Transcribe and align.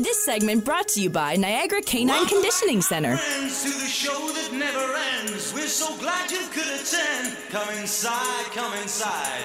This 0.00 0.24
segment 0.24 0.64
brought 0.64 0.86
to 0.88 1.00
you 1.02 1.10
by 1.10 1.34
Niagara 1.34 1.82
Canine 1.82 2.24
Conditioning 2.26 2.80
Center. 2.82 3.16
Friends 3.16 3.64
to 3.64 3.70
the 3.70 3.86
show 3.86 4.28
that 4.28 4.52
never 4.52 4.94
ends. 5.18 5.52
We're 5.52 5.66
so 5.66 5.96
glad 5.98 6.30
you 6.30 6.46
could 6.52 6.68
attend. 6.68 7.36
Come 7.50 7.68
inside, 7.80 8.44
come 8.54 8.72
inside. 8.80 9.42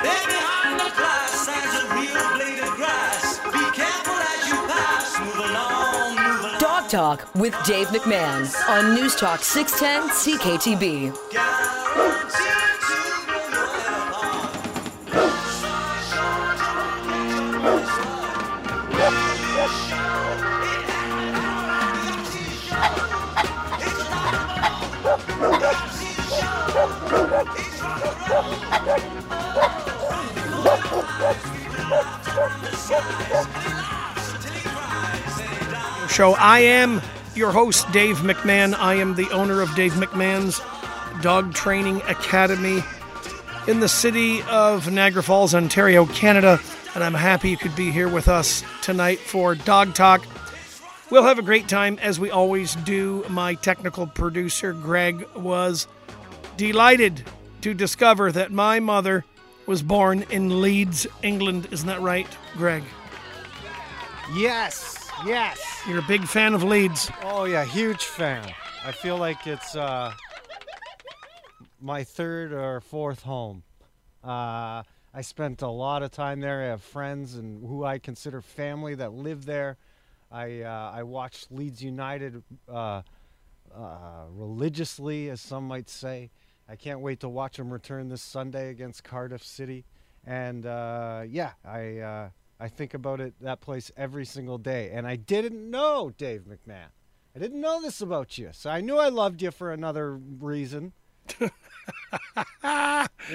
There 0.00 0.26
behind 0.26 0.78
the 0.78 0.94
glass 0.94 1.30
stands 1.42 1.74
a 1.82 1.94
real 1.96 2.36
blade 2.36 2.62
of 2.62 2.76
grass. 2.76 3.40
Be 3.46 3.64
careful 3.74 4.14
as 4.14 4.48
you 4.48 4.54
pass. 4.68 5.18
Move 5.18 5.38
along, 5.38 6.16
move 6.16 6.40
along. 6.40 6.60
Dog 6.60 6.88
Talk 6.88 7.34
with 7.34 7.54
Dave 7.64 7.88
McMahon 7.88 8.46
on 8.68 8.94
News 8.94 9.16
Talk 9.16 9.42
610 9.42 10.38
CKTB. 10.38 11.10
Show. 36.16 36.34
I 36.38 36.60
am 36.60 37.02
your 37.34 37.52
host, 37.52 37.90
Dave 37.92 38.18
McMahon. 38.18 38.74
I 38.74 38.94
am 38.94 39.16
the 39.16 39.28
owner 39.30 39.60
of 39.60 39.74
Dave 39.74 39.92
McMahon's 39.92 40.60
Dog 41.20 41.52
Training 41.52 42.00
Academy 42.08 42.82
in 43.66 43.80
the 43.80 43.88
city 43.88 44.40
of 44.44 44.90
Niagara 44.90 45.22
Falls, 45.22 45.54
Ontario, 45.54 46.06
Canada. 46.06 46.58
And 46.94 47.04
I'm 47.04 47.12
happy 47.12 47.50
you 47.50 47.58
could 47.58 47.76
be 47.76 47.90
here 47.90 48.08
with 48.08 48.28
us 48.28 48.64
tonight 48.80 49.18
for 49.18 49.54
Dog 49.54 49.92
Talk. 49.92 50.24
We'll 51.10 51.24
have 51.24 51.38
a 51.38 51.42
great 51.42 51.68
time 51.68 51.98
as 52.00 52.18
we 52.18 52.30
always 52.30 52.76
do. 52.76 53.22
My 53.28 53.52
technical 53.54 54.06
producer, 54.06 54.72
Greg, 54.72 55.28
was 55.36 55.86
delighted 56.56 57.24
to 57.60 57.74
discover 57.74 58.32
that 58.32 58.52
my 58.52 58.80
mother 58.80 59.24
was 59.66 59.82
born 59.82 60.24
in 60.30 60.60
Leeds, 60.60 61.06
England. 61.22 61.68
Isn't 61.70 61.88
that 61.88 62.00
right, 62.00 62.28
Greg? 62.54 62.84
Yes, 64.34 65.08
yes. 65.24 65.60
You're 65.88 65.98
a 65.98 66.06
big 66.08 66.24
fan 66.26 66.54
of 66.54 66.62
Leeds. 66.62 67.10
Oh 67.22 67.44
yeah, 67.44 67.64
huge 67.64 68.04
fan. 68.04 68.52
I 68.84 68.92
feel 68.92 69.16
like 69.16 69.46
it's 69.46 69.76
uh, 69.76 70.12
my 71.80 72.04
third 72.04 72.52
or 72.52 72.80
fourth 72.80 73.22
home. 73.22 73.62
Uh, 74.22 74.82
I 75.14 75.22
spent 75.22 75.62
a 75.62 75.68
lot 75.68 76.02
of 76.02 76.10
time 76.10 76.40
there. 76.40 76.62
I 76.62 76.66
have 76.66 76.82
friends 76.82 77.36
and 77.36 77.66
who 77.66 77.84
I 77.84 77.98
consider 77.98 78.40
family 78.40 78.94
that 78.96 79.12
live 79.12 79.46
there. 79.46 79.76
I 80.30 80.62
uh, 80.62 80.92
I 80.94 81.04
watched 81.04 81.52
Leeds 81.52 81.82
United 81.82 82.42
uh, 82.68 83.02
uh, 83.74 84.24
religiously, 84.30 85.30
as 85.30 85.40
some 85.40 85.68
might 85.68 85.88
say. 85.88 86.30
I 86.68 86.76
can't 86.76 87.00
wait 87.00 87.20
to 87.20 87.28
watch 87.28 87.56
them 87.56 87.72
return 87.72 88.08
this 88.08 88.22
Sunday 88.22 88.70
against 88.70 89.04
Cardiff 89.04 89.44
City. 89.44 89.84
And 90.24 90.66
uh, 90.66 91.22
yeah, 91.28 91.52
I 91.64 91.98
uh, 91.98 92.28
I 92.58 92.68
think 92.68 92.94
about 92.94 93.20
it 93.20 93.34
that 93.40 93.60
place 93.60 93.92
every 93.96 94.24
single 94.24 94.58
day. 94.58 94.90
And 94.92 95.06
I 95.06 95.16
didn't 95.16 95.70
know 95.70 96.12
Dave 96.16 96.42
McMahon. 96.42 96.88
I 97.34 97.38
didn't 97.38 97.60
know 97.60 97.82
this 97.82 98.00
about 98.00 98.38
you, 98.38 98.48
so 98.52 98.70
I 98.70 98.80
knew 98.80 98.96
I 98.96 99.10
loved 99.10 99.42
you 99.42 99.50
for 99.50 99.70
another 99.70 100.16
reason. 100.16 100.94
you 101.40 101.50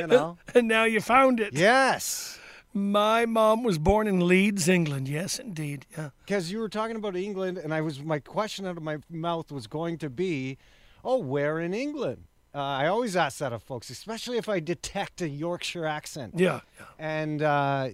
know. 0.07 0.37
And 0.55 0.67
now 0.67 0.85
you 0.85 1.01
found 1.01 1.39
it. 1.39 1.53
Yes. 1.53 2.39
My 2.73 3.25
mom 3.25 3.63
was 3.63 3.77
born 3.77 4.07
in 4.07 4.27
Leeds, 4.27 4.67
England. 4.67 5.07
Yes, 5.07 5.39
indeed. 5.39 5.85
Yeah. 5.97 6.09
Because 6.25 6.51
you 6.51 6.59
were 6.59 6.69
talking 6.69 6.95
about 6.95 7.15
England, 7.15 7.57
and 7.57 7.73
I 7.73 7.81
was 7.81 8.01
my 8.01 8.19
question 8.19 8.65
out 8.65 8.77
of 8.77 8.83
my 8.83 8.97
mouth 9.09 9.51
was 9.51 9.67
going 9.67 9.97
to 9.99 10.09
be, 10.09 10.57
oh, 11.03 11.17
where 11.17 11.59
in 11.59 11.73
England? 11.73 12.23
Uh, 12.53 12.59
I 12.59 12.87
always 12.87 13.15
ask 13.15 13.37
that 13.37 13.53
of 13.53 13.63
folks, 13.63 13.89
especially 13.89 14.37
if 14.37 14.49
I 14.49 14.59
detect 14.59 15.21
a 15.21 15.29
Yorkshire 15.29 15.85
accent. 15.85 16.33
Yeah. 16.35 16.59
yeah. 16.77 16.85
And 16.99 17.41
uh, 17.41 17.87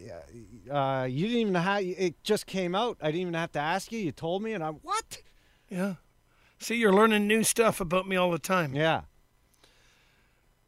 uh, 0.72 1.08
you 1.10 1.28
didn't 1.28 1.42
even 1.42 1.56
have 1.56 1.84
it 1.84 2.24
just 2.24 2.48
came 2.48 2.74
out. 2.74 2.98
I 3.02 3.08
didn't 3.08 3.22
even 3.22 3.34
have 3.36 3.52
to 3.52 3.60
ask 3.60 3.92
you. 3.92 4.00
You 4.00 4.12
told 4.12 4.42
me, 4.42 4.54
and 4.54 4.64
I'm 4.64 4.76
what? 4.76 5.20
Yeah. 5.70 5.96
See, 6.58 6.76
you're 6.76 6.94
learning 6.94 7.28
new 7.28 7.44
stuff 7.44 7.80
about 7.80 8.08
me 8.08 8.16
all 8.16 8.32
the 8.32 8.40
time. 8.40 8.74
Yeah. 8.74 9.02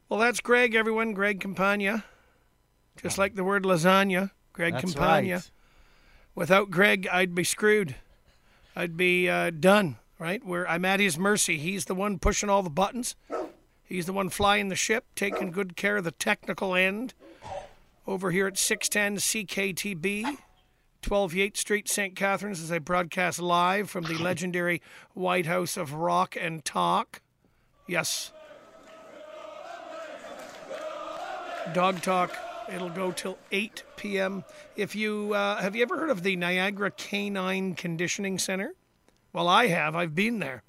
Well, 0.08 0.20
that's 0.20 0.40
Greg, 0.40 0.74
everyone. 0.74 1.12
Greg 1.12 1.40
Campagna. 1.40 2.04
Just 3.02 3.18
like 3.18 3.34
the 3.34 3.44
word 3.44 3.64
lasagna, 3.64 4.30
Greg 4.52 4.74
That's 4.74 4.94
Campagna. 4.94 5.34
right. 5.34 5.50
Without 6.34 6.70
Greg, 6.70 7.08
I'd 7.10 7.34
be 7.34 7.44
screwed. 7.44 7.96
I'd 8.76 8.96
be 8.96 9.28
uh, 9.28 9.50
done, 9.50 9.96
right? 10.18 10.44
Where 10.44 10.68
I'm 10.68 10.84
at 10.84 11.00
his 11.00 11.18
mercy. 11.18 11.58
He's 11.58 11.86
the 11.86 11.94
one 11.94 12.18
pushing 12.18 12.48
all 12.50 12.62
the 12.62 12.70
buttons. 12.70 13.16
He's 13.90 14.06
the 14.06 14.12
one 14.12 14.28
flying 14.28 14.68
the 14.68 14.76
ship, 14.76 15.04
taking 15.16 15.50
good 15.50 15.74
care 15.74 15.96
of 15.96 16.04
the 16.04 16.12
technical 16.12 16.76
end. 16.76 17.12
Over 18.06 18.30
here 18.30 18.46
at 18.46 18.56
610 18.56 19.16
CKTB, 19.16 20.38
12 21.02 21.34
Yates 21.34 21.60
Street, 21.60 21.88
St. 21.88 22.14
Catharines, 22.14 22.62
as 22.62 22.70
I 22.70 22.78
broadcast 22.78 23.40
live 23.40 23.90
from 23.90 24.04
the 24.04 24.14
legendary 24.14 24.80
White 25.14 25.46
House 25.46 25.76
of 25.76 25.92
Rock 25.92 26.36
and 26.40 26.64
Talk. 26.64 27.20
Yes. 27.88 28.32
Dog 31.74 32.00
Talk. 32.00 32.36
It'll 32.72 32.90
go 32.90 33.10
till 33.10 33.38
8 33.50 33.82
p.m. 33.96 34.44
If 34.76 34.94
you 34.94 35.34
uh, 35.34 35.60
have 35.60 35.74
you 35.74 35.82
ever 35.82 35.98
heard 35.98 36.10
of 36.10 36.22
the 36.22 36.36
Niagara 36.36 36.92
Canine 36.92 37.74
Conditioning 37.74 38.38
Center? 38.38 38.74
Well, 39.32 39.48
I 39.48 39.66
have. 39.66 39.96
I've 39.96 40.14
been 40.14 40.38
there. 40.38 40.62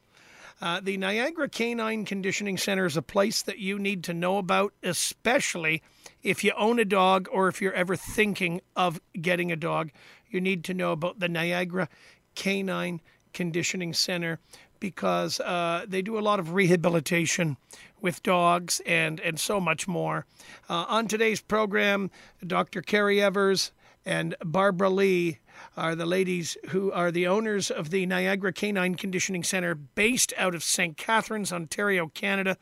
Uh, 0.61 0.79
the 0.79 0.95
Niagara 0.95 1.49
Canine 1.49 2.05
Conditioning 2.05 2.55
Center 2.55 2.85
is 2.85 2.95
a 2.95 3.01
place 3.01 3.41
that 3.41 3.57
you 3.57 3.79
need 3.79 4.03
to 4.03 4.13
know 4.13 4.37
about, 4.37 4.73
especially 4.83 5.81
if 6.21 6.43
you 6.43 6.51
own 6.55 6.77
a 6.77 6.85
dog 6.85 7.27
or 7.31 7.47
if 7.47 7.61
you're 7.61 7.73
ever 7.73 7.95
thinking 7.95 8.61
of 8.75 9.01
getting 9.19 9.51
a 9.51 9.55
dog. 9.55 9.89
You 10.29 10.39
need 10.39 10.63
to 10.65 10.75
know 10.75 10.91
about 10.91 11.19
the 11.19 11.27
Niagara 11.27 11.89
Canine 12.35 13.01
Conditioning 13.33 13.93
Center 13.93 14.39
because 14.79 15.39
uh, 15.39 15.85
they 15.87 16.03
do 16.03 16.17
a 16.17 16.21
lot 16.21 16.39
of 16.39 16.53
rehabilitation 16.53 17.57
with 17.99 18.21
dogs 18.21 18.81
and, 18.85 19.19
and 19.19 19.39
so 19.39 19.59
much 19.59 19.87
more. 19.87 20.25
Uh, 20.69 20.85
on 20.87 21.07
today's 21.07 21.41
program, 21.41 22.11
Dr. 22.45 22.81
Carrie 22.81 23.21
Evers 23.21 23.71
and 24.05 24.35
Barbara 24.43 24.89
Lee 24.89 25.39
are 25.77 25.95
the 25.95 26.05
ladies 26.05 26.57
who 26.69 26.91
are 26.91 27.11
the 27.11 27.27
owners 27.27 27.71
of 27.71 27.89
the 27.89 28.05
Niagara 28.05 28.53
Canine 28.53 28.95
Conditioning 28.95 29.43
Center 29.43 29.75
based 29.75 30.33
out 30.37 30.55
of 30.55 30.63
St. 30.63 30.97
Catharines, 30.97 31.51
Ontario, 31.51 32.07
Canada. 32.07 32.57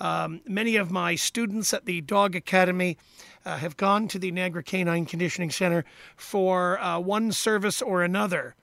Um, 0.00 0.40
many 0.46 0.76
of 0.76 0.90
my 0.90 1.14
students 1.14 1.74
at 1.74 1.84
the 1.84 2.00
Dog 2.00 2.34
Academy 2.34 2.96
uh, 3.44 3.58
have 3.58 3.76
gone 3.76 4.08
to 4.08 4.18
the 4.18 4.30
Niagara 4.30 4.62
Canine 4.62 5.06
Conditioning 5.06 5.50
Center 5.50 5.84
for 6.16 6.80
uh, 6.80 6.98
one 6.98 7.32
service 7.32 7.82
or 7.82 8.02
another 8.02 8.54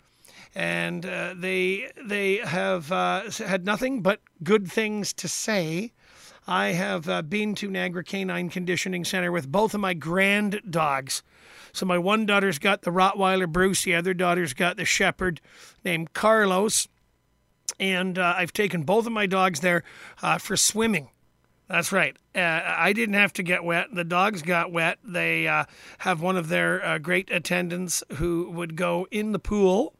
and 0.56 1.06
uh, 1.06 1.34
they 1.38 1.92
they 2.04 2.38
have 2.38 2.92
uh, 2.92 3.30
had 3.46 3.66
nothing 3.66 4.02
but 4.02 4.20
good 4.44 4.70
things 4.70 5.14
to 5.14 5.28
say. 5.28 5.92
I 6.48 6.70
have 6.70 7.08
uh, 7.10 7.22
been 7.22 7.56
to 7.56 7.70
Niagara 7.70 8.04
Canine 8.04 8.50
Conditioning 8.50 9.06
Center 9.06 9.32
with 9.32 9.52
both 9.52 9.74
of 9.74 9.82
my 9.82 9.94
grand 9.94 10.62
dogs. 10.70 11.22
So 11.78 11.86
my 11.86 12.00
one 12.00 12.26
daughter's 12.26 12.58
got 12.58 12.82
the 12.82 12.90
Rottweiler 12.90 13.48
Bruce, 13.48 13.84
the 13.84 13.94
other 13.94 14.16
daughter's 14.16 14.56
got 14.56 14.78
the 14.78 14.86
Shepherd 14.86 15.40
named 15.86 16.12
Carlos, 16.12 16.88
and 17.80 18.18
uh, 18.18 18.34
I've 18.36 18.52
taken 18.52 18.82
both 18.82 19.06
of 19.06 19.12
my 19.12 19.28
dogs 19.28 19.60
there 19.60 19.84
uh, 20.24 20.40
for 20.40 20.58
swimming. 20.58 21.10
That's 21.70 21.92
right. 21.92 22.18
Uh, 22.34 22.62
I 22.66 22.94
didn't 22.94 23.14
have 23.14 23.32
to 23.34 23.44
get 23.44 23.64
wet. 23.64 23.90
The 23.94 24.04
dogs 24.04 24.42
got 24.42 24.72
wet. 24.72 24.98
They 25.04 25.48
uh, 25.48 25.66
have 26.00 26.20
one 26.20 26.36
of 26.36 26.48
their 26.48 26.84
uh, 26.84 26.98
great 26.98 27.30
attendants 27.30 28.04
who 28.14 28.50
would 28.50 28.76
go 28.76 29.08
in 29.12 29.32
the 29.32 29.40
pool 29.40 29.94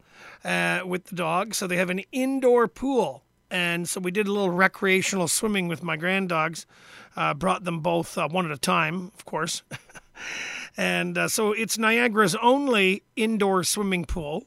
uh, 0.44 0.80
with 0.84 1.04
the 1.04 1.14
dogs. 1.14 1.58
So 1.58 1.68
they 1.68 1.76
have 1.76 1.90
an 1.90 2.02
indoor 2.10 2.66
pool. 2.66 3.22
And 3.52 3.88
so 3.88 4.00
we 4.00 4.10
did 4.10 4.26
a 4.26 4.32
little 4.32 4.50
recreational 4.50 5.28
swimming 5.28 5.68
with 5.68 5.84
my 5.84 5.96
grand 5.96 6.28
dogs. 6.28 6.66
Uh, 7.14 7.34
brought 7.34 7.62
them 7.62 7.78
both 7.78 8.18
uh, 8.18 8.26
one 8.26 8.46
at 8.46 8.50
a 8.50 8.58
time, 8.58 9.12
of 9.14 9.24
course. 9.24 9.62
and 10.78 11.18
uh, 11.18 11.28
so 11.28 11.52
it's 11.52 11.76
Niagara's 11.76 12.36
only 12.36 13.02
indoor 13.16 13.64
swimming 13.64 14.04
pool. 14.04 14.46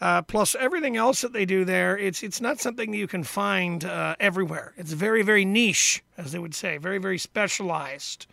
Uh, 0.00 0.22
plus 0.22 0.54
everything 0.54 0.96
else 0.96 1.22
that 1.22 1.32
they 1.32 1.44
do 1.44 1.64
there, 1.64 1.98
it's 1.98 2.22
it's 2.22 2.40
not 2.40 2.60
something 2.60 2.92
that 2.92 2.96
you 2.96 3.08
can 3.08 3.24
find 3.24 3.84
uh, 3.84 4.14
everywhere. 4.20 4.72
It's 4.76 4.92
very 4.92 5.22
very 5.22 5.44
niche, 5.44 6.04
as 6.16 6.30
they 6.30 6.38
would 6.38 6.54
say, 6.54 6.78
very 6.78 6.98
very 6.98 7.18
specialized. 7.18 8.28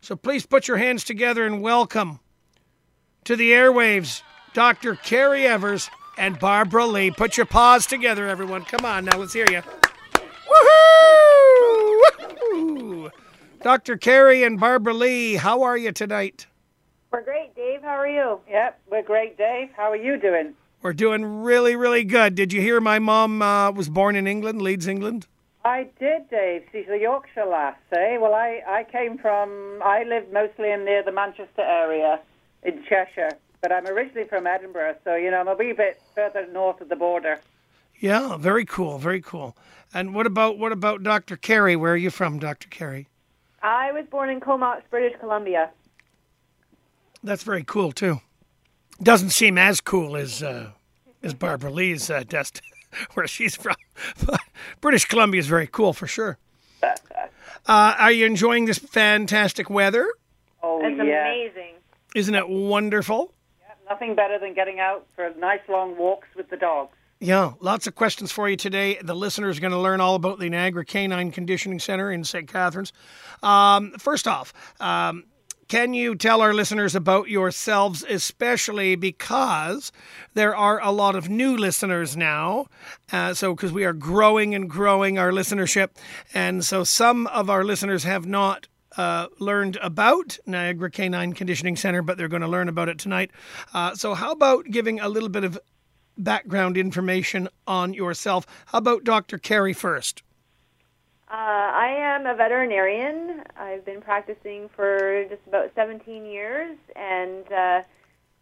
So 0.00 0.16
please 0.16 0.44
put 0.44 0.66
your 0.66 0.76
hands 0.76 1.04
together 1.04 1.46
and 1.46 1.62
welcome 1.62 2.18
to 3.24 3.36
the 3.36 3.52
airwaves, 3.52 4.22
Dr. 4.54 4.96
Carrie 4.96 5.46
Evers 5.46 5.88
and 6.16 6.36
Barbara 6.40 6.86
Lee. 6.86 7.12
Put 7.12 7.36
your 7.36 7.46
paws 7.46 7.86
together, 7.86 8.26
everyone. 8.26 8.64
Come 8.64 8.84
on 8.84 9.04
now, 9.04 9.18
let's 9.18 9.32
hear 9.32 9.46
you. 9.48 9.62
Woohoo! 9.62 10.97
Dr. 13.62 13.96
Carrie 13.96 14.44
and 14.44 14.58
Barbara 14.60 14.94
Lee, 14.94 15.34
how 15.34 15.62
are 15.62 15.76
you 15.76 15.90
tonight? 15.90 16.46
We're 17.10 17.22
great, 17.22 17.56
Dave. 17.56 17.82
How 17.82 17.96
are 17.96 18.08
you? 18.08 18.38
Yep, 18.48 18.80
we're 18.90 19.02
great, 19.02 19.36
Dave. 19.36 19.70
How 19.76 19.90
are 19.90 19.96
you 19.96 20.16
doing? 20.16 20.54
We're 20.80 20.92
doing 20.92 21.42
really, 21.42 21.74
really 21.74 22.04
good. 22.04 22.36
Did 22.36 22.52
you 22.52 22.60
hear 22.60 22.80
my 22.80 23.00
mom 23.00 23.42
uh, 23.42 23.72
was 23.72 23.88
born 23.88 24.14
in 24.14 24.28
England, 24.28 24.62
Leeds, 24.62 24.86
England? 24.86 25.26
I 25.64 25.88
did, 25.98 26.30
Dave. 26.30 26.64
She's 26.70 26.86
a 26.88 26.98
Yorkshire 26.98 27.46
lass, 27.46 27.74
eh? 27.92 28.16
Well, 28.18 28.32
I, 28.32 28.62
I 28.66 28.84
came 28.84 29.18
from, 29.18 29.80
I 29.84 30.04
lived 30.04 30.32
mostly 30.32 30.70
in 30.70 30.84
near 30.84 31.02
the 31.02 31.10
Manchester 31.12 31.62
area 31.62 32.20
in 32.62 32.84
Cheshire, 32.88 33.32
but 33.60 33.72
I'm 33.72 33.86
originally 33.88 34.28
from 34.28 34.46
Edinburgh, 34.46 34.96
so, 35.02 35.16
you 35.16 35.32
know, 35.32 35.40
I'm 35.40 35.48
a 35.48 35.54
wee 35.54 35.72
bit 35.72 36.00
further 36.14 36.46
north 36.52 36.80
of 36.80 36.88
the 36.88 36.96
border. 36.96 37.40
Yeah, 37.98 38.36
very 38.36 38.64
cool, 38.64 38.98
very 38.98 39.20
cool. 39.20 39.56
And 39.92 40.14
what 40.14 40.26
about 40.26 40.58
what 40.58 40.70
about 40.70 41.02
Dr. 41.02 41.36
Carey? 41.36 41.74
Where 41.74 41.94
are 41.94 41.96
you 41.96 42.10
from, 42.10 42.38
Dr. 42.38 42.68
Carey? 42.68 43.08
I 43.62 43.92
was 43.92 44.04
born 44.10 44.30
in 44.30 44.40
Comox, 44.40 44.82
British 44.90 45.18
Columbia. 45.20 45.70
That's 47.22 47.42
very 47.42 47.64
cool 47.64 47.92
too. 47.92 48.20
Doesn't 49.02 49.30
seem 49.30 49.58
as 49.58 49.80
cool 49.80 50.16
as 50.16 50.42
uh, 50.42 50.70
as 51.22 51.34
Barbara 51.34 51.70
Lee's 51.70 52.10
uh, 52.10 52.22
dest 52.28 52.60
where 53.14 53.26
she's 53.26 53.56
from. 53.56 53.76
But 54.26 54.40
British 54.80 55.04
Columbia 55.06 55.40
is 55.40 55.46
very 55.48 55.66
cool 55.66 55.92
for 55.92 56.06
sure. 56.06 56.38
Uh, 57.66 57.94
are 57.98 58.12
you 58.12 58.24
enjoying 58.24 58.64
this 58.64 58.78
fantastic 58.78 59.68
weather? 59.68 60.10
Oh, 60.62 60.80
It's 60.82 60.96
yeah. 60.96 61.26
amazing. 61.28 61.74
Isn't 62.14 62.34
it 62.34 62.48
wonderful? 62.48 63.34
Nothing 63.90 64.14
better 64.14 64.38
than 64.38 64.54
getting 64.54 64.80
out 64.80 65.06
for 65.14 65.30
nice 65.38 65.60
long 65.68 65.96
walks 65.98 66.28
with 66.34 66.48
the 66.48 66.56
dogs. 66.56 66.96
Yeah, 67.20 67.54
lots 67.60 67.88
of 67.88 67.96
questions 67.96 68.30
for 68.30 68.48
you 68.48 68.56
today. 68.56 68.98
The 69.02 69.14
listeners 69.14 69.58
are 69.58 69.60
going 69.60 69.72
to 69.72 69.78
learn 69.78 70.00
all 70.00 70.14
about 70.14 70.38
the 70.38 70.48
Niagara 70.48 70.84
Canine 70.84 71.32
Conditioning 71.32 71.80
Center 71.80 72.12
in 72.12 72.22
St. 72.22 72.46
Catharines. 72.46 72.92
Um, 73.42 73.90
first 73.98 74.28
off, 74.28 74.52
um, 74.80 75.24
can 75.66 75.94
you 75.94 76.14
tell 76.14 76.40
our 76.40 76.54
listeners 76.54 76.94
about 76.94 77.28
yourselves, 77.28 78.04
especially 78.08 78.94
because 78.94 79.90
there 80.34 80.54
are 80.54 80.80
a 80.80 80.92
lot 80.92 81.16
of 81.16 81.28
new 81.28 81.56
listeners 81.56 82.16
now? 82.16 82.66
Uh, 83.12 83.34
so, 83.34 83.52
because 83.52 83.72
we 83.72 83.84
are 83.84 83.92
growing 83.92 84.54
and 84.54 84.70
growing 84.70 85.18
our 85.18 85.32
listenership. 85.32 85.90
And 86.32 86.64
so, 86.64 86.84
some 86.84 87.26
of 87.26 87.50
our 87.50 87.64
listeners 87.64 88.04
have 88.04 88.26
not 88.26 88.68
uh, 88.96 89.26
learned 89.40 89.76
about 89.82 90.38
Niagara 90.46 90.90
Canine 90.90 91.32
Conditioning 91.32 91.74
Center, 91.74 92.00
but 92.00 92.16
they're 92.16 92.28
going 92.28 92.42
to 92.42 92.48
learn 92.48 92.68
about 92.68 92.88
it 92.88 92.98
tonight. 92.98 93.32
Uh, 93.74 93.94
so, 93.96 94.14
how 94.14 94.30
about 94.30 94.66
giving 94.70 95.00
a 95.00 95.08
little 95.08 95.28
bit 95.28 95.42
of 95.42 95.58
background 96.18 96.76
information 96.76 97.48
on 97.66 97.94
yourself? 97.94 98.46
How 98.66 98.78
about 98.78 99.04
Dr. 99.04 99.38
Carey 99.38 99.72
first? 99.72 100.22
Uh, 101.30 101.34
I 101.34 101.88
am 101.88 102.26
a 102.26 102.34
veterinarian. 102.34 103.42
I've 103.56 103.84
been 103.84 104.00
practicing 104.00 104.70
for 104.74 105.26
just 105.28 105.42
about 105.46 105.70
17 105.74 106.24
years 106.24 106.76
and 106.96 107.44
uh, 107.52 107.82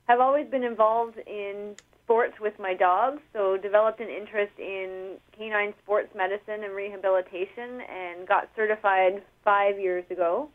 have 0.06 0.20
always 0.20 0.46
been 0.46 0.62
involved 0.62 1.19
in 1.26 1.75
sports 2.05 2.34
with 2.40 2.56
my 2.61 2.75
dogs. 2.75 3.20
So 3.32 3.56
developed 3.56 4.00
an 4.00 4.08
interest 4.08 4.52
in 4.58 5.17
canine 5.37 5.75
sports 5.82 6.14
medicine 6.14 6.62
and 6.62 6.75
rehabilitation 6.75 7.81
and 7.90 8.26
got 8.29 8.49
certified 8.55 9.20
five 9.43 9.81
years 9.81 10.05
ago. 10.08 10.49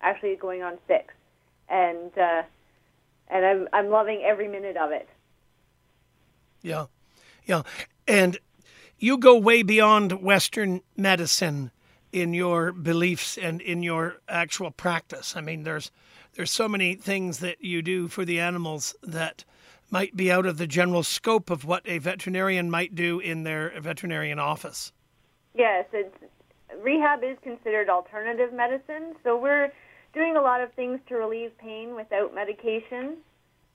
Actually, 0.00 0.36
going 0.36 0.62
on 0.62 0.78
six, 0.88 1.12
and 1.68 2.10
uh, 2.16 2.42
and 3.28 3.44
I'm 3.44 3.68
I'm 3.74 3.90
loving 3.90 4.22
every 4.24 4.48
minute 4.48 4.78
of 4.78 4.92
it. 4.92 5.06
Yeah, 6.62 6.86
yeah, 7.44 7.62
and 8.06 8.38
you 8.98 9.18
go 9.18 9.38
way 9.38 9.62
beyond 9.62 10.22
Western 10.22 10.82
medicine 10.96 11.70
in 12.12 12.34
your 12.34 12.72
beliefs 12.72 13.38
and 13.38 13.60
in 13.60 13.82
your 13.82 14.16
actual 14.28 14.70
practice. 14.70 15.36
I 15.36 15.40
mean, 15.40 15.62
there's 15.62 15.90
there's 16.34 16.52
so 16.52 16.68
many 16.68 16.94
things 16.94 17.38
that 17.40 17.62
you 17.62 17.82
do 17.82 18.08
for 18.08 18.24
the 18.24 18.38
animals 18.38 18.94
that 19.02 19.44
might 19.90 20.16
be 20.16 20.30
out 20.30 20.46
of 20.46 20.58
the 20.58 20.66
general 20.66 21.02
scope 21.02 21.50
of 21.50 21.64
what 21.64 21.82
a 21.86 21.98
veterinarian 21.98 22.70
might 22.70 22.94
do 22.94 23.18
in 23.18 23.42
their 23.42 23.72
veterinarian 23.80 24.38
office. 24.38 24.92
Yes, 25.54 25.86
it's, 25.92 26.16
rehab 26.80 27.24
is 27.24 27.36
considered 27.42 27.88
alternative 27.88 28.52
medicine, 28.52 29.16
so 29.24 29.36
we're 29.36 29.72
doing 30.14 30.36
a 30.36 30.40
lot 30.40 30.60
of 30.60 30.72
things 30.74 31.00
to 31.08 31.16
relieve 31.16 31.56
pain 31.58 31.96
without 31.96 32.34
medication. 32.34 33.16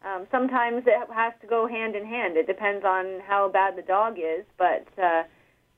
Um, 0.05 0.27
sometimes 0.29 0.83
it 0.85 1.09
has 1.11 1.33
to 1.41 1.47
go 1.47 1.67
hand 1.67 1.95
in 1.95 2.05
hand. 2.05 2.37
It 2.37 2.45
depends 2.45 2.85
on 2.85 3.21
how 3.27 3.49
bad 3.49 3.75
the 3.75 3.81
dog 3.81 4.17
is, 4.19 4.45
but 4.57 4.87
uh, 5.01 5.23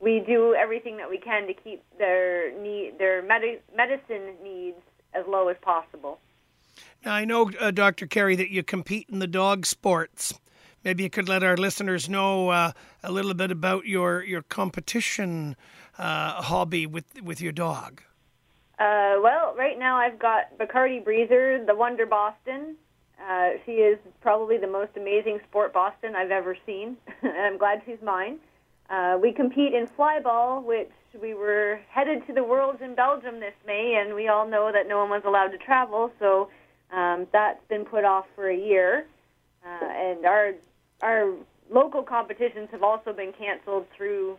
we 0.01 0.19
do 0.19 0.53
everything 0.53 0.97
that 0.97 1.09
we 1.09 1.17
can 1.17 1.47
to 1.47 1.53
keep 1.53 1.81
their 1.97 2.51
need, 2.61 2.95
their 2.99 3.21
medi- 3.21 3.59
medicine 3.75 4.35
needs 4.43 4.77
as 5.13 5.25
low 5.27 5.47
as 5.47 5.55
possible. 5.61 6.19
Now, 7.05 7.13
I 7.13 7.23
know, 7.23 7.51
uh, 7.59 7.71
Dr. 7.71 8.05
Carey, 8.05 8.35
that 8.35 8.49
you 8.49 8.63
compete 8.63 9.07
in 9.09 9.19
the 9.19 9.27
dog 9.27 9.65
sports. 9.65 10.33
Maybe 10.83 11.03
you 11.03 11.09
could 11.09 11.29
let 11.29 11.41
our 11.41 11.55
listeners 11.55 12.09
know 12.09 12.49
uh, 12.49 12.71
a 13.03 13.11
little 13.11 13.33
bit 13.33 13.49
about 13.49 13.85
your 13.85 14.23
your 14.23 14.41
competition 14.41 15.55
uh, 15.97 16.41
hobby 16.41 16.85
with 16.85 17.21
with 17.21 17.41
your 17.41 17.51
dog. 17.51 18.01
Uh, 18.79 19.17
well, 19.23 19.55
right 19.57 19.79
now 19.79 19.97
I've 19.97 20.19
got 20.19 20.57
Bacardi 20.57 21.03
Breezer, 21.03 21.65
the 21.65 21.75
Wonder 21.75 22.05
Boston. 22.05 22.75
Uh, 23.21 23.51
she 23.65 23.73
is 23.73 23.97
probably 24.21 24.57
the 24.57 24.67
most 24.67 24.91
amazing 24.95 25.39
sport 25.49 25.73
Boston 25.73 26.15
I've 26.15 26.31
ever 26.31 26.55
seen, 26.65 26.97
and 27.21 27.37
I'm 27.37 27.57
glad 27.57 27.81
she's 27.85 28.01
mine. 28.03 28.37
Uh, 28.89 29.17
we 29.21 29.33
compete 29.33 29.73
in 29.73 29.87
flyball, 29.97 30.63
which 30.63 30.91
we 31.19 31.33
were 31.33 31.79
headed 31.89 32.25
to 32.27 32.33
the 32.33 32.43
Worlds 32.43 32.79
in 32.81 32.95
Belgium 32.95 33.39
this 33.39 33.53
May, 33.65 34.01
and 34.01 34.15
we 34.15 34.27
all 34.27 34.47
know 34.47 34.71
that 34.71 34.87
no 34.87 34.99
one 34.99 35.09
was 35.09 35.23
allowed 35.25 35.49
to 35.49 35.57
travel, 35.57 36.11
so 36.19 36.49
um, 36.91 37.27
that's 37.33 37.59
been 37.67 37.85
put 37.85 38.05
off 38.05 38.25
for 38.35 38.49
a 38.49 38.57
year. 38.57 39.05
Uh, 39.65 39.85
and 39.85 40.25
our 40.25 40.53
our 41.01 41.33
local 41.69 42.01
competitions 42.01 42.69
have 42.71 42.83
also 42.83 43.11
been 43.11 43.33
canceled 43.33 43.85
through 43.95 44.37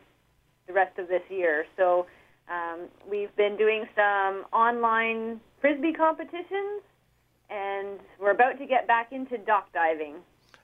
the 0.67 0.73
rest 0.73 0.99
of 0.99 1.09
this 1.09 1.23
year. 1.29 1.67
So 1.77 2.07
um, 2.49 2.89
we've 3.09 3.35
been 3.37 3.57
doing 3.57 3.85
some 3.95 4.45
online 4.53 5.41
frisbee 5.61 5.93
competitions, 5.93 6.83
and 7.51 7.99
we're 8.21 8.31
about 8.31 8.59
to 8.59 8.67
get 8.67 8.87
back 8.87 9.13
into 9.13 9.39
dock 9.39 9.73
diving. 9.73 10.17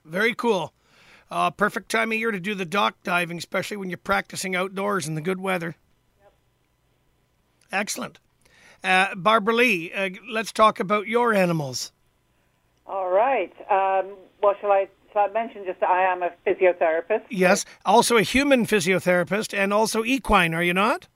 Very 0.03 0.33
cool. 0.33 0.73
Uh, 1.31 1.49
perfect 1.49 1.89
time 1.89 2.11
of 2.11 2.17
year 2.17 2.31
to 2.31 2.39
do 2.39 2.53
the 2.53 2.65
dock 2.65 2.95
diving, 3.03 3.37
especially 3.37 3.77
when 3.77 3.89
you're 3.89 3.97
practicing 3.97 4.55
outdoors 4.55 5.07
in 5.07 5.15
the 5.15 5.21
good 5.21 5.39
weather. 5.39 5.75
Yep. 6.21 6.33
Excellent. 7.71 8.19
Uh, 8.83 9.15
Barbara 9.15 9.55
Lee, 9.55 9.91
uh, 9.91 10.09
let's 10.29 10.51
talk 10.51 10.79
about 10.79 11.07
your 11.07 11.33
animals. 11.33 11.91
All 12.85 13.09
right. 13.09 13.51
Um, 13.71 14.15
well, 14.43 14.53
shall 14.61 14.71
I, 14.71 14.87
shall 15.11 15.23
I 15.27 15.33
mention 15.33 15.65
just 15.65 15.79
that 15.79 15.89
I 15.89 16.03
am 16.03 16.21
a 16.21 16.29
physiotherapist? 16.45 17.23
Yes, 17.31 17.65
also 17.83 18.17
a 18.17 18.21
human 18.21 18.67
physiotherapist 18.67 19.57
and 19.57 19.73
also 19.73 20.03
equine, 20.03 20.53
are 20.53 20.61
you 20.61 20.73
not? 20.75 21.07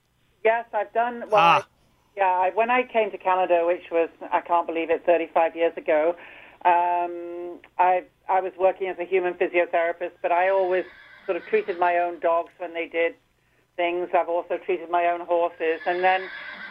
Yes, 0.43 0.65
I've 0.73 0.91
done. 0.93 1.19
Well, 1.29 1.35
Ah. 1.35 1.67
Yeah, 2.15 2.49
when 2.53 2.69
I 2.69 2.83
came 2.83 3.11
to 3.11 3.17
Canada, 3.17 3.63
which 3.65 3.91
was 3.91 4.09
I 4.31 4.41
can't 4.41 4.67
believe 4.67 4.89
it, 4.89 5.05
35 5.05 5.55
years 5.55 5.73
ago, 5.77 6.15
um, 6.65 7.59
I 7.77 8.03
I 8.27 8.41
was 8.41 8.51
working 8.59 8.87
as 8.87 8.97
a 8.99 9.05
human 9.05 9.33
physiotherapist, 9.35 10.11
but 10.21 10.31
I 10.31 10.49
always 10.49 10.85
sort 11.25 11.37
of 11.37 11.45
treated 11.45 11.79
my 11.79 11.97
own 11.99 12.19
dogs 12.19 12.51
when 12.57 12.73
they 12.73 12.87
did 12.87 13.15
things. 13.77 14.09
I've 14.13 14.29
also 14.29 14.57
treated 14.57 14.89
my 14.89 15.07
own 15.07 15.21
horses, 15.21 15.79
and 15.85 16.03
then 16.03 16.21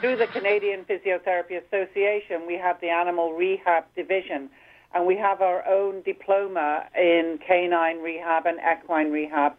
through 0.01 0.17
the 0.17 0.27
Canadian 0.27 0.85
Physiotherapy 0.85 1.61
Association, 1.67 2.47
we 2.47 2.55
have 2.55 2.81
the 2.81 2.89
Animal 2.91 3.33
Rehab 3.33 3.85
Division, 3.97 4.51
and 4.95 5.07
we 5.07 5.17
have 5.17 5.41
our 5.41 5.67
own 5.67 6.03
diploma 6.03 6.85
in 6.95 7.39
canine 7.47 7.99
rehab 8.03 8.47
and 8.47 8.59
equine 8.59 9.11
rehab. 9.11 9.55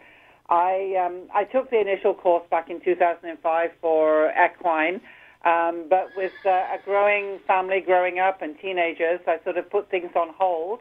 I 0.50 0.95
um, 1.03 1.29
I 1.33 1.43
took 1.43 1.69
the 1.69 1.79
initial 1.79 2.13
course 2.13 2.43
back 2.50 2.69
in 2.69 2.79
2005 2.81 3.69
for 3.81 4.31
equine, 4.31 5.01
um, 5.46 5.86
but 5.89 6.10
with 6.17 6.34
uh, 6.46 6.50
a 6.50 6.77
growing 6.84 7.39
family 7.48 7.81
growing 7.86 8.19
up 8.19 8.41
and 8.41 8.55
teenagers, 8.60 9.22
I 9.27 9.38
sort 9.43 9.58
of 9.58 9.69
put 9.69 9.89
things 9.89 10.12
on 10.15 10.29
hold. 10.38 10.79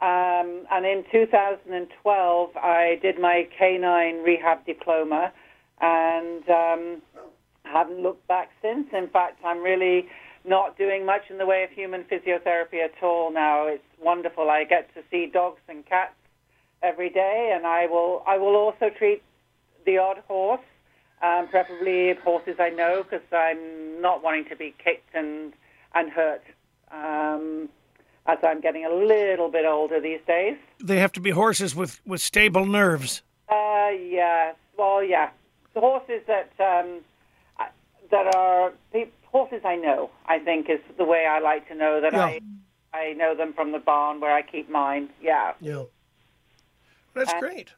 Um, 0.00 0.66
and 0.72 0.84
in 0.84 1.04
2012, 1.12 2.56
I 2.56 2.98
did 3.00 3.20
my 3.20 3.48
canine 3.56 4.22
rehab 4.24 4.66
diploma, 4.66 5.32
and 5.80 6.48
um, 6.50 7.02
haven't 7.62 8.02
looked 8.02 8.26
back 8.26 8.50
since. 8.60 8.88
In 8.92 9.08
fact, 9.08 9.38
I'm 9.44 9.62
really 9.62 10.08
not 10.44 10.76
doing 10.76 11.06
much 11.06 11.22
in 11.30 11.38
the 11.38 11.46
way 11.46 11.62
of 11.62 11.70
human 11.70 12.02
physiotherapy 12.04 12.82
at 12.82 13.00
all 13.00 13.32
now. 13.32 13.68
It's 13.68 13.84
wonderful. 14.02 14.50
I 14.50 14.64
get 14.64 14.92
to 14.94 15.02
see 15.10 15.30
dogs 15.32 15.60
and 15.68 15.86
cats 15.86 16.14
every 16.82 17.10
day, 17.10 17.52
and 17.54 17.64
I 17.64 17.86
will 17.86 18.24
I 18.26 18.38
will 18.38 18.56
also 18.56 18.90
treat 18.98 19.22
the 19.86 19.98
odd 19.98 20.18
horse, 20.26 20.60
um, 21.22 21.48
preferably 21.48 22.14
horses 22.24 22.56
I 22.58 22.70
know, 22.70 23.02
because 23.02 23.24
I'm 23.32 24.00
not 24.00 24.22
wanting 24.22 24.44
to 24.46 24.56
be 24.56 24.74
kicked 24.82 25.14
and 25.14 25.52
and 25.94 26.10
hurt. 26.10 26.42
Um, 26.90 27.68
as 28.26 28.38
I'm 28.44 28.60
getting 28.60 28.84
a 28.84 28.90
little 28.94 29.50
bit 29.50 29.64
older 29.66 30.00
these 30.00 30.20
days. 30.26 30.56
They 30.82 30.98
have 30.98 31.10
to 31.12 31.20
be 31.20 31.30
horses 31.30 31.74
with, 31.74 32.00
with 32.06 32.20
stable 32.20 32.66
nerves. 32.66 33.22
Uh, 33.48 33.88
yeah. 33.98 34.52
Well, 34.78 35.02
yeah. 35.02 35.30
The 35.74 35.80
horses 35.80 36.22
that 36.28 36.52
um, 36.60 37.00
that 38.12 38.34
are 38.36 38.72
the 38.92 39.08
horses 39.24 39.62
I 39.64 39.74
know. 39.76 40.10
I 40.26 40.38
think 40.38 40.68
is 40.70 40.78
the 40.98 41.04
way 41.04 41.26
I 41.26 41.40
like 41.40 41.66
to 41.68 41.74
know 41.74 42.00
that 42.00 42.12
Yeah. 42.12 42.24
I 42.26 42.40
I 42.94 43.12
know 43.14 43.34
them 43.34 43.52
from 43.54 43.72
the 43.72 43.78
barn 43.80 44.20
where 44.20 44.32
I 44.34 44.42
keep 44.42 44.70
mine. 44.70 45.08
Yeah. 45.20 45.54
Yeah. 45.60 45.84
That's 47.14 47.32
And- 47.32 47.40
great. 47.40 47.70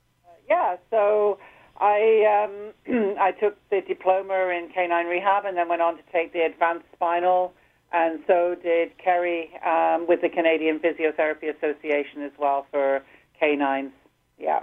yeah, 0.49 0.77
so 0.91 1.39
I 1.79 2.47
um, 2.47 3.17
I 3.21 3.33
took 3.33 3.57
the 3.71 3.81
diploma 3.81 4.35
in 4.57 4.69
canine 4.73 5.07
rehab 5.07 5.45
and 5.45 5.57
then 5.57 5.69
went 5.69 5.83
on 5.83 5.97
to 5.97 6.03
take 6.13 6.33
the 6.33 6.41
advanced 6.41 6.87
spinal, 6.95 7.53
and 7.93 8.21
so 8.27 8.57
did 8.61 8.97
Kerry 8.99 9.51
um, 9.65 10.07
with 10.07 10.21
the 10.21 10.29
Canadian 10.29 10.79
Physiotherapy 10.79 11.55
Association 11.55 12.23
as 12.23 12.33
well 12.39 12.67
for 12.71 13.03
canines. 13.39 13.93
Yeah. 14.39 14.61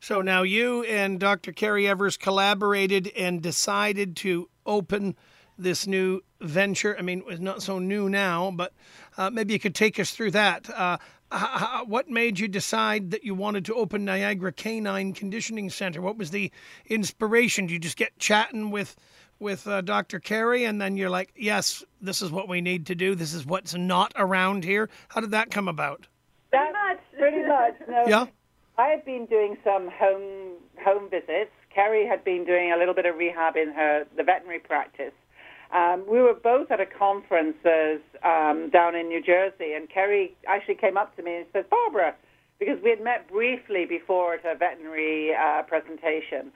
So 0.00 0.20
now 0.20 0.42
you 0.42 0.84
and 0.84 1.18
Dr. 1.18 1.52
Kerry 1.52 1.88
Evers 1.88 2.16
collaborated 2.16 3.10
and 3.16 3.42
decided 3.42 4.14
to 4.16 4.48
open 4.64 5.16
this 5.58 5.86
new 5.86 6.20
venture. 6.40 6.96
I 6.98 7.02
mean, 7.02 7.22
it's 7.28 7.40
not 7.40 7.62
so 7.62 7.78
new 7.78 8.08
now, 8.08 8.50
but 8.50 8.72
uh, 9.16 9.30
maybe 9.30 9.54
you 9.54 9.58
could 9.58 9.74
take 9.74 9.98
us 9.98 10.10
through 10.10 10.32
that. 10.32 10.68
Uh, 10.70 10.98
h- 11.32 11.40
h- 11.62 11.86
what 11.86 12.08
made 12.08 12.38
you 12.38 12.48
decide 12.48 13.10
that 13.10 13.24
you 13.24 13.34
wanted 13.34 13.64
to 13.66 13.74
open 13.74 14.04
Niagara 14.04 14.52
Canine 14.52 15.12
Conditioning 15.12 15.70
Center? 15.70 16.00
What 16.00 16.16
was 16.16 16.30
the 16.30 16.50
inspiration? 16.86 17.66
Did 17.66 17.72
you 17.74 17.78
just 17.78 17.96
get 17.96 18.18
chatting 18.18 18.70
with 18.70 18.96
with 19.38 19.66
uh, 19.68 19.82
Dr. 19.82 20.18
Kerry, 20.18 20.64
and 20.64 20.80
then 20.80 20.96
you're 20.96 21.10
like, 21.10 21.32
"Yes, 21.36 21.84
this 22.00 22.22
is 22.22 22.30
what 22.30 22.48
we 22.48 22.60
need 22.60 22.86
to 22.86 22.94
do. 22.94 23.14
This 23.14 23.34
is 23.34 23.44
what's 23.44 23.74
not 23.74 24.12
around 24.16 24.64
here." 24.64 24.88
How 25.08 25.20
did 25.20 25.32
that 25.32 25.50
come 25.50 25.68
about? 25.68 26.06
Pretty 26.50 26.72
much. 26.72 27.00
Pretty 27.18 27.46
much. 27.46 27.74
No, 27.88 28.04
Yeah. 28.06 28.26
I 28.78 28.88
had 28.88 29.04
been 29.04 29.26
doing 29.26 29.56
some 29.64 29.88
home 29.90 30.54
home 30.82 31.10
visits. 31.10 31.50
Kerry 31.74 32.06
had 32.06 32.24
been 32.24 32.44
doing 32.44 32.72
a 32.72 32.76
little 32.78 32.94
bit 32.94 33.04
of 33.04 33.16
rehab 33.16 33.56
in 33.56 33.72
her 33.72 34.06
the 34.16 34.22
veterinary 34.22 34.60
practice. 34.60 35.12
Um, 35.74 36.04
we 36.08 36.20
were 36.20 36.34
both 36.34 36.70
at 36.70 36.80
a 36.80 36.86
conference 36.86 37.56
um, 38.22 38.70
down 38.70 38.94
in 38.94 39.08
New 39.08 39.22
Jersey, 39.22 39.72
and 39.74 39.88
Kerry 39.88 40.36
actually 40.46 40.76
came 40.76 40.96
up 40.96 41.16
to 41.16 41.22
me 41.22 41.36
and 41.36 41.46
said, 41.52 41.68
"Barbara," 41.68 42.14
because 42.58 42.78
we 42.82 42.90
had 42.90 43.02
met 43.02 43.28
briefly 43.28 43.84
before 43.84 44.34
at 44.34 44.44
a 44.44 44.56
veterinary 44.56 45.34
uh, 45.34 45.62
presentation. 45.62 46.52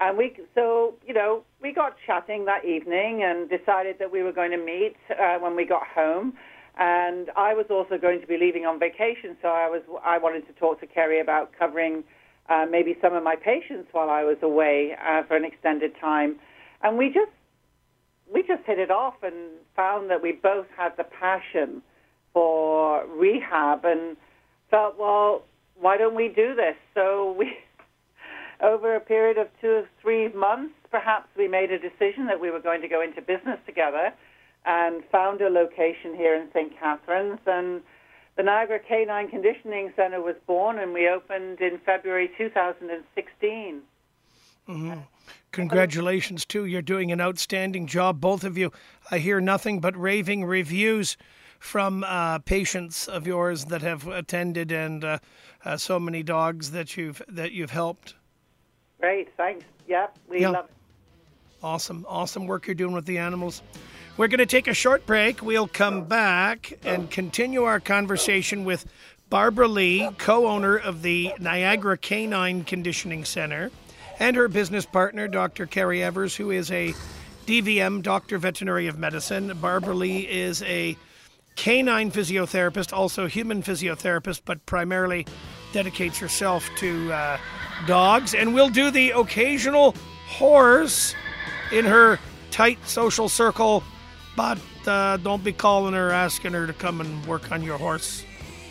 And 0.00 0.18
we, 0.18 0.34
so 0.54 0.94
you 1.06 1.14
know, 1.14 1.44
we 1.62 1.72
got 1.72 1.96
chatting 2.06 2.46
that 2.46 2.64
evening 2.64 3.22
and 3.22 3.48
decided 3.48 3.96
that 3.98 4.10
we 4.10 4.22
were 4.22 4.32
going 4.32 4.50
to 4.50 4.58
meet 4.58 4.96
uh, 5.10 5.38
when 5.38 5.54
we 5.54 5.64
got 5.64 5.86
home. 5.86 6.34
And 6.76 7.30
I 7.36 7.54
was 7.54 7.66
also 7.70 7.98
going 7.98 8.20
to 8.20 8.26
be 8.26 8.36
leaving 8.36 8.66
on 8.66 8.80
vacation, 8.80 9.36
so 9.40 9.48
I 9.48 9.68
was 9.68 9.82
I 10.04 10.18
wanted 10.18 10.46
to 10.48 10.52
talk 10.54 10.80
to 10.80 10.86
Kerry 10.86 11.20
about 11.20 11.52
covering 11.56 12.02
uh, 12.48 12.66
maybe 12.68 12.96
some 13.00 13.14
of 13.14 13.22
my 13.22 13.36
patients 13.36 13.88
while 13.92 14.10
I 14.10 14.24
was 14.24 14.38
away 14.42 14.96
uh, 15.06 15.22
for 15.28 15.36
an 15.36 15.44
extended 15.44 15.92
time. 16.00 16.36
And 16.82 16.98
we 16.98 17.08
just 17.08 17.30
we 18.34 18.42
just 18.42 18.64
hit 18.66 18.80
it 18.80 18.90
off 18.90 19.14
and 19.22 19.52
found 19.76 20.10
that 20.10 20.20
we 20.20 20.32
both 20.32 20.66
had 20.76 20.90
the 20.96 21.04
passion 21.04 21.80
for 22.32 23.06
rehab 23.06 23.84
and 23.84 24.16
felt, 24.70 24.98
well, 24.98 25.44
why 25.80 25.96
don't 25.96 26.16
we 26.16 26.28
do 26.28 26.54
this? 26.56 26.74
So 26.94 27.36
we, 27.38 27.52
over 28.62 28.96
a 28.96 29.00
period 29.00 29.38
of 29.38 29.46
two 29.60 29.68
or 29.68 29.88
three 30.02 30.32
months, 30.32 30.74
perhaps 30.90 31.28
we 31.38 31.46
made 31.46 31.70
a 31.70 31.78
decision 31.78 32.26
that 32.26 32.40
we 32.40 32.50
were 32.50 32.60
going 32.60 32.82
to 32.82 32.88
go 32.88 33.00
into 33.00 33.22
business 33.22 33.58
together 33.66 34.12
and 34.66 35.04
found 35.12 35.40
a 35.40 35.48
location 35.48 36.16
here 36.16 36.34
in 36.34 36.48
St. 36.52 36.72
Catharines. 36.78 37.38
And 37.46 37.82
the 38.36 38.42
Niagara 38.42 38.80
Canine 38.80 39.28
Conditioning 39.28 39.92
Center 39.94 40.20
was 40.20 40.34
born, 40.46 40.80
and 40.80 40.92
we 40.92 41.08
opened 41.08 41.60
in 41.60 41.78
February 41.86 42.30
2016. 42.36 43.82
Congratulations, 45.52 46.44
too. 46.44 46.64
You're 46.64 46.82
doing 46.82 47.12
an 47.12 47.20
outstanding 47.20 47.86
job, 47.86 48.20
both 48.20 48.44
of 48.44 48.58
you. 48.58 48.72
I 49.10 49.18
hear 49.18 49.40
nothing 49.40 49.80
but 49.80 49.96
raving 49.96 50.44
reviews 50.44 51.16
from 51.58 52.04
uh, 52.04 52.38
patients 52.40 53.08
of 53.08 53.26
yours 53.26 53.66
that 53.66 53.82
have 53.82 54.06
attended, 54.06 54.70
and 54.72 55.02
uh, 55.04 55.18
uh, 55.64 55.76
so 55.76 55.98
many 55.98 56.22
dogs 56.22 56.72
that 56.72 56.96
you've 56.96 57.22
that 57.28 57.52
you've 57.52 57.70
helped. 57.70 58.14
Great, 59.00 59.28
thanks. 59.36 59.64
Yep, 59.88 60.18
we 60.28 60.40
Yeah. 60.40 60.50
love 60.50 60.64
it. 60.66 60.70
Awesome, 61.62 62.04
awesome 62.08 62.46
work 62.46 62.66
you're 62.66 62.74
doing 62.74 62.92
with 62.92 63.06
the 63.06 63.16
animals. 63.16 63.62
We're 64.16 64.28
going 64.28 64.38
to 64.38 64.46
take 64.46 64.68
a 64.68 64.74
short 64.74 65.06
break. 65.06 65.42
We'll 65.42 65.66
come 65.66 66.04
back 66.04 66.74
and 66.84 67.10
continue 67.10 67.64
our 67.64 67.80
conversation 67.80 68.64
with 68.64 68.84
Barbara 69.30 69.66
Lee, 69.68 70.10
co 70.18 70.46
owner 70.46 70.76
of 70.76 71.02
the 71.02 71.32
Niagara 71.40 71.96
Canine 71.96 72.64
Conditioning 72.64 73.24
Center, 73.24 73.70
and 74.18 74.36
her 74.36 74.48
business 74.48 74.86
partner, 74.86 75.28
Dr. 75.28 75.66
Kerry 75.66 76.02
Evers, 76.02 76.36
who 76.36 76.50
is 76.50 76.70
a 76.70 76.94
DVM, 77.46 78.02
Doctor 78.02 78.38
Veterinary 78.38 78.86
of 78.86 78.98
Medicine. 78.98 79.56
Barbara 79.60 79.94
Lee 79.94 80.20
is 80.20 80.62
a 80.62 80.96
canine 81.56 82.10
physiotherapist, 82.10 82.92
also 82.92 83.26
human 83.26 83.62
physiotherapist, 83.62 84.42
but 84.44 84.64
primarily 84.66 85.26
dedicates 85.72 86.18
herself 86.18 86.68
to 86.76 87.12
uh, 87.12 87.38
dogs. 87.86 88.34
And 88.34 88.54
we'll 88.54 88.70
do 88.70 88.90
the 88.90 89.10
occasional 89.10 89.94
horse 90.26 91.14
in 91.72 91.84
her 91.84 92.18
tight 92.50 92.78
social 92.86 93.28
circle, 93.28 93.82
but 94.36 94.58
uh, 94.86 95.16
don't 95.18 95.44
be 95.44 95.52
calling 95.52 95.94
her 95.94 96.10
asking 96.10 96.52
her 96.52 96.66
to 96.66 96.72
come 96.72 97.00
and 97.00 97.26
work 97.26 97.50
on 97.52 97.62
your 97.62 97.78
horse, 97.78 98.24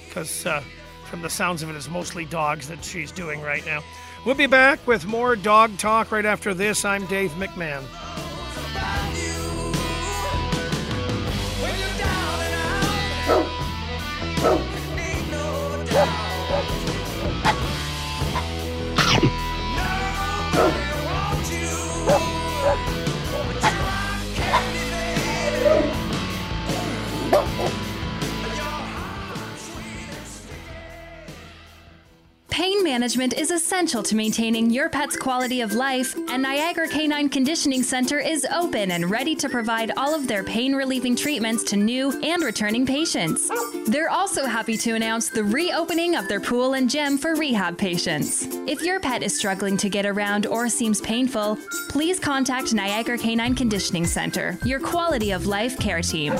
because 0.07 0.45
uh, 0.45 0.61
from 1.05 1.21
the 1.21 1.29
sounds 1.29 1.61
of 1.61 1.69
it, 1.69 1.75
it's 1.75 1.89
mostly 1.89 2.25
dogs 2.25 2.67
that 2.69 2.83
she's 2.83 3.11
doing 3.11 3.41
right 3.41 3.65
now. 3.65 3.83
We'll 4.25 4.35
be 4.35 4.47
back 4.47 4.85
with 4.87 5.05
more 5.05 5.35
dog 5.35 5.77
talk 5.77 6.11
right 6.11 6.25
after 6.25 6.53
this. 6.53 6.85
I'm 6.85 7.05
Dave 7.07 7.31
McMahon. 7.31 7.83
Management 33.15 33.39
is 33.39 33.51
essential 33.51 34.01
to 34.01 34.15
maintaining 34.15 34.71
your 34.71 34.89
pet's 34.89 35.15
quality 35.15 35.61
of 35.61 35.73
life, 35.73 36.15
and 36.29 36.41
Niagara 36.41 36.87
Canine 36.87 37.29
Conditioning 37.29 37.83
Center 37.83 38.17
is 38.17 38.43
open 38.45 38.89
and 38.89 39.11
ready 39.11 39.35
to 39.35 39.47
provide 39.47 39.91
all 39.97 40.15
of 40.15 40.27
their 40.27 40.43
pain 40.43 40.73
relieving 40.73 41.15
treatments 41.15 41.63
to 41.65 41.77
new 41.77 42.11
and 42.23 42.43
returning 42.43 42.87
patients. 42.87 43.51
They're 43.85 44.09
also 44.09 44.45
happy 44.45 44.77
to 44.77 44.95
announce 44.95 45.29
the 45.29 45.43
reopening 45.43 46.15
of 46.15 46.27
their 46.27 46.39
pool 46.39 46.73
and 46.73 46.89
gym 46.89 47.19
for 47.19 47.35
rehab 47.35 47.77
patients. 47.77 48.47
If 48.67 48.81
your 48.81 48.99
pet 48.99 49.21
is 49.21 49.37
struggling 49.37 49.77
to 49.77 49.89
get 49.89 50.07
around 50.07 50.47
or 50.47 50.67
seems 50.67 50.99
painful, 50.99 51.59
please 51.89 52.19
contact 52.19 52.73
Niagara 52.73 53.19
Canine 53.19 53.53
Conditioning 53.53 54.07
Center, 54.07 54.57
your 54.65 54.79
quality 54.79 55.29
of 55.29 55.45
life 55.45 55.77
care 55.77 56.01
team. 56.01 56.33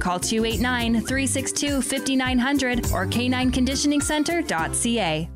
Call 0.00 0.18
289 0.18 1.02
362 1.02 1.82
5900 1.82 2.90
or 2.90 3.06
canineconditioningcenter.ca. 3.06 5.30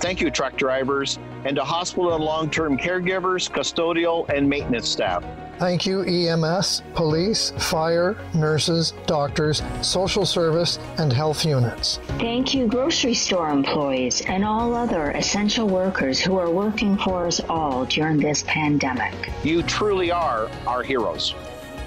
Thank 0.00 0.20
you, 0.20 0.30
truck 0.30 0.56
drivers, 0.56 1.18
and 1.44 1.56
to 1.56 1.64
hospital 1.64 2.14
and 2.14 2.24
long 2.24 2.50
term 2.50 2.76
caregivers, 2.76 3.50
custodial, 3.50 4.28
and 4.28 4.48
maintenance 4.48 4.88
staff. 4.88 5.24
Thank 5.58 5.86
you, 5.86 6.02
EMS, 6.02 6.82
police, 6.94 7.50
fire, 7.58 8.14
nurses, 8.34 8.92
doctors, 9.06 9.62
social 9.80 10.26
service, 10.26 10.78
and 10.98 11.10
health 11.10 11.46
units. 11.46 11.98
Thank 12.18 12.52
you, 12.52 12.66
grocery 12.66 13.14
store 13.14 13.48
employees 13.48 14.20
and 14.26 14.44
all 14.44 14.74
other 14.74 15.12
essential 15.12 15.66
workers 15.66 16.20
who 16.20 16.36
are 16.36 16.50
working 16.50 16.98
for 16.98 17.26
us 17.26 17.40
all 17.48 17.86
during 17.86 18.18
this 18.18 18.42
pandemic. 18.42 19.14
You 19.42 19.62
truly 19.62 20.10
are 20.10 20.50
our 20.66 20.82
heroes. 20.82 21.34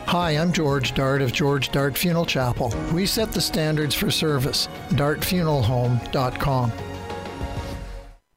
Hi, 0.08 0.32
I'm 0.32 0.52
George 0.52 0.96
Dart 0.96 1.22
of 1.22 1.32
George 1.32 1.70
Dart 1.70 1.96
Funeral 1.96 2.26
Chapel. 2.26 2.74
We 2.92 3.06
set 3.06 3.32
the 3.32 3.42
standards 3.42 3.94
for 3.94 4.10
service. 4.10 4.68
DartFuneralHome.com. 4.90 6.72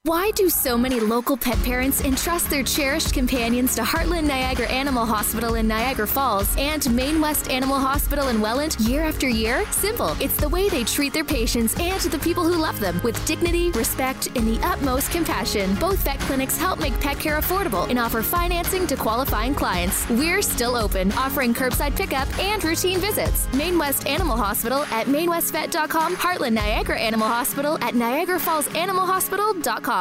Why 0.04 0.32
do 0.34 0.50
so 0.50 0.76
many 0.76 0.98
local 0.98 1.36
pet 1.36 1.62
parents 1.62 2.00
entrust 2.00 2.50
their 2.50 2.64
cherished 2.64 3.14
companions 3.14 3.76
to 3.76 3.82
Heartland 3.82 4.24
Niagara 4.24 4.66
Animal 4.66 5.06
Hospital 5.06 5.54
in 5.54 5.68
Niagara 5.68 6.08
Falls 6.08 6.52
and 6.58 6.92
Main 6.92 7.20
West 7.20 7.48
Animal 7.52 7.78
Hospital 7.78 8.26
in 8.26 8.40
Welland 8.40 8.74
year 8.80 9.04
after 9.04 9.28
year? 9.28 9.64
Simple. 9.70 10.16
It's 10.20 10.34
the 10.38 10.48
way 10.48 10.68
they 10.68 10.82
treat 10.82 11.12
their 11.12 11.22
patients 11.22 11.78
and 11.78 12.00
the 12.00 12.18
people 12.18 12.42
who 12.42 12.60
love 12.60 12.80
them 12.80 13.00
with 13.04 13.24
dignity, 13.26 13.70
respect, 13.70 14.26
and 14.34 14.44
the 14.44 14.58
utmost 14.66 15.12
compassion. 15.12 15.72
Both 15.76 16.00
vet 16.00 16.18
clinics 16.18 16.58
help 16.58 16.80
make 16.80 16.98
pet 16.98 17.20
care 17.20 17.38
affordable 17.38 17.88
and 17.88 18.00
offer 18.00 18.22
financing 18.22 18.88
to 18.88 18.96
qualifying 18.96 19.54
clients. 19.54 20.10
We're 20.10 20.42
still 20.42 20.74
open, 20.74 21.12
offering 21.12 21.54
curbside 21.54 21.94
pickup 21.94 22.26
and 22.40 22.64
routine 22.64 22.98
visits. 22.98 23.46
Main 23.54 23.78
West 23.78 24.08
Animal 24.08 24.36
Hospital 24.36 24.82
at 24.86 25.06
mainwestvet.com, 25.06 26.16
Heartland 26.16 26.54
Niagara 26.54 26.98
Animal 26.98 27.28
Hospital 27.28 27.76
at 27.76 27.94
niagarafallsanimalhospital.com. 27.94 29.91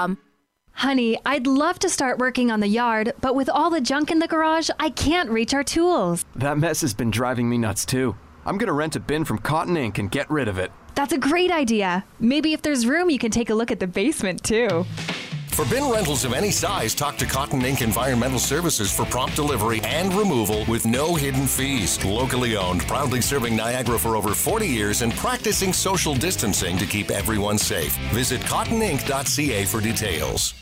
Honey, 0.73 1.19
I'd 1.25 1.47
love 1.47 1.77
to 1.79 1.89
start 1.89 2.17
working 2.17 2.49
on 2.49 2.61
the 2.61 2.67
yard, 2.67 3.13
but 3.19 3.35
with 3.35 3.49
all 3.49 3.69
the 3.69 3.81
junk 3.81 4.09
in 4.09 4.19
the 4.19 4.27
garage, 4.27 4.69
I 4.79 4.89
can't 4.89 5.29
reach 5.29 5.53
our 5.53 5.65
tools. 5.65 6.23
That 6.35 6.57
mess 6.57 6.79
has 6.81 6.93
been 6.93 7.11
driving 7.11 7.49
me 7.49 7.57
nuts 7.57 7.85
too. 7.85 8.15
I'm 8.45 8.57
gonna 8.57 8.73
rent 8.73 8.95
a 8.95 9.01
bin 9.01 9.25
from 9.25 9.39
Cotton 9.39 9.75
Inc. 9.75 9.99
and 9.99 10.09
get 10.09 10.29
rid 10.29 10.47
of 10.47 10.57
it. 10.57 10.71
That's 10.95 11.11
a 11.11 11.17
great 11.17 11.51
idea. 11.51 12.05
Maybe 12.19 12.53
if 12.53 12.61
there's 12.61 12.87
room, 12.87 13.09
you 13.09 13.19
can 13.19 13.31
take 13.31 13.49
a 13.49 13.53
look 13.53 13.69
at 13.69 13.79
the 13.79 13.87
basement 13.87 14.43
too. 14.43 14.85
For 15.51 15.65
bin 15.65 15.89
rentals 15.89 16.23
of 16.23 16.33
any 16.33 16.49
size, 16.49 16.95
talk 16.95 17.17
to 17.17 17.25
Cotton 17.25 17.61
Inc. 17.61 17.81
Environmental 17.81 18.39
Services 18.39 18.91
for 18.91 19.05
prompt 19.05 19.35
delivery 19.35 19.81
and 19.83 20.13
removal 20.13 20.63
with 20.65 20.85
no 20.85 21.13
hidden 21.13 21.45
fees. 21.45 22.03
Locally 22.05 22.55
owned, 22.55 22.87
proudly 22.87 23.21
serving 23.21 23.55
Niagara 23.57 23.99
for 23.99 24.15
over 24.15 24.33
40 24.33 24.65
years 24.65 25.01
and 25.01 25.13
practicing 25.13 25.73
social 25.73 26.15
distancing 26.15 26.77
to 26.77 26.85
keep 26.85 27.11
everyone 27.11 27.57
safe. 27.57 27.95
Visit 28.13 28.41
cottoninc.ca 28.41 29.65
for 29.65 29.81
details. 29.81 30.60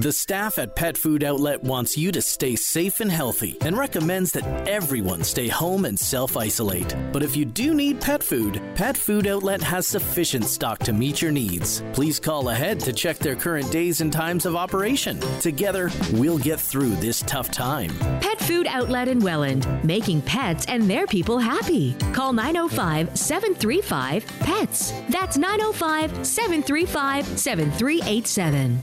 The 0.00 0.12
staff 0.12 0.58
at 0.58 0.74
Pet 0.74 0.98
Food 0.98 1.22
Outlet 1.22 1.62
wants 1.62 1.96
you 1.96 2.10
to 2.10 2.20
stay 2.20 2.56
safe 2.56 2.98
and 2.98 3.12
healthy 3.12 3.56
and 3.60 3.78
recommends 3.78 4.32
that 4.32 4.66
everyone 4.66 5.22
stay 5.22 5.46
home 5.46 5.84
and 5.84 5.96
self 5.96 6.36
isolate. 6.36 6.96
But 7.12 7.22
if 7.22 7.36
you 7.36 7.44
do 7.44 7.74
need 7.74 8.00
pet 8.00 8.20
food, 8.20 8.60
Pet 8.74 8.96
Food 8.96 9.28
Outlet 9.28 9.62
has 9.62 9.86
sufficient 9.86 10.46
stock 10.46 10.80
to 10.80 10.92
meet 10.92 11.22
your 11.22 11.30
needs. 11.30 11.84
Please 11.92 12.18
call 12.18 12.48
ahead 12.48 12.80
to 12.80 12.92
check 12.92 13.18
their 13.18 13.36
current 13.36 13.70
days 13.70 14.00
and 14.00 14.12
times 14.12 14.46
of 14.46 14.56
operation. 14.56 15.20
Together, 15.38 15.88
we'll 16.14 16.38
get 16.38 16.58
through 16.58 16.96
this 16.96 17.22
tough 17.24 17.52
time. 17.52 17.96
Pet 18.20 18.40
Food 18.40 18.66
Outlet 18.66 19.06
in 19.06 19.20
Welland, 19.20 19.68
making 19.84 20.22
pets 20.22 20.66
and 20.66 20.90
their 20.90 21.06
people 21.06 21.38
happy. 21.38 21.94
Call 22.12 22.32
905 22.32 23.16
735 23.16 24.26
PETS. 24.40 24.92
That's 25.08 25.38
905 25.38 26.26
735 26.26 27.38
7387. 27.38 28.82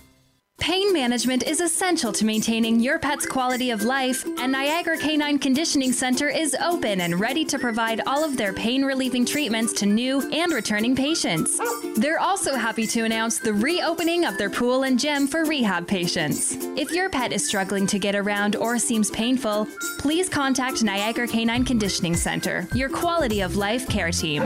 Pain 0.62 0.94
management 0.94 1.41
is 1.41 1.60
essential 1.60 2.12
to 2.12 2.24
maintaining 2.24 2.80
your 2.80 3.00
pet's 3.00 3.25
quality 3.25 3.72
of 3.72 3.82
life, 3.82 4.24
and 4.38 4.51
Niagara 4.51 4.96
Canine 4.96 5.39
Conditioning 5.39 5.91
Center 5.91 6.30
is 6.30 6.56
open 6.62 7.01
and 7.01 7.20
ready 7.20 7.44
to 7.46 7.58
provide 7.58 8.01
all 8.06 8.24
of 8.24 8.38
their 8.38 8.53
pain 8.53 8.86
relieving 8.86 9.25
treatments 9.25 9.74
to 9.74 9.88
new 9.88 10.22
and 10.32 10.53
returning 10.53 10.96
patients. 10.96 11.60
They're 11.96 12.20
also 12.20 12.53
happy 12.53 12.86
to 12.88 13.06
announce 13.06 13.39
the 13.39 13.53
reopening 13.53 14.25
of 14.25 14.38
their 14.38 14.51
pool 14.51 14.84
and 14.84 15.00
gym 15.00 15.25
for 15.25 15.46
rehab 15.46 15.88
patients. 15.88 16.56
If 16.77 16.91
your 16.91 17.10
pet 17.10 17.34
is 17.34 17.44
struggling 17.44 17.88
to 17.88 17.98
get 17.98 18.15
around 18.15 18.56
or 18.56 18.77
seems 18.77 19.10
painful, 19.10 19.68
please 19.98 20.30
contact 20.30 20.84
Niagara 20.84 21.27
Canine 21.27 21.65
Conditioning 21.65 22.15
Center, 22.15 22.68
your 22.75 22.89
quality 22.89 23.41
of 23.41 23.56
life 23.56 23.89
care 23.89 24.12
team. 24.12 24.44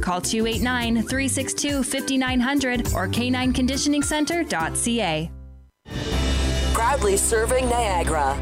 Call 0.00 0.20
289 0.20 1.02
362 1.08 1.82
5900 1.82 2.94
or 2.94 3.08
canineconditioningcenter.ca. 3.08 5.30
Proudly 6.90 7.16
serving 7.16 7.68
Niagara. 7.68 8.34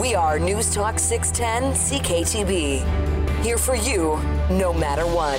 We 0.00 0.14
are 0.14 0.38
News 0.38 0.72
Talk 0.74 0.98
610 0.98 1.74
CKTB. 1.74 3.42
Here 3.42 3.58
for 3.58 3.74
you, 3.74 4.18
no 4.48 4.72
matter 4.72 5.04
what. 5.04 5.38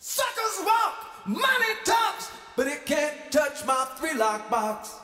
Suckers 0.00 0.64
walk, 0.64 1.04
money 1.26 1.74
talks, 1.84 2.30
but 2.56 2.66
it 2.66 2.86
can't 2.86 3.14
touch 3.30 3.66
my 3.66 3.86
three 3.98 4.14
lock 4.14 4.48
box. 4.48 4.94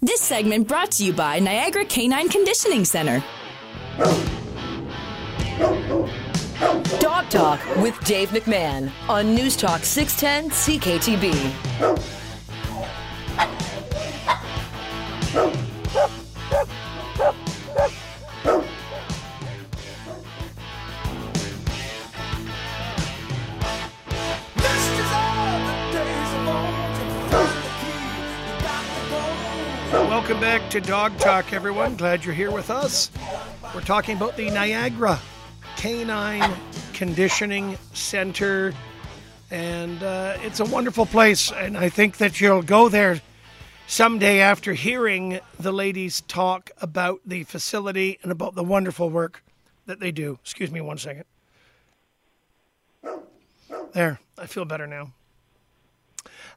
This 0.00 0.20
segment 0.20 0.68
brought 0.68 0.92
to 0.92 1.04
you 1.04 1.12
by 1.12 1.40
Niagara 1.40 1.84
Canine 1.84 2.28
Conditioning 2.28 2.84
Center. 2.84 3.24
Dog 7.00 7.28
Talk 7.30 7.58
with 7.78 7.98
Dave 8.04 8.28
McMahon 8.28 8.88
on 9.08 9.34
News 9.34 9.56
Talk 9.56 9.82
610 9.82 10.50
CKTB. 10.50 12.15
Welcome 30.26 30.40
back 30.40 30.70
to 30.70 30.80
Dog 30.80 31.16
Talk, 31.18 31.52
everyone. 31.52 31.94
Glad 31.96 32.24
you're 32.24 32.34
here 32.34 32.50
with 32.50 32.70
us. 32.70 33.10
We're 33.74 33.80
talking 33.80 34.16
about 34.16 34.36
the 34.36 34.50
Niagara 34.50 35.20
Canine 35.76 36.52
Conditioning 36.94 37.78
Center, 37.92 38.72
and 39.50 40.02
uh, 40.02 40.36
it's 40.40 40.60
a 40.60 40.64
wonderful 40.64 41.06
place. 41.06 41.52
And 41.52 41.76
I 41.76 41.88
think 41.88 42.18
that 42.18 42.40
you'll 42.40 42.62
go 42.62 42.88
there 42.88 43.20
someday 43.86 44.40
after 44.40 44.72
hearing 44.72 45.40
the 45.58 45.72
ladies 45.72 46.22
talk 46.22 46.70
about 46.80 47.20
the 47.24 47.44
facility 47.44 48.18
and 48.22 48.32
about 48.32 48.54
the 48.54 48.64
wonderful 48.64 49.10
work 49.10 49.42
that 49.86 50.00
they 50.00 50.10
do. 50.10 50.38
Excuse 50.42 50.70
me 50.70 50.80
one 50.80 50.98
second. 50.98 51.24
There, 53.92 54.20
I 54.36 54.46
feel 54.46 54.64
better 54.64 54.86
now. 54.86 55.12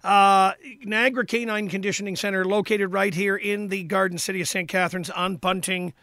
Uh, 0.04 0.54
Niagara 0.84 1.26
Canine 1.26 1.70
Conditioning 1.70 2.16
Center, 2.16 2.46
located 2.46 2.94
right 2.94 3.14
here 3.14 3.36
in 3.36 3.68
the 3.68 3.84
Garden 3.84 4.18
City 4.18 4.42
of 4.42 4.48
St. 4.48 4.68
Catharines 4.68 5.10
on 5.10 5.36
Bunting 5.36 5.94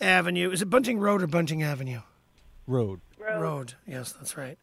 Avenue. 0.00 0.50
Is 0.50 0.62
it 0.62 0.70
Bunting 0.70 0.98
Road 0.98 1.22
or 1.22 1.26
Bunting 1.26 1.62
Avenue? 1.62 2.00
Road. 2.66 3.00
Road. 3.40 3.42
Road. 3.42 3.74
Yes, 3.86 4.12
that's 4.12 4.36
right. 4.36 4.58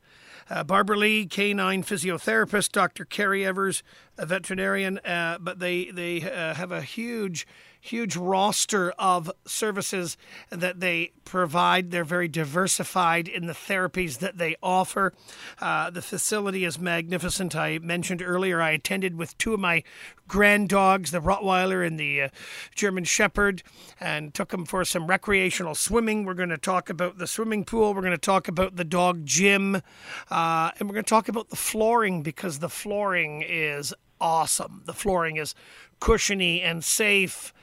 Uh, 0.50 0.64
Barbara 0.64 0.98
Lee, 0.98 1.26
canine 1.26 1.84
physiotherapist, 1.84 2.72
Dr. 2.72 3.06
Kerry 3.06 3.46
Evers, 3.46 3.82
a 4.18 4.26
veterinarian, 4.26 5.00
uh, 5.00 5.38
but 5.40 5.60
they 5.60 5.86
they 5.86 6.22
uh, 6.22 6.54
have 6.54 6.72
a 6.72 6.82
huge, 6.82 7.48
huge 7.82 8.16
roster 8.16 8.92
of 9.00 9.32
services 9.46 10.18
that 10.50 10.80
they 10.80 11.12
provide. 11.26 11.92
They're 11.92 12.04
very 12.04 12.28
diversified 12.28 13.28
in 13.28 13.48
the 13.48 13.54
therapies 13.54 14.20
that 14.20 14.38
they 14.38 14.56
offer. 14.62 15.14
Uh, 15.60 15.90
the 15.90 16.02
facility 16.02 16.64
is 16.64 16.80
magnificent. 16.80 17.56
I 17.56 17.80
mentioned 17.80 18.22
earlier 18.22 18.62
I 18.62 18.72
attended 18.72 19.18
with 19.18 19.38
two 19.38 19.54
of 19.56 19.60
my 19.60 19.84
grand 20.28 20.70
dogs, 20.70 21.12
the 21.12 21.20
Rottweiler 21.20 21.86
and 21.86 22.00
the 22.00 22.24
uh, 22.24 22.30
German 22.76 23.04
Shepherd, 23.04 23.64
and 24.00 24.34
took 24.34 24.50
them 24.50 24.66
for 24.66 24.86
some 24.86 25.08
recreational 25.08 25.76
swimming. 25.76 26.24
We're 26.24 26.34
going 26.34 26.50
to 26.50 26.58
talk 26.58 26.90
about 26.90 27.18
the 27.18 27.28
swimming 27.28 27.66
pool. 27.66 27.94
We're 27.94 28.02
going 28.02 28.12
to 28.12 28.18
talk 28.18 28.48
about 28.48 28.76
the 28.76 28.84
dog 28.84 29.26
gym. 29.26 29.82
Uh, 30.30 30.72
and 30.80 30.88
we're 30.88 30.94
going 30.94 31.06
to 31.06 31.10
talk 31.10 31.30
about 31.30 31.50
the 31.50 31.56
flooring 31.56 32.22
because 32.22 32.60
the 32.60 32.70
flooring 32.70 33.44
is 33.46 33.94
awesome. 34.20 34.82
The 34.86 34.94
flooring 34.94 35.38
is 35.38 35.56
cushiony 36.00 36.62
and 36.62 36.84
safe. 36.84 37.54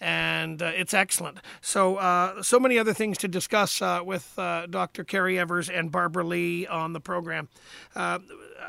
And 0.00 0.62
uh, 0.62 0.66
it's 0.76 0.94
excellent. 0.94 1.38
So, 1.60 1.96
uh, 1.96 2.42
so 2.44 2.60
many 2.60 2.78
other 2.78 2.94
things 2.94 3.18
to 3.18 3.26
discuss 3.28 3.82
uh, 3.82 4.00
with 4.04 4.38
uh, 4.38 4.66
Dr. 4.66 5.02
Kerry 5.02 5.36
Evers 5.38 5.68
and 5.68 5.90
Barbara 5.90 6.22
Lee 6.24 6.68
on 6.68 6.92
the 6.92 7.00
program. 7.00 7.48
Uh, 7.96 8.20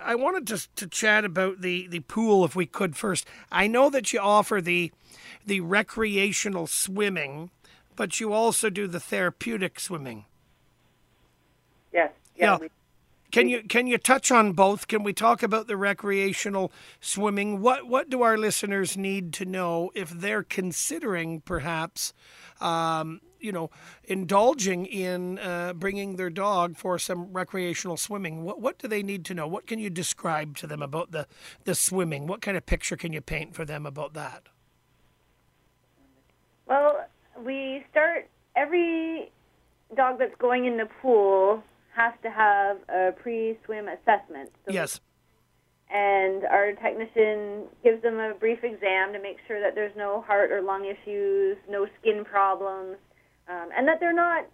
I 0.04 0.16
wanted 0.16 0.48
to, 0.48 0.68
to 0.78 0.88
chat 0.88 1.26
about 1.26 1.62
the, 1.62 1.86
the 1.88 2.00
pool 2.00 2.44
if 2.46 2.56
we 2.56 2.66
could 2.66 2.96
first. 2.96 3.28
I 3.52 3.68
know 3.68 3.92
that 3.92 4.12
you 4.12 4.20
offer 4.20 4.60
the 4.60 4.92
the 5.46 5.62
recreational 5.62 6.68
swimming, 6.68 7.50
but 7.96 8.20
you 8.20 8.34
also 8.34 8.70
do 8.70 8.88
the 8.88 9.00
therapeutic 9.00 9.80
swimming. 9.80 10.26
Yes. 11.92 12.12
Yeah. 12.36 12.58
we- 12.60 12.70
Can 13.32 13.48
you 13.48 13.62
can 13.62 13.86
you 13.86 14.00
touch 14.00 14.32
on 14.32 14.54
both? 14.54 14.88
Can 14.88 15.04
we 15.04 15.14
talk 15.14 15.44
about 15.44 15.68
the 15.68 15.78
recreational 15.78 16.72
swimming? 17.00 17.62
What 17.62 17.88
what 17.88 18.10
do 18.10 18.24
our 18.24 18.38
listeners 18.38 18.98
need 18.98 19.34
to 19.34 19.46
know 19.46 19.92
if 19.94 20.10
they're 20.10 20.42
considering 20.42 21.42
perhaps, 21.42 22.12
um, 22.60 23.22
you 23.40 23.52
know, 23.52 23.70
indulging 24.06 24.88
in 24.88 25.38
uh, 25.38 25.74
bringing 25.74 26.16
their 26.16 26.32
dog 26.32 26.76
for 26.76 26.98
some 26.98 27.32
recreational 27.32 27.98
swimming? 27.98 28.44
What 28.44 28.62
what 28.62 28.80
do 28.80 28.88
they 28.88 29.04
need 29.04 29.26
to 29.26 29.36
know? 29.36 29.48
What 29.48 29.68
can 29.68 29.78
you 29.78 29.92
describe 29.92 30.58
to 30.58 30.68
them 30.68 30.82
about 30.82 31.12
the 31.12 31.28
the 31.66 31.76
swimming? 31.76 32.26
What 32.26 32.42
kind 32.42 32.58
of 32.58 32.66
picture 32.66 32.98
can 32.98 33.14
you 33.14 33.22
paint 33.22 33.54
for 33.54 33.64
them 33.64 33.86
about 33.86 34.16
that? 34.16 34.50
Well, 36.66 37.06
we 37.38 37.86
start 37.92 38.28
every 38.56 39.32
dog 39.96 40.18
that's 40.18 40.36
going 40.40 40.66
in 40.66 40.78
the 40.78 40.88
pool 41.02 41.64
has 41.96 42.14
to 42.24 42.30
have 42.30 42.78
a 42.90 43.12
pre-swim 43.12 43.88
assessment. 43.88 44.52
So 44.66 44.74
Yes. 44.74 45.00
and 45.90 46.46
our 46.46 46.74
technician 46.74 47.66
gives 47.84 48.02
them 48.04 48.20
a 48.20 48.34
brief 48.36 48.64
exam 48.64 49.12
to 49.14 49.20
make 49.20 49.38
sure 49.48 49.60
that 49.60 49.74
there's 49.76 49.96
no 49.96 50.22
heart 50.22 50.52
or 50.52 50.62
lung 50.62 50.86
issues, 50.86 51.58
no 51.68 51.88
skin 52.00 52.24
problems, 52.24 52.98
um, 53.48 53.70
and 53.76 53.88
that 53.88 54.00
they're 54.00 54.14
not 54.14 54.46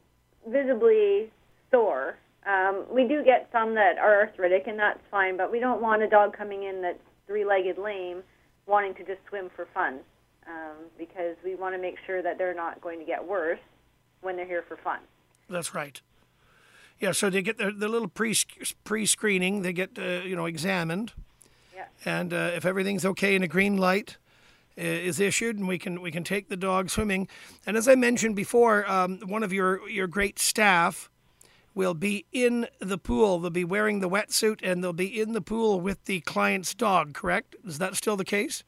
visibly 0.48 1.30
sore. 1.72 2.18
Um, 2.46 2.86
we 2.90 3.08
do 3.08 3.24
get 3.24 3.50
some 3.52 3.74
that 3.76 3.98
are 3.98 4.22
arthritic, 4.22 4.68
and 4.68 4.80
that's 4.80 5.00
fine, 5.12 5.36
but 5.36 5.52
we 5.52 5.60
don't 5.60 5.82
want 5.82 6.04
a 6.04 6.08
dog 6.08 6.36
coming 6.38 6.64
in 6.64 6.82
that's 6.82 7.00
three-legged 7.28 7.78
lame 7.78 8.24
wanting 8.68 8.94
to 8.96 9.04
just 9.04 9.20
swim 9.28 9.50
for 9.56 9.68
fun 9.74 10.00
um, 10.48 10.76
because 10.98 11.36
we 11.44 11.56
want 11.56 11.76
to 11.76 11.82
make 11.82 11.96
sure 12.06 12.22
that 12.22 12.38
they're 12.38 12.54
not 12.54 12.80
going 12.82 13.00
to 13.00 13.06
get 13.06 13.26
worse 13.28 13.60
when 14.22 14.36
they're 14.36 14.46
here 14.46 14.64
for 14.68 14.78
fun. 14.78 15.00
That's 15.50 15.74
right. 15.76 16.00
Yeah, 17.00 17.12
so 17.12 17.30
they 17.30 17.42
get 17.42 17.58
their, 17.58 17.72
their 17.72 17.90
little 17.90 18.08
pre 18.08 18.36
pre 18.84 19.06
screening. 19.06 19.62
They 19.62 19.74
get 19.74 19.98
uh, 19.98 20.24
you 20.24 20.36
know 20.36 20.46
examined, 20.46 21.14
Yeah. 21.76 21.86
and 22.06 22.34
uh, 22.34 22.52
if 22.56 22.66
everything's 22.66 23.06
okay 23.06 23.36
and 23.36 23.44
a 23.44 23.48
green 23.48 23.78
light 23.78 24.18
uh, 24.78 24.82
is 24.82 25.20
issued, 25.20 25.58
and 25.58 25.68
we 25.68 25.78
can 25.78 26.02
we 26.02 26.12
can 26.12 26.24
take 26.24 26.50
the 26.50 26.58
dog 26.58 26.90
swimming. 26.90 27.28
And 27.66 27.76
as 27.76 27.88
I 27.88 27.96
mentioned 27.96 28.36
before, 28.36 28.90
um, 28.90 29.20
one 29.26 29.44
of 29.44 29.52
your 29.52 29.88
your 29.90 30.08
great 30.08 30.40
staff 30.40 31.10
will 31.76 31.94
be 31.94 32.26
in 32.32 32.68
the 32.80 32.98
pool. 32.98 33.40
They'll 33.40 33.50
be 33.52 33.66
wearing 33.66 34.00
the 34.00 34.10
wetsuit 34.10 34.62
and 34.64 34.82
they'll 34.82 34.94
be 34.94 35.20
in 35.22 35.34
the 35.34 35.42
pool 35.42 35.82
with 35.82 36.06
the 36.06 36.22
client's 36.22 36.74
dog, 36.74 37.14
correct? 37.14 37.56
Is 37.66 37.78
that 37.80 37.96
still 37.96 38.16
the 38.16 38.24
case? 38.24 38.64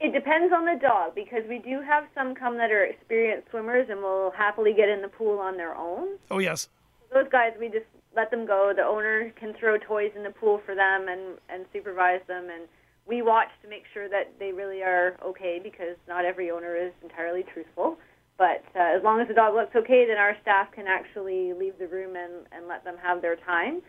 It 0.00 0.12
depends 0.12 0.52
on 0.52 0.64
the 0.64 0.78
dog 0.80 1.14
because 1.14 1.42
we 1.48 1.58
do 1.58 1.80
have 1.82 2.04
some 2.14 2.34
come 2.34 2.56
that 2.56 2.70
are 2.70 2.84
experienced 2.84 3.50
swimmers 3.50 3.88
and 3.90 4.00
will 4.00 4.32
happily 4.36 4.72
get 4.72 4.88
in 4.88 5.02
the 5.02 5.08
pool 5.08 5.38
on 5.38 5.56
their 5.56 5.74
own. 5.74 6.18
Oh, 6.30 6.38
yes. 6.38 6.68
Those 7.14 7.28
guys, 7.30 7.52
we 7.58 7.68
just 7.68 7.86
let 8.14 8.30
them 8.30 8.46
go. 8.46 8.72
The 8.76 8.82
owner 8.82 9.32
can 9.38 9.54
throw 9.58 9.78
toys 9.78 10.10
in 10.16 10.22
the 10.22 10.30
pool 10.30 10.60
for 10.66 10.74
them 10.74 11.06
and 11.08 11.38
and 11.48 11.64
supervise 11.72 12.20
them, 12.26 12.50
and 12.52 12.68
we 13.06 13.22
watch 13.22 13.48
to 13.62 13.68
make 13.68 13.84
sure 13.92 14.08
that 14.08 14.32
they 14.38 14.52
really 14.52 14.82
are 14.82 15.16
okay 15.24 15.60
because 15.62 15.96
not 16.08 16.24
every 16.24 16.50
owner 16.50 16.74
is 16.76 16.92
entirely 17.02 17.44
truthful. 17.52 17.98
But 18.36 18.64
uh, 18.74 18.96
as 18.96 19.02
long 19.04 19.20
as 19.20 19.28
the 19.28 19.34
dog 19.34 19.54
looks 19.54 19.76
okay, 19.76 20.06
then 20.08 20.18
our 20.18 20.36
staff 20.42 20.72
can 20.72 20.86
actually 20.88 21.52
leave 21.52 21.78
the 21.78 21.86
room 21.86 22.16
and, 22.16 22.46
and 22.50 22.66
let 22.66 22.82
them 22.82 22.96
have 23.00 23.22
their 23.22 23.36
time. 23.36 23.80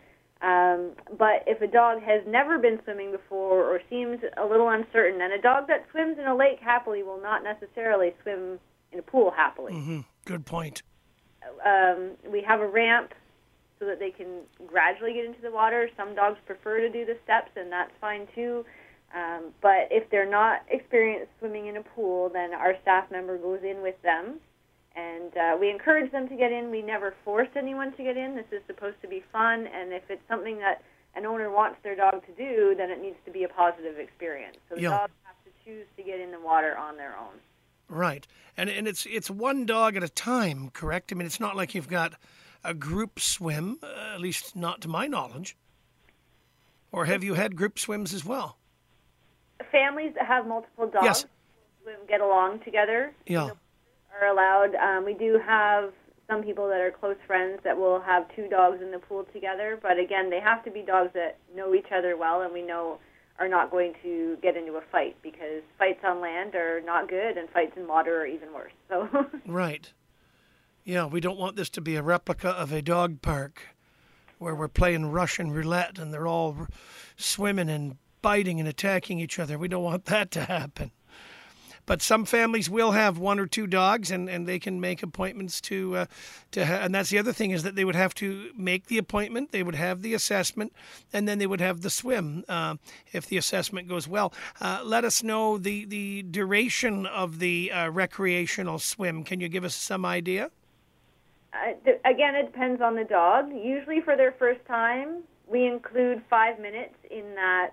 Um, 0.41 0.91
but 1.17 1.41
if 1.47 1.61
a 1.61 1.67
dog 1.67 2.03
has 2.03 2.21
never 2.27 2.59
been 2.59 2.79
swimming 2.83 3.11
before 3.11 3.63
or 3.63 3.79
seems 3.89 4.19
a 4.38 4.45
little 4.45 4.69
uncertain, 4.69 5.21
and 5.21 5.33
a 5.33 5.41
dog 5.41 5.67
that 5.67 5.85
swims 5.91 6.17
in 6.19 6.27
a 6.27 6.35
lake 6.35 6.59
happily 6.61 7.01
will 7.01 7.21
not 7.21 7.41
necessarily 7.43 8.13
swim 8.21 8.59
in 8.91 8.99
a 8.99 9.01
pool 9.01 9.31
happily. 9.35 9.73
Mm-hmm. 9.73 9.99
Good 10.25 10.45
point. 10.45 10.83
Um, 11.65 12.12
we 12.31 12.41
have 12.41 12.62
a 12.62 12.67
ramp 12.67 13.13
so 13.79 13.86
that 13.86 13.99
they 13.99 14.12
can 14.12 14.41
gradually 14.67 15.13
get 15.13 15.25
into 15.25 15.41
the 15.41 15.51
water. 15.51 15.89
Some 15.97 16.15
dogs 16.15 16.38
prefer 16.45 16.79
to 16.79 16.89
do 16.89 17.05
the 17.05 17.17
steps, 17.23 17.51
and 17.55 17.71
that's 17.71 17.91
fine 17.99 18.27
too. 18.34 18.65
Um, 19.13 19.53
but 19.62 19.88
if 19.91 20.10
they're 20.10 20.29
not 20.29 20.63
experienced 20.69 21.31
swimming 21.39 21.67
in 21.67 21.77
a 21.77 21.84
pool, 21.84 22.29
then 22.29 22.53
our 22.53 22.75
staff 22.81 23.10
member 23.12 23.38
goes 23.38 23.60
in 23.63 23.81
with 23.81 24.01
them, 24.01 24.39
and 24.95 25.36
uh, 25.38 25.58
we 25.60 25.69
encourage 25.69 26.12
them 26.12 26.27
to 26.27 26.36
get 26.36 26.51
in. 26.51 26.71
We 26.71 26.81
never 26.81 27.13
force 27.23 27.47
anyone 27.55 27.93
to 27.97 28.03
get 28.03 28.17
in. 28.17 28.36
This 28.36 28.51
is 28.51 28.62
supposed 28.67 29.01
to 29.01 29.08
be 29.08 29.23
fun, 29.31 29.67
and 29.67 29.93
if 29.93 30.03
it's 30.10 30.27
something 30.27 30.58
that 30.60 30.81
an 31.15 31.25
owner 31.25 31.49
wants 31.49 31.77
their 31.84 31.95
dog 31.95 32.25
to 32.25 32.31
do, 32.34 32.75
then 32.75 32.89
it 32.91 33.01
needs 33.01 33.15
to 33.25 33.31
be 33.31 33.43
a 33.43 33.49
positive 33.49 33.99
experience. 33.99 34.58
So 34.69 34.75
the 34.75 34.81
Yeah. 34.81 34.89
dogs 34.89 35.13
have 35.23 35.36
to 35.45 35.51
choose 35.63 35.88
to 35.95 36.03
get 36.03 36.19
in 36.19 36.31
the 36.31 36.39
water 36.39 36.77
on 36.77 36.97
their 36.97 37.15
own. 37.17 37.39
Right, 37.87 38.25
and 38.57 38.69
and 38.69 38.87
it's 38.87 39.05
it's 39.05 39.29
one 39.29 39.65
dog 39.65 39.95
at 39.95 40.03
a 40.03 40.09
time, 40.09 40.69
correct? 40.71 41.11
I 41.11 41.15
mean, 41.15 41.25
it's 41.27 41.39
not 41.39 41.55
like 41.55 41.75
you've 41.75 41.87
got 41.87 42.13
a 42.63 42.73
group 42.73 43.19
swim, 43.19 43.77
uh, 43.83 44.13
at 44.15 44.19
least 44.19 44.55
not 44.55 44.81
to 44.81 44.87
my 44.87 45.05
knowledge. 45.07 45.55
Or 46.91 47.05
have 47.05 47.23
you 47.23 47.33
had 47.35 47.55
group 47.55 47.77
swims 47.77 48.13
as 48.13 48.25
well? 48.25 48.57
Families 49.71 50.13
that 50.15 50.25
have 50.25 50.47
multiple 50.47 50.87
dogs 50.87 51.05
Yes. 51.05 51.25
swim, 51.83 51.95
get 52.07 52.21
along 52.21 52.61
together. 52.61 53.13
Yeah. 53.27 53.49
are 54.19 54.27
allowed. 54.27 54.73
Um, 54.75 55.03
we 55.03 55.13
do 55.13 55.39
have 55.45 55.91
some 56.27 56.41
people 56.41 56.67
that 56.69 56.79
are 56.79 56.89
close 56.89 57.17
friends 57.27 57.59
that 57.63 57.77
will 57.77 57.99
have 57.99 58.25
two 58.33 58.47
dogs 58.47 58.81
in 58.81 58.91
the 58.91 58.97
pool 58.97 59.25
together, 59.33 59.77
but 59.81 59.99
again, 59.99 60.29
they 60.29 60.39
have 60.39 60.63
to 60.63 60.71
be 60.71 60.81
dogs 60.81 61.11
that 61.13 61.37
know 61.53 61.75
each 61.75 61.91
other 61.95 62.15
well 62.17 62.41
and 62.41 62.53
we 62.53 62.61
know 62.61 62.97
are 63.39 63.47
not 63.47 63.69
going 63.69 63.93
to 64.01 64.37
get 64.41 64.55
into 64.55 64.73
a 64.73 64.81
fight 64.91 65.15
because 65.21 65.61
fights 65.77 65.99
on 66.03 66.21
land 66.21 66.55
are 66.55 66.81
not 66.81 67.09
good 67.09 67.37
and 67.37 67.49
fights 67.49 67.73
in 67.75 67.87
water 67.87 68.21
are 68.21 68.25
even 68.25 68.53
worse. 68.53 68.71
So 68.89 69.09
Right. 69.45 69.91
Yeah, 70.83 71.05
we 71.05 71.19
don't 71.19 71.39
want 71.39 71.55
this 71.55 71.69
to 71.71 71.81
be 71.81 71.95
a 71.95 72.03
replica 72.03 72.49
of 72.49 72.71
a 72.71 72.81
dog 72.81 73.21
park 73.21 73.61
where 74.37 74.55
we're 74.55 74.67
playing 74.67 75.11
Russian 75.11 75.51
roulette 75.51 75.97
and 75.97 76.13
they're 76.13 76.27
all 76.27 76.67
swimming 77.17 77.69
and 77.69 77.97
biting 78.21 78.59
and 78.59 78.69
attacking 78.69 79.19
each 79.19 79.39
other. 79.39 79.57
We 79.57 79.67
don't 79.67 79.83
want 79.83 80.05
that 80.05 80.31
to 80.31 80.45
happen. 80.45 80.91
But 81.85 82.01
some 82.01 82.25
families 82.25 82.69
will 82.69 82.91
have 82.91 83.17
one 83.17 83.39
or 83.39 83.45
two 83.45 83.67
dogs, 83.67 84.11
and, 84.11 84.29
and 84.29 84.47
they 84.47 84.59
can 84.59 84.81
make 84.81 85.03
appointments 85.03 85.61
to 85.61 85.95
uh, 85.97 86.05
to 86.51 86.65
ha- 86.65 86.79
and 86.81 86.95
that's 86.95 87.09
the 87.09 87.19
other 87.19 87.33
thing 87.33 87.51
is 87.51 87.63
that 87.63 87.75
they 87.75 87.85
would 87.85 87.95
have 87.95 88.13
to 88.15 88.51
make 88.57 88.87
the 88.87 88.97
appointment, 88.97 89.51
they 89.51 89.63
would 89.63 89.75
have 89.75 90.01
the 90.01 90.13
assessment, 90.13 90.73
and 91.13 91.27
then 91.27 91.37
they 91.37 91.47
would 91.47 91.61
have 91.61 91.81
the 91.81 91.89
swim 91.89 92.43
uh, 92.47 92.75
if 93.13 93.27
the 93.27 93.37
assessment 93.37 93.87
goes 93.87 94.07
well. 94.07 94.33
Uh, 94.59 94.81
let 94.83 95.03
us 95.05 95.23
know 95.23 95.57
the 95.57 95.85
the 95.85 96.23
duration 96.23 97.05
of 97.05 97.39
the 97.39 97.71
uh, 97.71 97.89
recreational 97.89 98.79
swim. 98.79 99.23
Can 99.23 99.39
you 99.39 99.49
give 99.49 99.63
us 99.63 99.75
some 99.75 100.05
idea? 100.05 100.49
uh, 101.55 101.73
th- 101.85 101.99
again, 102.05 102.35
it 102.35 102.51
depends 102.51 102.81
on 102.81 102.95
the 102.95 103.03
dog. 103.03 103.49
Usually 103.51 104.01
for 104.01 104.15
their 104.17 104.33
first 104.33 104.59
time, 104.65 105.23
we 105.47 105.65
include 105.65 106.21
five 106.29 106.59
minutes 106.59 106.95
in 107.09 107.35
that 107.35 107.71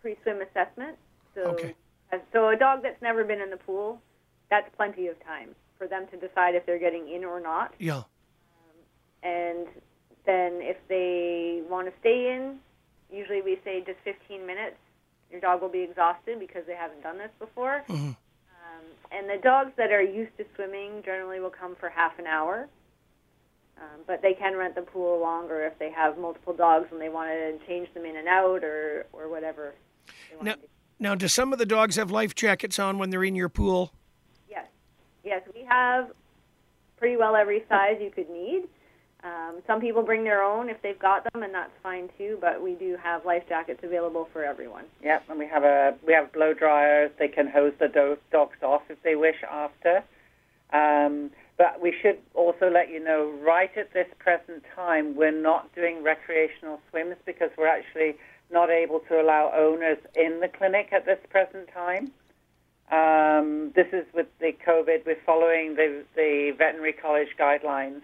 pre-swim 0.00 0.40
assessment. 0.42 0.96
So, 1.34 1.42
Okay. 1.42 1.74
Uh, 2.12 2.18
so 2.32 2.48
a 2.48 2.56
dog 2.56 2.82
that's 2.82 3.00
never 3.02 3.24
been 3.24 3.40
in 3.40 3.50
the 3.50 3.56
pool, 3.56 4.00
that's 4.50 4.68
plenty 4.76 5.06
of 5.08 5.22
time 5.24 5.54
for 5.78 5.86
them 5.86 6.06
to 6.10 6.16
decide 6.16 6.54
if 6.54 6.64
they're 6.66 6.78
getting 6.78 7.08
in 7.08 7.24
or 7.24 7.40
not. 7.40 7.74
Yeah. 7.78 8.02
And 9.22 9.66
then 10.26 10.60
if 10.60 10.76
they 10.88 11.62
want 11.68 11.86
to 11.88 11.92
stay 12.00 12.34
in, 12.34 12.58
usually 13.10 13.42
we 13.42 13.58
say 13.64 13.82
just 13.84 13.98
15 14.04 14.46
minutes. 14.46 14.76
Your 15.30 15.40
dog 15.40 15.62
will 15.62 15.70
be 15.70 15.80
exhausted 15.80 16.38
because 16.38 16.62
they 16.66 16.74
haven't 16.74 17.02
done 17.02 17.18
this 17.18 17.30
before. 17.38 17.82
Um, 17.88 18.84
and 19.10 19.28
the 19.28 19.42
dogs 19.42 19.72
that 19.76 19.90
are 19.90 20.02
used 20.02 20.36
to 20.38 20.44
swimming 20.54 21.02
generally 21.04 21.40
will 21.40 21.50
come 21.50 21.74
for 21.80 21.88
half 21.88 22.18
an 22.18 22.26
hour. 22.26 22.68
Um, 23.76 24.00
but 24.06 24.22
they 24.22 24.34
can 24.34 24.56
rent 24.56 24.76
the 24.76 24.82
pool 24.82 25.20
longer 25.20 25.64
if 25.66 25.76
they 25.80 25.90
have 25.90 26.16
multiple 26.16 26.54
dogs 26.54 26.86
and 26.92 27.00
they 27.00 27.08
want 27.08 27.30
to 27.30 27.66
change 27.66 27.92
them 27.92 28.04
in 28.04 28.16
and 28.16 28.28
out 28.28 28.62
or, 28.62 29.06
or 29.12 29.28
whatever. 29.28 29.74
Now, 30.40 30.54
now, 30.98 31.14
do 31.14 31.28
some 31.28 31.52
of 31.52 31.58
the 31.58 31.66
dogs 31.66 31.96
have 31.96 32.10
life 32.10 32.34
jackets 32.34 32.78
on 32.78 32.98
when 32.98 33.10
they're 33.10 33.24
in 33.24 33.34
your 33.34 33.48
pool? 33.48 33.92
Yes. 34.48 34.66
Yes, 35.24 35.42
we 35.54 35.64
have 35.64 36.10
pretty 36.98 37.16
well 37.16 37.36
every 37.36 37.64
size 37.68 37.98
you 38.00 38.10
could 38.10 38.30
need. 38.30 38.64
Um, 39.24 39.62
some 39.66 39.80
people 39.80 40.02
bring 40.02 40.22
their 40.22 40.42
own 40.42 40.68
if 40.68 40.80
they've 40.82 40.98
got 40.98 41.24
them, 41.32 41.42
and 41.42 41.54
that's 41.54 41.72
fine 41.82 42.10
too. 42.18 42.36
But 42.40 42.62
we 42.62 42.74
do 42.74 42.96
have 43.02 43.24
life 43.24 43.42
jackets 43.48 43.80
available 43.82 44.28
for 44.32 44.44
everyone. 44.44 44.84
Yep, 45.02 45.24
and 45.30 45.38
we 45.38 45.46
have 45.46 45.64
a 45.64 45.94
we 46.06 46.12
have 46.12 46.30
blow 46.32 46.52
dryers. 46.52 47.10
They 47.18 47.28
can 47.28 47.48
hose 47.48 47.72
the 47.80 47.88
do- 47.88 48.18
dogs 48.30 48.58
off 48.62 48.82
if 48.90 49.02
they 49.02 49.16
wish 49.16 49.36
after. 49.50 50.04
Um, 50.74 51.30
but 51.56 51.80
we 51.80 51.94
should 52.02 52.18
also 52.34 52.68
let 52.68 52.90
you 52.90 53.02
know, 53.02 53.32
right 53.42 53.70
at 53.76 53.92
this 53.92 54.08
present 54.18 54.64
time, 54.74 55.14
we're 55.14 55.30
not 55.30 55.72
doing 55.74 56.02
recreational 56.02 56.80
swims 56.90 57.14
because 57.24 57.50
we're 57.56 57.68
actually 57.68 58.16
not 58.50 58.70
able 58.70 59.00
to 59.08 59.20
allow 59.20 59.52
owners 59.54 59.98
in 60.14 60.40
the 60.40 60.48
clinic 60.48 60.88
at 60.92 61.06
this 61.06 61.18
present 61.30 61.68
time. 61.72 62.12
Um, 62.90 63.72
this 63.74 63.86
is 63.92 64.04
with 64.12 64.26
the 64.40 64.52
COVID. 64.66 65.06
We're 65.06 65.16
following 65.24 65.74
the 65.76 66.04
the 66.14 66.52
veterinary 66.56 66.92
college 66.92 67.28
guidelines. 67.38 68.02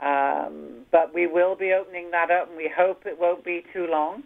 Um, 0.00 0.86
but 0.90 1.14
we 1.14 1.26
will 1.26 1.56
be 1.56 1.72
opening 1.72 2.10
that 2.10 2.30
up, 2.30 2.48
and 2.48 2.56
we 2.56 2.70
hope 2.74 3.04
it 3.04 3.20
won't 3.20 3.44
be 3.44 3.64
too 3.72 3.86
long. 3.86 4.24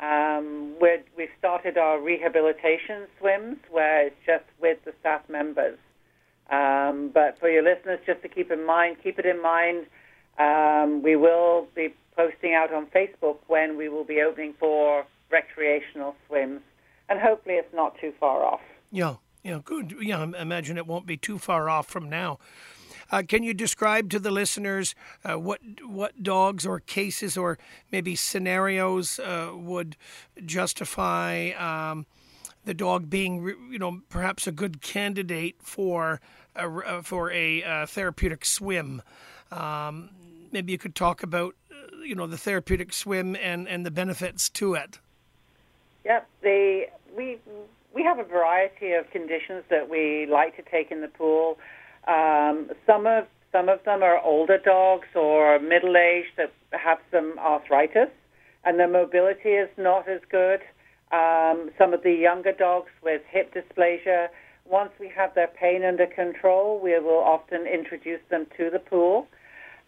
Um, 0.00 0.76
we're, 0.80 1.02
we've 1.16 1.28
started 1.38 1.76
our 1.76 2.00
rehabilitation 2.00 3.06
swims, 3.18 3.58
where 3.70 4.06
it's 4.06 4.16
just 4.24 4.44
with 4.60 4.78
the 4.86 4.94
staff 5.00 5.20
members. 5.28 5.78
Um, 6.50 7.10
but 7.12 7.38
for 7.38 7.50
your 7.50 7.62
listeners, 7.62 8.00
just 8.06 8.22
to 8.22 8.28
keep 8.28 8.50
in 8.50 8.64
mind, 8.64 8.96
keep 9.02 9.18
it 9.18 9.26
in 9.26 9.42
mind, 9.42 9.86
um, 10.40 11.02
we 11.02 11.16
will 11.16 11.68
be 11.74 11.94
posting 12.16 12.54
out 12.54 12.72
on 12.72 12.86
Facebook 12.86 13.36
when 13.46 13.76
we 13.76 13.88
will 13.88 14.04
be 14.04 14.22
opening 14.22 14.54
for 14.58 15.04
recreational 15.30 16.16
swims, 16.26 16.60
and 17.08 17.20
hopefully 17.20 17.56
it's 17.56 17.74
not 17.74 17.98
too 18.00 18.12
far 18.18 18.44
off. 18.44 18.60
Yeah, 18.90 19.16
yeah, 19.44 19.60
good. 19.64 19.94
Yeah, 20.00 20.20
I 20.20 20.40
imagine 20.42 20.78
it 20.78 20.86
won't 20.86 21.06
be 21.06 21.16
too 21.16 21.38
far 21.38 21.68
off 21.68 21.86
from 21.86 22.08
now. 22.08 22.38
Uh, 23.12 23.22
can 23.26 23.42
you 23.42 23.52
describe 23.52 24.08
to 24.10 24.18
the 24.18 24.30
listeners 24.30 24.94
uh, 25.24 25.34
what 25.34 25.60
what 25.84 26.22
dogs 26.22 26.64
or 26.64 26.78
cases 26.80 27.36
or 27.36 27.58
maybe 27.90 28.14
scenarios 28.14 29.18
uh, 29.18 29.50
would 29.54 29.96
justify 30.46 31.50
um, 31.50 32.06
the 32.64 32.74
dog 32.74 33.10
being, 33.10 33.44
you 33.70 33.78
know, 33.78 34.00
perhaps 34.08 34.46
a 34.46 34.52
good 34.52 34.80
candidate 34.80 35.56
for 35.60 36.20
a, 36.54 36.66
uh, 36.66 37.02
for 37.02 37.32
a 37.32 37.64
uh, 37.64 37.86
therapeutic 37.86 38.44
swim? 38.44 39.02
Um, 39.50 40.10
maybe 40.52 40.72
you 40.72 40.78
could 40.78 40.94
talk 40.94 41.22
about, 41.22 41.54
uh, 41.70 42.02
you 42.02 42.14
know, 42.14 42.26
the 42.26 42.38
therapeutic 42.38 42.92
swim 42.92 43.36
and, 43.36 43.68
and 43.68 43.84
the 43.84 43.90
benefits 43.90 44.48
to 44.50 44.74
it. 44.74 44.98
Yep, 46.04 46.28
they 46.42 46.88
we 47.16 47.38
we 47.94 48.02
have 48.02 48.18
a 48.18 48.24
variety 48.24 48.92
of 48.92 49.10
conditions 49.10 49.64
that 49.68 49.90
we 49.90 50.26
like 50.30 50.56
to 50.56 50.62
take 50.62 50.90
in 50.90 51.00
the 51.00 51.08
pool. 51.08 51.58
Um, 52.08 52.70
some 52.86 53.06
of 53.06 53.26
some 53.52 53.68
of 53.68 53.82
them 53.84 54.02
are 54.02 54.18
older 54.20 54.58
dogs 54.58 55.08
or 55.14 55.58
middle 55.58 55.96
aged 55.96 56.30
that 56.36 56.52
have 56.72 56.98
some 57.10 57.38
arthritis, 57.38 58.08
and 58.64 58.78
their 58.78 58.88
mobility 58.88 59.50
is 59.50 59.68
not 59.76 60.08
as 60.08 60.20
good. 60.30 60.60
Um, 61.12 61.70
some 61.76 61.92
of 61.92 62.02
the 62.02 62.12
younger 62.12 62.52
dogs 62.52 62.90
with 63.02 63.22
hip 63.28 63.52
dysplasia. 63.54 64.28
Once 64.64 64.92
we 65.00 65.08
have 65.08 65.34
their 65.34 65.48
pain 65.48 65.84
under 65.84 66.06
control, 66.06 66.78
we 66.80 66.96
will 67.00 67.18
often 67.18 67.66
introduce 67.66 68.20
them 68.30 68.46
to 68.56 68.70
the 68.70 68.78
pool. 68.78 69.26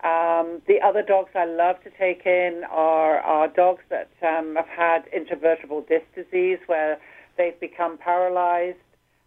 Um, 0.03 0.63
the 0.67 0.81
other 0.85 1.03
dogs 1.03 1.31
I 1.35 1.45
love 1.45 1.77
to 1.85 1.91
take 1.91 2.27
in 2.27 2.63
are, 2.71 3.19
are 3.21 3.47
dogs 3.47 3.83
that 3.89 4.11
um, 4.23 4.57
have 4.57 4.67
had 4.67 5.05
intervertebral 5.13 5.87
disc 5.89 6.07
disease 6.15 6.59
where 6.67 6.99
they've 7.39 7.59
become 7.61 7.99
paralyzed. 7.99 8.79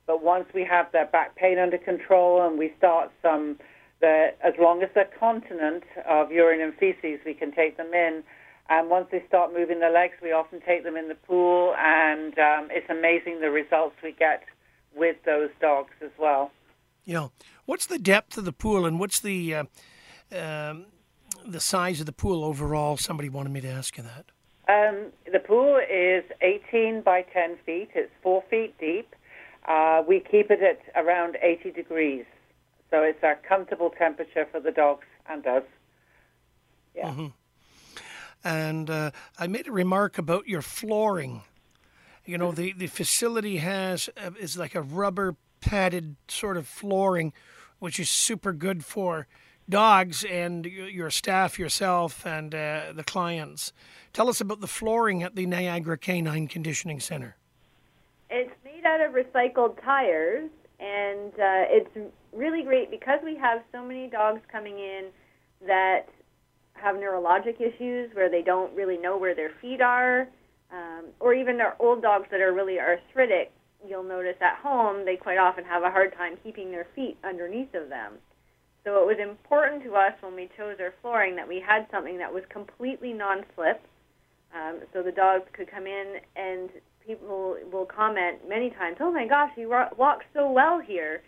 But 0.06 0.22
once 0.22 0.46
we 0.54 0.66
have 0.66 0.92
their 0.92 1.06
back 1.06 1.36
pain 1.36 1.58
under 1.58 1.78
control 1.78 2.46
and 2.46 2.60
we 2.60 2.74
start 2.78 3.12
some 3.22 3.58
that 4.02 4.38
as 4.44 4.54
long 4.60 4.84
as 4.84 4.90
they're 4.94 5.10
continent 5.20 5.84
of 6.08 6.32
urine 6.32 6.62
and 6.62 6.74
feces, 6.76 7.20
we 7.26 7.34
can 7.34 7.54
take 7.54 7.78
them 7.78 7.94
in. 7.94 8.24
And 8.68 8.90
once 8.90 9.08
they 9.12 9.24
start 9.28 9.54
moving 9.54 9.80
their 9.80 9.92
legs, 9.92 10.16
we 10.22 10.32
often 10.32 10.60
take 10.60 10.84
them 10.84 10.98
in 10.98 11.08
the 11.08 11.16
pool, 11.16 11.76
and 11.78 12.38
um, 12.38 12.68
it's 12.72 12.90
amazing 12.90 13.40
the 13.40 13.52
results 13.52 13.96
we 14.04 14.12
get 14.12 14.44
with 14.96 15.18
those 15.26 15.50
dogs 15.62 15.94
as 16.04 16.10
well. 16.18 16.52
Yeah. 17.06 17.28
What's 17.66 17.86
the 17.86 18.00
depth 18.00 18.38
of 18.38 18.46
the 18.46 18.52
pool, 18.52 18.86
and 18.86 19.00
what's 19.00 19.20
the 19.20 19.54
uh, 19.54 19.64
um, 20.32 20.86
the 21.46 21.60
size 21.60 22.00
of 22.00 22.06
the 22.06 22.12
pool 22.12 22.44
overall? 22.44 22.98
Somebody 22.98 23.30
wanted 23.30 23.52
me 23.52 23.62
to 23.62 23.70
ask 23.70 23.98
you 23.98 24.04
that. 24.04 24.26
Um, 24.68 25.12
the 25.32 25.40
pool 25.40 25.80
is 25.90 26.24
18 26.42 27.02
by 27.02 27.22
10 27.22 27.58
feet. 27.66 27.90
It's 27.94 28.12
four 28.24 28.44
feet 28.50 28.76
deep. 28.80 29.16
Uh, 29.68 30.04
we 30.08 30.20
keep 30.20 30.50
it 30.52 30.62
at 30.62 30.80
around 30.96 31.38
80 31.42 31.72
degrees, 31.72 32.26
so 32.92 33.02
it's 33.02 33.22
a 33.24 33.36
comfortable 33.48 33.92
temperature 33.98 34.48
for 34.52 34.60
the 34.60 34.72
dogs 34.72 35.06
and 35.28 35.46
us. 35.46 35.64
Yeah. 36.96 37.10
Mhm. 37.10 37.34
And 38.44 38.90
uh, 38.90 39.12
I 39.40 39.48
made 39.48 39.68
a 39.68 39.72
remark 39.72 40.18
about 40.20 40.48
your 40.48 40.62
flooring. 40.62 41.42
You 42.26 42.38
know, 42.38 42.52
the, 42.52 42.74
the 42.74 42.88
facility 42.88 43.58
has 43.58 44.10
uh, 44.18 44.32
is 44.40 44.56
like 44.56 44.76
a 44.76 44.82
rubber 44.82 45.36
padded 45.62 46.16
sort 46.28 46.58
of 46.58 46.68
flooring, 46.68 47.34
which 47.80 48.00
is 48.00 48.10
super 48.10 48.54
good 48.54 48.86
for 48.86 49.28
dogs 49.70 50.24
and 50.24 50.66
your 50.66 51.10
staff, 51.10 51.58
yourself, 51.58 52.26
and 52.26 52.54
uh, 52.54 52.94
the 52.94 53.04
clients. 53.04 53.74
Tell 54.14 54.30
us 54.30 54.40
about 54.40 54.62
the 54.62 54.68
flooring 54.68 55.24
at 55.24 55.36
the 55.36 55.46
Niagara 55.46 55.98
Canine 55.98 56.48
Conditioning 56.48 57.00
Center. 57.00 57.36
It's 58.30 58.54
made 58.64 58.86
out 58.86 59.02
of 59.02 59.14
recycled 59.14 59.82
tires, 59.84 60.50
and 60.80 61.34
uh, 61.34 61.66
it's 61.70 61.90
really 62.34 62.64
great 62.64 62.92
because 62.92 63.20
we 63.24 63.36
have 63.36 63.62
so 63.72 63.84
many 63.84 64.08
dogs 64.08 64.42
coming 64.52 64.78
in 64.78 65.06
that 65.66 66.08
have 66.74 66.96
neurologic 66.96 67.60
issues 67.62 68.14
where 68.14 68.30
they 68.30 68.42
don't 68.42 68.74
really 68.76 68.98
know 68.98 69.18
where 69.18 69.34
their 69.34 69.52
feet 69.62 69.82
are, 69.82 70.28
um, 70.72 71.06
or 71.20 71.34
even 71.34 71.62
our 71.62 71.76
old 71.80 72.02
dogs 72.02 72.28
that 72.32 72.42
are 72.42 72.54
really 72.54 72.80
arthritic. 72.80 73.52
You'll 73.88 74.04
notice 74.04 74.36
at 74.42 74.58
home 74.58 75.06
they 75.06 75.16
quite 75.16 75.38
often 75.38 75.64
have 75.64 75.84
a 75.84 75.92
hard 75.92 76.16
time 76.16 76.38
keeping 76.44 76.72
their 76.72 76.88
feet 76.96 77.18
underneath 77.24 77.74
of 77.74 77.90
them. 77.90 78.14
So 78.86 79.02
it 79.02 79.08
was 79.08 79.18
important 79.20 79.84
to 79.84 79.96
us 79.96 80.14
when 80.22 80.36
we 80.36 80.48
chose 80.56 80.78
our 80.80 80.94
flooring 81.02 81.36
that 81.38 81.48
we 81.48 81.60
had 81.60 81.88
something 81.90 82.20
that 82.20 82.32
was 82.32 82.44
completely 82.50 83.14
non-slip, 83.14 83.82
um, 84.54 84.82
so 84.94 85.02
the 85.02 85.12
dogs 85.12 85.46
could 85.54 85.70
come 85.70 85.88
in 85.88 86.18
and 86.36 86.70
people 87.06 87.58
will 87.72 87.86
comment 87.86 88.48
many 88.48 88.70
times, 88.70 88.98
"Oh 89.00 89.12
my 89.12 89.26
gosh, 89.26 89.52
you 89.58 89.70
walk 89.98 90.24
so 90.34 90.52
well 90.52 90.80
here," 90.80 91.24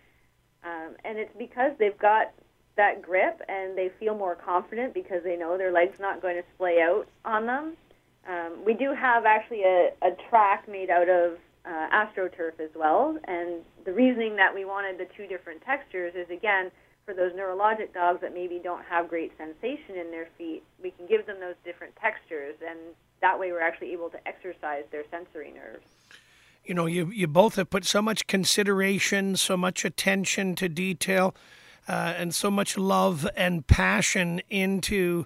um, 0.64 0.96
and 1.04 1.18
it's 1.18 1.36
because 1.36 1.76
they've 1.78 1.98
got 1.98 2.32
that 2.76 3.02
grip 3.02 3.42
and 3.50 3.76
they 3.76 3.90
feel 3.90 4.16
more 4.16 4.36
confident 4.36 4.94
because 4.94 5.24
they 5.24 5.36
know 5.36 5.58
their 5.58 5.72
legs 5.72 6.00
not 6.00 6.22
going 6.22 6.36
to 6.36 6.44
splay 6.54 6.80
out 6.80 7.08
on 7.26 7.48
them. 7.48 7.76
Um, 8.28 8.64
we 8.64 8.76
do 8.76 8.94
have 8.94 9.26
actually 9.26 9.64
a, 9.64 9.94
a 10.04 10.12
track 10.30 10.68
made 10.68 10.92
out 10.92 11.10
of 11.10 11.40
uh, 11.66 11.88
astroturf 11.92 12.60
as 12.60 12.70
well, 12.76 13.18
and 13.24 13.64
the 13.84 13.94
reasoning 13.94 14.36
that 14.36 14.54
we 14.54 14.64
wanted 14.64 15.00
the 15.00 15.06
two 15.18 15.26
different 15.26 15.64
textures 15.64 16.14
is 16.14 16.30
again 16.30 16.72
for 17.08 17.14
those 17.14 17.32
neurologic 17.32 17.94
dogs 17.94 18.20
that 18.20 18.34
maybe 18.34 18.60
don't 18.62 18.84
have 18.84 19.08
great 19.08 19.32
sensation 19.38 19.96
in 19.96 20.12
their 20.12 20.28
feet, 20.38 20.62
we 20.84 20.92
can 20.92 21.08
give 21.08 21.26
them 21.26 21.40
those 21.40 21.56
different 21.64 21.96
textures, 21.96 22.56
and 22.68 22.78
that 23.22 23.40
way 23.40 23.50
we're 23.54 23.62
actually 23.62 23.94
able 23.94 24.10
to 24.10 24.28
exercise 24.28 24.84
their 24.92 25.04
sensory 25.10 25.52
nerves. 25.52 25.86
You 26.66 26.74
know, 26.74 26.86
you, 26.86 27.06
you 27.08 27.26
both 27.26 27.56
have 27.56 27.70
put 27.70 27.86
so 27.86 28.02
much 28.02 28.28
consideration, 28.28 29.38
so 29.38 29.56
much 29.56 29.86
attention 29.86 30.54
to 30.56 30.68
detail, 30.68 31.34
uh, 31.88 32.14
and 32.18 32.36
so 32.36 32.52
much 32.52 32.78
love 32.78 33.26
and 33.38 33.66
passion 33.66 34.42
into 34.50 35.26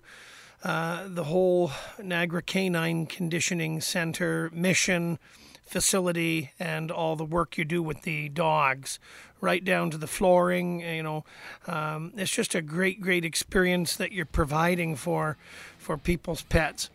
uh, 0.64 1.08
the 1.08 1.24
whole 1.24 1.72
Niagara 2.00 2.44
Canine 2.44 3.08
Conditioning 3.08 3.82
Center 3.82 4.52
mission, 4.54 5.18
facility, 5.72 6.52
and 6.60 6.92
all 6.92 7.16
the 7.16 7.26
work 7.26 7.58
you 7.58 7.64
do 7.64 7.82
with 7.82 8.02
the 8.02 8.28
dogs, 8.28 9.00
right 9.40 9.64
down 9.64 9.90
to 9.90 9.98
the 9.98 10.08
flooring. 10.08 10.82
You 10.82 11.04
know, 11.04 11.26
um, 11.66 12.12
it's 12.18 12.32
just 12.32 12.54
a 12.54 12.62
great, 12.62 13.00
great 13.00 13.24
experience 13.24 13.96
that 13.96 14.12
you're 14.12 14.26
providing 14.26 14.96
for 14.96 15.38
for 15.78 15.98
people's 15.98 16.42
pets. 16.44 16.90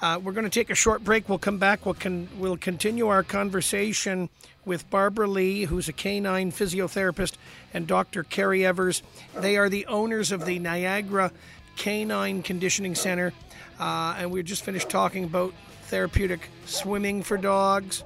Uh, 0.00 0.18
we're 0.22 0.32
going 0.32 0.44
to 0.44 0.50
take 0.50 0.70
a 0.70 0.74
short 0.74 1.04
break. 1.04 1.28
We'll 1.28 1.38
come 1.38 1.58
back. 1.58 1.84
We'll 1.84 1.94
con- 1.94 2.28
we'll 2.38 2.56
continue 2.56 3.08
our 3.08 3.22
conversation 3.22 4.30
with 4.64 4.88
Barbara 4.88 5.28
Lee, 5.28 5.64
who's 5.64 5.88
a 5.88 5.92
canine 5.92 6.52
physiotherapist, 6.52 7.34
and 7.74 7.86
Dr. 7.86 8.22
Carrie 8.22 8.64
Evers. 8.64 9.02
They 9.36 9.56
are 9.56 9.68
the 9.68 9.86
owners 9.86 10.32
of 10.32 10.46
the 10.46 10.58
Niagara 10.58 11.32
Canine 11.76 12.42
Conditioning 12.42 12.94
Center, 12.94 13.32
uh, 13.78 14.16
and 14.18 14.30
we 14.30 14.42
just 14.42 14.64
finished 14.64 14.88
talking 14.88 15.24
about 15.24 15.52
therapeutic 15.84 16.48
swimming 16.64 17.22
for 17.22 17.36
dogs. 17.36 18.04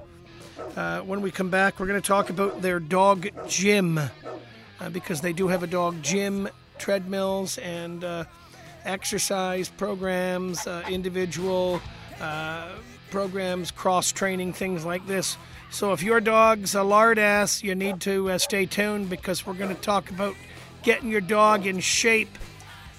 Uh, 0.75 1.01
when 1.01 1.21
we 1.21 1.31
come 1.31 1.49
back, 1.49 1.79
we're 1.79 1.87
going 1.87 2.01
to 2.01 2.07
talk 2.07 2.29
about 2.29 2.61
their 2.61 2.79
dog 2.79 3.27
gym 3.47 3.97
uh, 3.97 4.09
because 4.91 5.21
they 5.21 5.33
do 5.33 5.47
have 5.47 5.63
a 5.63 5.67
dog 5.67 6.01
gym, 6.01 6.47
treadmills, 6.77 7.57
and 7.57 8.03
uh, 8.03 8.23
exercise 8.85 9.69
programs, 9.69 10.65
uh, 10.67 10.83
individual 10.89 11.81
uh, 12.21 12.69
programs, 13.11 13.71
cross 13.71 14.11
training, 14.11 14.53
things 14.53 14.85
like 14.85 15.05
this. 15.07 15.37
So 15.69 15.93
if 15.93 16.01
your 16.01 16.21
dog's 16.21 16.75
a 16.75 16.83
lard 16.83 17.19
ass, 17.19 17.63
you 17.63 17.75
need 17.75 18.01
to 18.01 18.31
uh, 18.31 18.37
stay 18.37 18.65
tuned 18.65 19.09
because 19.09 19.45
we're 19.45 19.53
going 19.53 19.75
to 19.75 19.81
talk 19.81 20.09
about 20.09 20.35
getting 20.83 21.09
your 21.11 21.21
dog 21.21 21.65
in 21.65 21.79
shape. 21.79 22.37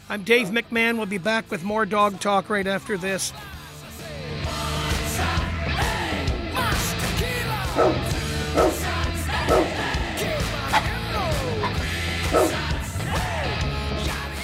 I'm 0.09 0.23
Dave 0.23 0.49
McMahon. 0.49 0.97
We'll 0.97 1.07
be 1.07 1.18
back 1.18 1.51
with 1.51 1.64
more 1.64 1.87
dog 1.87 2.21
talk 2.21 2.51
right 2.51 2.66
after 2.66 2.97
this. 2.97 3.33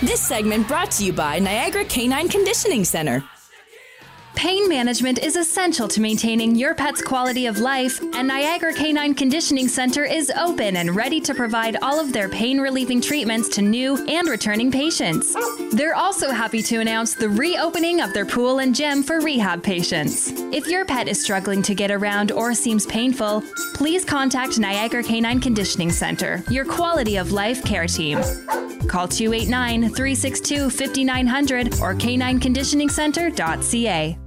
This 0.03 0.21
segment 0.21 0.69
brought 0.69 0.93
to 0.93 1.05
you 1.05 1.13
by 1.13 1.41
Niagara 1.41 1.85
Canine 1.85 2.29
Conditioning 2.29 2.85
Center. 2.85 3.25
Pain 4.35 4.69
management 4.69 5.21
is 5.21 5.37
essential 5.37 5.87
to 5.89 6.01
maintaining 6.01 6.57
your 6.57 6.75
pet's 6.75 7.01
quality 7.01 7.47
of 7.47 7.61
life, 7.61 8.01
and 8.15 8.27
Niagara 8.29 8.75
Canine 8.75 9.15
Conditioning 9.15 9.69
Center 9.69 10.05
is 10.05 10.31
open 10.37 10.77
and 10.77 10.95
ready 10.95 11.19
to 11.21 11.33
provide 11.35 11.79
all 11.81 11.99
of 12.01 12.13
their 12.13 12.29
pain 12.29 12.61
relieving 12.61 13.01
treatments 13.01 13.49
to 13.51 13.63
new 13.63 13.97
and 14.07 14.29
returning 14.29 14.71
patients. 14.71 15.35
They're 15.73 15.95
also 15.95 16.31
happy 16.31 16.61
to 16.63 16.81
announce 16.81 17.15
the 17.15 17.31
reopening 17.31 18.01
of 18.01 18.13
their 18.13 18.27
pool 18.27 18.59
and 18.59 18.75
gym 18.75 19.03
for 19.03 19.21
rehab 19.21 19.63
patients. 19.63 20.33
If 20.53 20.67
your 20.67 20.85
pet 20.85 21.09
is 21.09 21.23
struggling 21.23 21.63
to 21.63 21.75
get 21.75 21.91
around 21.91 22.33
or 22.33 22.53
seems 22.55 22.85
painful, 22.87 23.43
please 23.75 24.05
contact 24.05 24.59
Niagara 24.59 25.05
Canine 25.05 25.41
Conditioning 25.41 25.93
Center, 25.93 26.43
your 26.51 26.65
quality 26.65 27.17
of 27.17 27.33
life 27.33 27.65
care 27.65 27.87
team. 27.87 28.19
Call 28.89 29.09
289 29.09 29.95
362 29.95 30.71
5900 30.71 31.81
or 31.81 31.95
canineconditioningcenter.ca. 31.95 34.19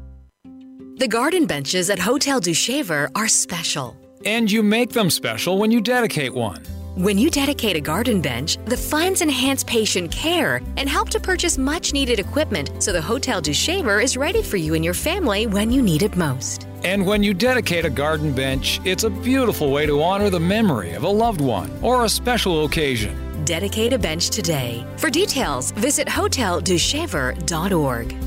The 0.97 1.07
garden 1.07 1.45
benches 1.45 1.89
at 1.91 1.99
Hotel 1.99 2.39
Dieu 2.39 2.55
Shaver 2.55 3.11
are 3.13 3.27
special. 3.27 3.95
And 4.25 4.51
you 4.51 4.63
make 4.63 4.93
them 4.93 5.11
special 5.11 5.59
when 5.59 5.69
you 5.69 5.79
dedicate 5.79 6.33
one. 6.33 6.63
When 6.95 7.19
you 7.19 7.29
dedicate 7.29 7.75
a 7.75 7.79
garden 7.79 8.19
bench, 8.19 8.57
the 8.65 8.77
funds 8.77 9.21
enhance 9.21 9.63
patient 9.63 10.11
care 10.11 10.59
and 10.75 10.89
help 10.89 11.11
to 11.11 11.19
purchase 11.19 11.59
much 11.59 11.93
needed 11.93 12.17
equipment 12.17 12.81
so 12.81 12.91
the 12.91 12.99
Hotel 12.99 13.41
Dieu 13.41 13.53
Shaver 13.53 13.99
is 13.99 14.17
ready 14.17 14.41
for 14.41 14.57
you 14.57 14.73
and 14.73 14.83
your 14.83 14.95
family 14.95 15.45
when 15.45 15.69
you 15.69 15.83
need 15.83 16.01
it 16.01 16.17
most. 16.17 16.65
And 16.83 17.05
when 17.05 17.21
you 17.21 17.35
dedicate 17.35 17.85
a 17.85 17.91
garden 17.91 18.33
bench, 18.33 18.81
it's 18.83 19.03
a 19.03 19.11
beautiful 19.11 19.71
way 19.71 19.85
to 19.85 20.01
honor 20.01 20.31
the 20.31 20.39
memory 20.39 20.93
of 20.93 21.03
a 21.03 21.09
loved 21.09 21.41
one 21.41 21.71
or 21.83 22.05
a 22.05 22.09
special 22.09 22.65
occasion. 22.65 23.45
Dedicate 23.45 23.93
a 23.93 23.99
bench 23.99 24.31
today. 24.31 24.83
For 24.97 25.11
details, 25.11 25.69
visit 25.73 26.07
hoteldieushaver.org. 26.07 28.26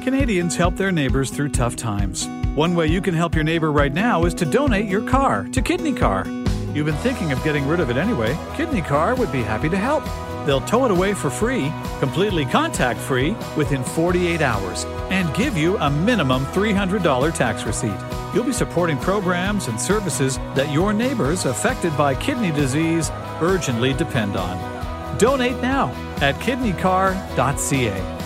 Canadians 0.00 0.56
help 0.56 0.76
their 0.76 0.90
neighbors 0.90 1.30
through 1.30 1.50
tough 1.50 1.76
times. 1.76 2.26
One 2.54 2.74
way 2.74 2.86
you 2.86 3.02
can 3.02 3.14
help 3.14 3.34
your 3.34 3.44
neighbor 3.44 3.70
right 3.70 3.92
now 3.92 4.24
is 4.24 4.34
to 4.34 4.46
donate 4.46 4.86
your 4.86 5.06
car 5.06 5.44
to 5.52 5.60
Kidney 5.60 5.92
Car. 5.92 6.26
You've 6.72 6.86
been 6.86 6.96
thinking 6.96 7.32
of 7.32 7.42
getting 7.44 7.68
rid 7.68 7.80
of 7.80 7.90
it 7.90 7.96
anyway. 7.96 8.36
Kidney 8.56 8.80
Car 8.80 9.14
would 9.14 9.30
be 9.30 9.42
happy 9.42 9.68
to 9.68 9.76
help. 9.76 10.04
They'll 10.46 10.62
tow 10.62 10.86
it 10.86 10.90
away 10.90 11.12
for 11.12 11.28
free, 11.28 11.70
completely 11.98 12.46
contact 12.46 12.98
free, 12.98 13.36
within 13.56 13.84
48 13.84 14.40
hours, 14.40 14.84
and 15.10 15.32
give 15.34 15.56
you 15.56 15.76
a 15.78 15.90
minimum 15.90 16.46
$300 16.46 17.34
tax 17.34 17.64
receipt. 17.64 17.98
You'll 18.34 18.44
be 18.44 18.52
supporting 18.52 18.96
programs 18.98 19.68
and 19.68 19.78
services 19.78 20.38
that 20.54 20.72
your 20.72 20.92
neighbors 20.92 21.44
affected 21.44 21.96
by 21.96 22.14
kidney 22.14 22.52
disease 22.52 23.10
urgently 23.42 23.92
depend 23.92 24.36
on. 24.36 25.18
Donate 25.18 25.60
now 25.60 25.90
at 26.20 26.34
kidneycar.ca. 26.36 28.19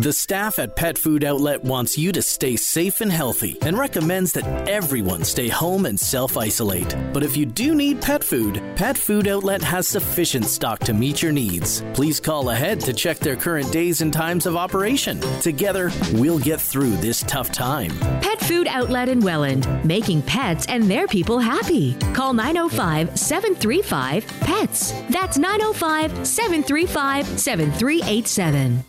The 0.00 0.12
staff 0.12 0.60
at 0.60 0.76
Pet 0.76 0.96
Food 0.96 1.24
Outlet 1.24 1.64
wants 1.64 1.98
you 1.98 2.12
to 2.12 2.22
stay 2.22 2.54
safe 2.54 3.00
and 3.00 3.10
healthy 3.10 3.58
and 3.62 3.76
recommends 3.76 4.32
that 4.34 4.68
everyone 4.68 5.24
stay 5.24 5.48
home 5.48 5.86
and 5.86 5.98
self 5.98 6.36
isolate. 6.36 6.94
But 7.12 7.24
if 7.24 7.36
you 7.36 7.44
do 7.44 7.74
need 7.74 8.00
pet 8.00 8.22
food, 8.22 8.62
Pet 8.76 8.96
Food 8.96 9.26
Outlet 9.26 9.60
has 9.60 9.88
sufficient 9.88 10.44
stock 10.44 10.78
to 10.80 10.94
meet 10.94 11.20
your 11.20 11.32
needs. 11.32 11.82
Please 11.94 12.20
call 12.20 12.50
ahead 12.50 12.78
to 12.82 12.92
check 12.92 13.18
their 13.18 13.34
current 13.34 13.72
days 13.72 14.00
and 14.00 14.12
times 14.12 14.46
of 14.46 14.54
operation. 14.54 15.20
Together, 15.40 15.90
we'll 16.12 16.38
get 16.38 16.60
through 16.60 16.94
this 16.98 17.24
tough 17.26 17.50
time. 17.50 17.90
Pet 18.20 18.40
Food 18.42 18.68
Outlet 18.68 19.08
in 19.08 19.18
Welland, 19.18 19.66
making 19.84 20.22
pets 20.22 20.66
and 20.66 20.84
their 20.84 21.08
people 21.08 21.40
happy. 21.40 21.94
Call 22.14 22.34
905 22.34 23.18
735 23.18 24.24
PETS. 24.42 24.92
That's 25.10 25.38
905 25.38 26.24
735 26.24 27.26
7387. 27.26 28.84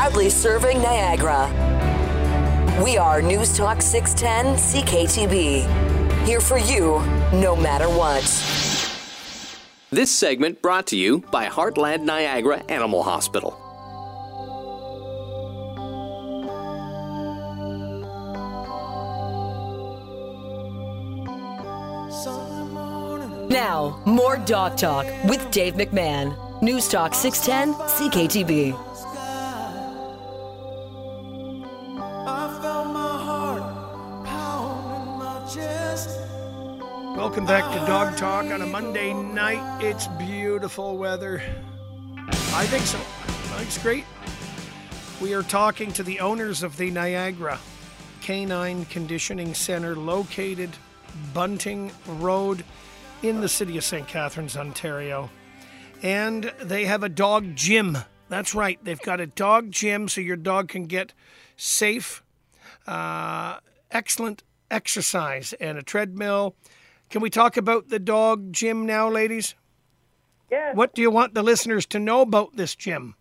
Proudly 0.00 0.30
serving 0.30 0.80
Niagara. 0.80 1.50
We 2.84 2.96
are 2.98 3.20
News 3.20 3.56
Talk 3.56 3.82
610 3.82 4.54
CKTB. 4.54 6.24
Here 6.24 6.38
for 6.38 6.56
you, 6.56 7.00
no 7.32 7.56
matter 7.56 7.88
what. 7.88 8.22
This 9.90 10.12
segment 10.12 10.62
brought 10.62 10.86
to 10.86 10.96
you 10.96 11.18
by 11.32 11.48
Heartland 11.48 12.02
Niagara 12.02 12.58
Animal 12.68 13.02
Hospital. 13.02 13.58
Now, 23.50 24.00
more 24.06 24.36
Dog 24.36 24.76
Talk 24.76 25.06
with 25.24 25.50
Dave 25.50 25.74
McMahon. 25.74 26.62
News 26.62 26.88
Talk 26.88 27.14
610 27.14 27.74
CKTB. 27.88 28.87
Welcome 37.28 37.44
back 37.44 37.70
to 37.74 37.86
Dog 37.86 38.16
Talk 38.16 38.46
on 38.46 38.62
a 38.62 38.66
Monday 38.66 39.12
night. 39.12 39.84
It's 39.84 40.06
beautiful 40.06 40.96
weather. 40.96 41.42
I 42.26 42.64
think 42.64 42.84
so. 42.86 42.98
It's 43.60 43.76
great. 43.76 44.06
We 45.20 45.34
are 45.34 45.42
talking 45.42 45.92
to 45.92 46.02
the 46.02 46.20
owners 46.20 46.62
of 46.62 46.78
the 46.78 46.90
Niagara 46.90 47.58
Canine 48.22 48.86
Conditioning 48.86 49.52
Center 49.52 49.94
located 49.94 50.70
Bunting 51.34 51.92
Road 52.06 52.64
in 53.22 53.42
the 53.42 53.48
city 53.48 53.76
of 53.76 53.84
St. 53.84 54.08
Catharines, 54.08 54.56
Ontario. 54.56 55.28
And 56.02 56.44
they 56.62 56.86
have 56.86 57.02
a 57.02 57.10
dog 57.10 57.54
gym. 57.54 57.98
That's 58.30 58.54
right. 58.54 58.82
They've 58.82 58.98
got 59.02 59.20
a 59.20 59.26
dog 59.26 59.70
gym 59.70 60.08
so 60.08 60.22
your 60.22 60.36
dog 60.36 60.68
can 60.68 60.86
get 60.86 61.12
safe, 61.58 62.22
uh, 62.86 63.58
excellent 63.90 64.44
exercise 64.70 65.52
and 65.60 65.76
a 65.76 65.82
treadmill. 65.82 66.54
Can 67.10 67.22
we 67.22 67.30
talk 67.30 67.56
about 67.56 67.88
the 67.88 67.98
dog 67.98 68.52
gym 68.52 68.84
now, 68.84 69.08
ladies? 69.08 69.54
Yes. 70.50 70.76
What 70.76 70.94
do 70.94 71.00
you 71.00 71.10
want 71.10 71.34
the 71.34 71.42
listeners 71.42 71.86
to 71.86 71.98
know 71.98 72.20
about 72.20 72.56
this 72.56 72.74
gym? 72.74 73.14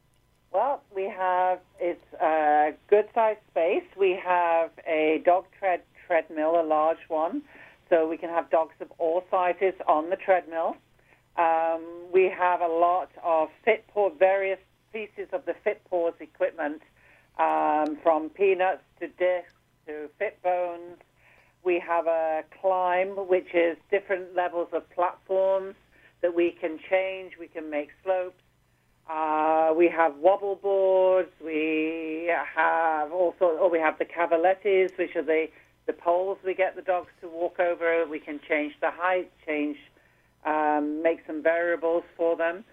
Well, 0.51 0.81
we 0.93 1.03
have 1.03 1.59
it's 1.79 2.13
a 2.21 2.73
good 2.89 3.05
sized 3.13 3.39
space. 3.51 3.83
We 3.97 4.19
have 4.23 4.71
a 4.85 5.21
dog 5.25 5.45
tread 5.57 5.81
treadmill, 6.05 6.59
a 6.59 6.63
large 6.63 6.97
one, 7.07 7.43
so 7.89 8.07
we 8.07 8.17
can 8.17 8.29
have 8.29 8.49
dogs 8.49 8.75
of 8.81 8.91
all 8.97 9.23
sizes 9.31 9.73
on 9.87 10.09
the 10.09 10.15
treadmill. 10.17 10.75
Um, 11.37 11.83
we 12.11 12.23
have 12.29 12.61
a 12.61 12.67
lot 12.67 13.11
of 13.23 13.49
fit 13.63 13.85
paw, 13.93 14.09
various 14.09 14.59
pieces 14.91 15.27
of 15.31 15.45
the 15.45 15.53
FitPAWS 15.65 16.19
equipment, 16.19 16.81
um, 17.37 17.97
from 18.01 18.29
peanuts 18.29 18.83
to 18.99 19.07
discs 19.07 19.53
to 19.85 20.09
fit 20.17 20.41
bones. 20.41 20.97
We 21.63 21.79
have 21.85 22.07
a 22.07 22.43
climb, 22.61 23.09
which 23.27 23.53
is 23.53 23.77
different 23.91 24.35
levels 24.35 24.69
of 24.73 24.89
platforms 24.91 25.75
that 26.21 26.33
we 26.33 26.51
can 26.51 26.79
change. 26.89 27.33
We 27.39 27.47
can 27.47 27.69
make 27.69 27.89
slopes. 28.03 28.41
Uh, 29.09 29.73
we 29.75 29.87
have 29.87 30.17
wobble 30.17 30.55
boards. 30.55 31.31
We 31.43 32.31
have 32.55 33.11
also, 33.11 33.45
or 33.45 33.69
we 33.69 33.79
have 33.79 33.97
the 33.97 34.05
cavalettes, 34.05 34.97
which 34.97 35.15
are 35.15 35.23
the 35.23 35.47
the 35.87 35.93
poles 35.93 36.37
we 36.45 36.53
get 36.53 36.75
the 36.75 36.81
dogs 36.81 37.07
to 37.21 37.29
walk 37.29 37.59
over. 37.59 38.05
We 38.05 38.19
can 38.19 38.41
change 38.47 38.73
the 38.81 38.91
height, 38.91 39.31
change, 39.45 39.77
um, 40.45 41.01
make 41.01 41.19
some 41.25 41.41
variables 41.41 42.03
for 42.17 42.35
them. 42.35 42.65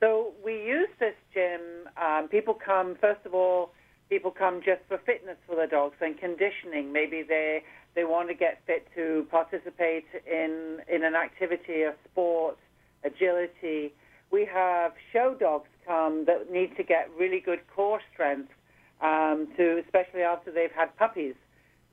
So 0.00 0.32
we 0.42 0.54
use 0.54 0.88
this 0.98 1.14
gym. 1.34 1.60
Um, 1.96 2.28
people 2.28 2.54
come 2.54 2.96
first 3.00 3.24
of 3.26 3.34
all. 3.34 3.72
People 4.08 4.30
come 4.30 4.60
just 4.64 4.80
for 4.88 4.98
fitness 4.98 5.36
for 5.46 5.56
the 5.56 5.66
dogs 5.66 5.96
and 6.00 6.18
conditioning. 6.18 6.92
Maybe 6.92 7.22
they 7.22 7.62
they 7.94 8.04
want 8.04 8.28
to 8.28 8.34
get 8.34 8.62
fit 8.66 8.86
to 8.94 9.26
participate 9.30 10.06
in 10.26 10.78
in 10.88 11.04
an 11.04 11.14
activity, 11.14 11.82
a 11.82 11.94
sport, 12.10 12.58
agility. 13.04 13.92
We 14.30 14.46
have 14.46 14.92
show 15.12 15.36
dogs 15.38 15.68
come 15.86 16.24
that 16.26 16.50
need 16.50 16.76
to 16.76 16.82
get 16.82 17.10
really 17.18 17.40
good 17.40 17.60
core 17.74 18.00
strength, 18.12 18.50
um, 19.00 19.48
to 19.56 19.82
especially 19.84 20.22
after 20.22 20.50
they've 20.50 20.72
had 20.74 20.96
puppies. 20.96 21.34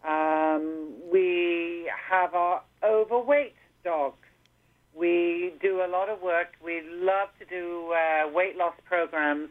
Um, 0.07 0.93
we 1.11 1.91
have 2.09 2.33
our 2.33 2.61
overweight 2.83 3.55
dogs. 3.83 4.17
We 4.95 5.53
do 5.61 5.81
a 5.81 5.87
lot 5.87 6.09
of 6.09 6.21
work. 6.21 6.53
We 6.63 6.81
love 6.89 7.29
to 7.39 7.45
do 7.45 7.93
uh, 7.93 8.29
weight 8.31 8.55
loss 8.57 8.73
programs 8.85 9.49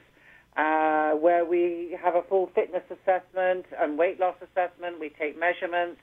uh, 0.57 1.13
where 1.13 1.45
we 1.45 1.97
have 2.03 2.15
a 2.15 2.23
full 2.23 2.51
fitness 2.55 2.83
assessment 2.91 3.67
and 3.79 3.99
weight 3.99 4.19
loss 4.19 4.35
assessment. 4.43 4.99
We 4.99 5.11
take 5.11 5.39
measurements, 5.39 6.01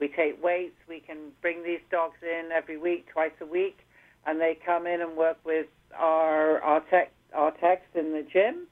we 0.00 0.08
take 0.08 0.42
weights. 0.42 0.76
We 0.88 1.00
can 1.00 1.32
bring 1.40 1.62
these 1.62 1.80
dogs 1.90 2.18
in 2.22 2.50
every 2.52 2.76
week, 2.76 3.08
twice 3.12 3.32
a 3.40 3.46
week, 3.46 3.78
and 4.26 4.40
they 4.40 4.58
come 4.64 4.86
in 4.86 5.00
and 5.00 5.16
work 5.16 5.38
with 5.44 5.66
our 5.94 6.60
our 6.62 6.80
tech 6.90 7.12
our 7.32 7.52
techs 7.52 7.86
in 7.94 8.12
the 8.12 8.22
gym, 8.22 8.66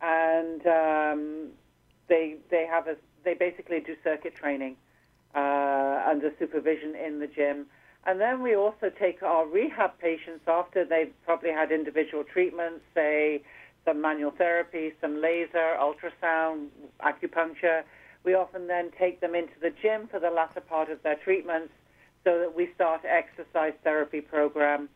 and 0.00 0.66
um, 0.66 1.48
they 2.08 2.36
they 2.50 2.66
have 2.66 2.86
a 2.86 2.96
they 3.24 3.34
basically 3.34 3.80
do 3.80 3.96
circuit 4.04 4.34
training 4.34 4.76
uh, 5.34 6.02
under 6.06 6.32
supervision 6.38 6.94
in 6.94 7.20
the 7.20 7.26
gym. 7.26 7.66
And 8.06 8.20
then 8.20 8.42
we 8.42 8.54
also 8.54 8.90
take 8.90 9.22
our 9.22 9.46
rehab 9.46 9.98
patients 9.98 10.44
after 10.46 10.84
they've 10.84 11.12
probably 11.24 11.50
had 11.50 11.70
individual 11.70 12.24
treatments, 12.24 12.80
say 12.94 13.42
some 13.84 14.00
manual 14.00 14.30
therapy, 14.30 14.92
some 15.00 15.20
laser, 15.20 15.76
ultrasound, 15.78 16.68
acupuncture. 17.02 17.82
We 18.28 18.34
often 18.34 18.66
then 18.66 18.90
take 18.98 19.22
them 19.22 19.34
into 19.34 19.54
the 19.58 19.70
gym 19.80 20.06
for 20.06 20.20
the 20.20 20.28
latter 20.28 20.60
part 20.60 20.90
of 20.90 21.02
their 21.02 21.14
treatments 21.14 21.72
so 22.24 22.38
that 22.40 22.54
we 22.54 22.68
start 22.74 23.00
exercise 23.06 23.72
therapy 23.82 24.20
program. 24.20 24.90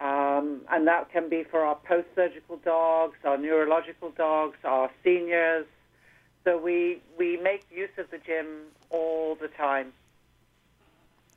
Um, 0.00 0.62
and 0.70 0.86
that 0.86 1.12
can 1.12 1.28
be 1.28 1.44
for 1.44 1.60
our 1.60 1.74
post-surgical 1.74 2.56
dogs, 2.64 3.18
our 3.22 3.36
neurological 3.36 4.12
dogs, 4.12 4.56
our 4.64 4.90
seniors. 5.04 5.66
So 6.44 6.56
we, 6.56 7.02
we 7.18 7.36
make 7.36 7.66
use 7.70 7.90
of 7.98 8.10
the 8.10 8.16
gym 8.16 8.46
all 8.88 9.34
the 9.34 9.48
time. 9.48 9.92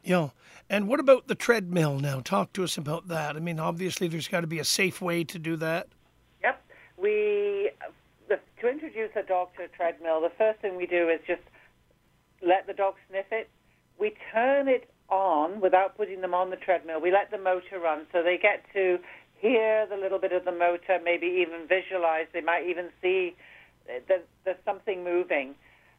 Yeah. 0.01 0.29
And 0.69 0.88
what 0.88 1.01
about 1.01 1.27
the 1.27 1.36
treadmill 1.36 1.99
now? 1.99 2.21
Talk 2.21 2.53
to 2.53 2.63
us 2.63 2.77
about 2.77 3.10
that. 3.10 3.36
I 3.36 3.41
mean, 3.41 3.60
obviously, 3.60 4.08
there's 4.08 4.29
got 4.29 4.41
to 4.41 4.47
be 4.47 4.60
a 4.60 4.63
safe 4.63 5.01
way 5.01 5.25
to 5.25 5.38
do 5.38 5.58
that. 5.58 5.89
Yep. 6.41 6.63
We 6.95 7.71
to 8.63 8.69
introduce 8.69 9.12
a 9.15 9.23
dog 9.23 9.49
to 9.58 9.65
a 9.65 9.67
treadmill. 9.67 10.21
The 10.21 10.32
first 10.38 10.60
thing 10.62 10.76
we 10.76 10.88
do 10.88 11.10
is 11.10 11.19
just 11.28 11.43
let 12.41 12.65
the 12.65 12.73
dog 12.73 12.95
sniff 13.10 13.26
it. 13.32 13.49
We 13.99 14.13
turn 14.34 14.67
it 14.67 14.89
on 15.10 15.60
without 15.60 15.95
putting 15.97 16.21
them 16.21 16.34
on 16.34 16.49
the 16.49 16.56
treadmill. 16.56 17.02
We 17.02 17.12
let 17.12 17.30
the 17.30 17.38
motor 17.38 17.80
run 17.80 18.08
so 18.12 18.23
they 18.23 18.38
get 18.41 18.63
to 18.73 18.99
hear 19.39 19.86
the 19.88 19.97
little 19.97 20.19
bit 20.19 20.32
of 20.32 20.45
the 20.45 20.52
motor, 20.52 20.97
maybe 21.04 21.28
even 21.28 21.67
visualize. 21.67 22.28
They 22.34 22.41
might 22.41 22.65
even 22.65 22.88
see 23.02 23.36
that 23.88 24.26
there's 24.45 24.58
something 24.63 25.04
moving. 25.04 25.56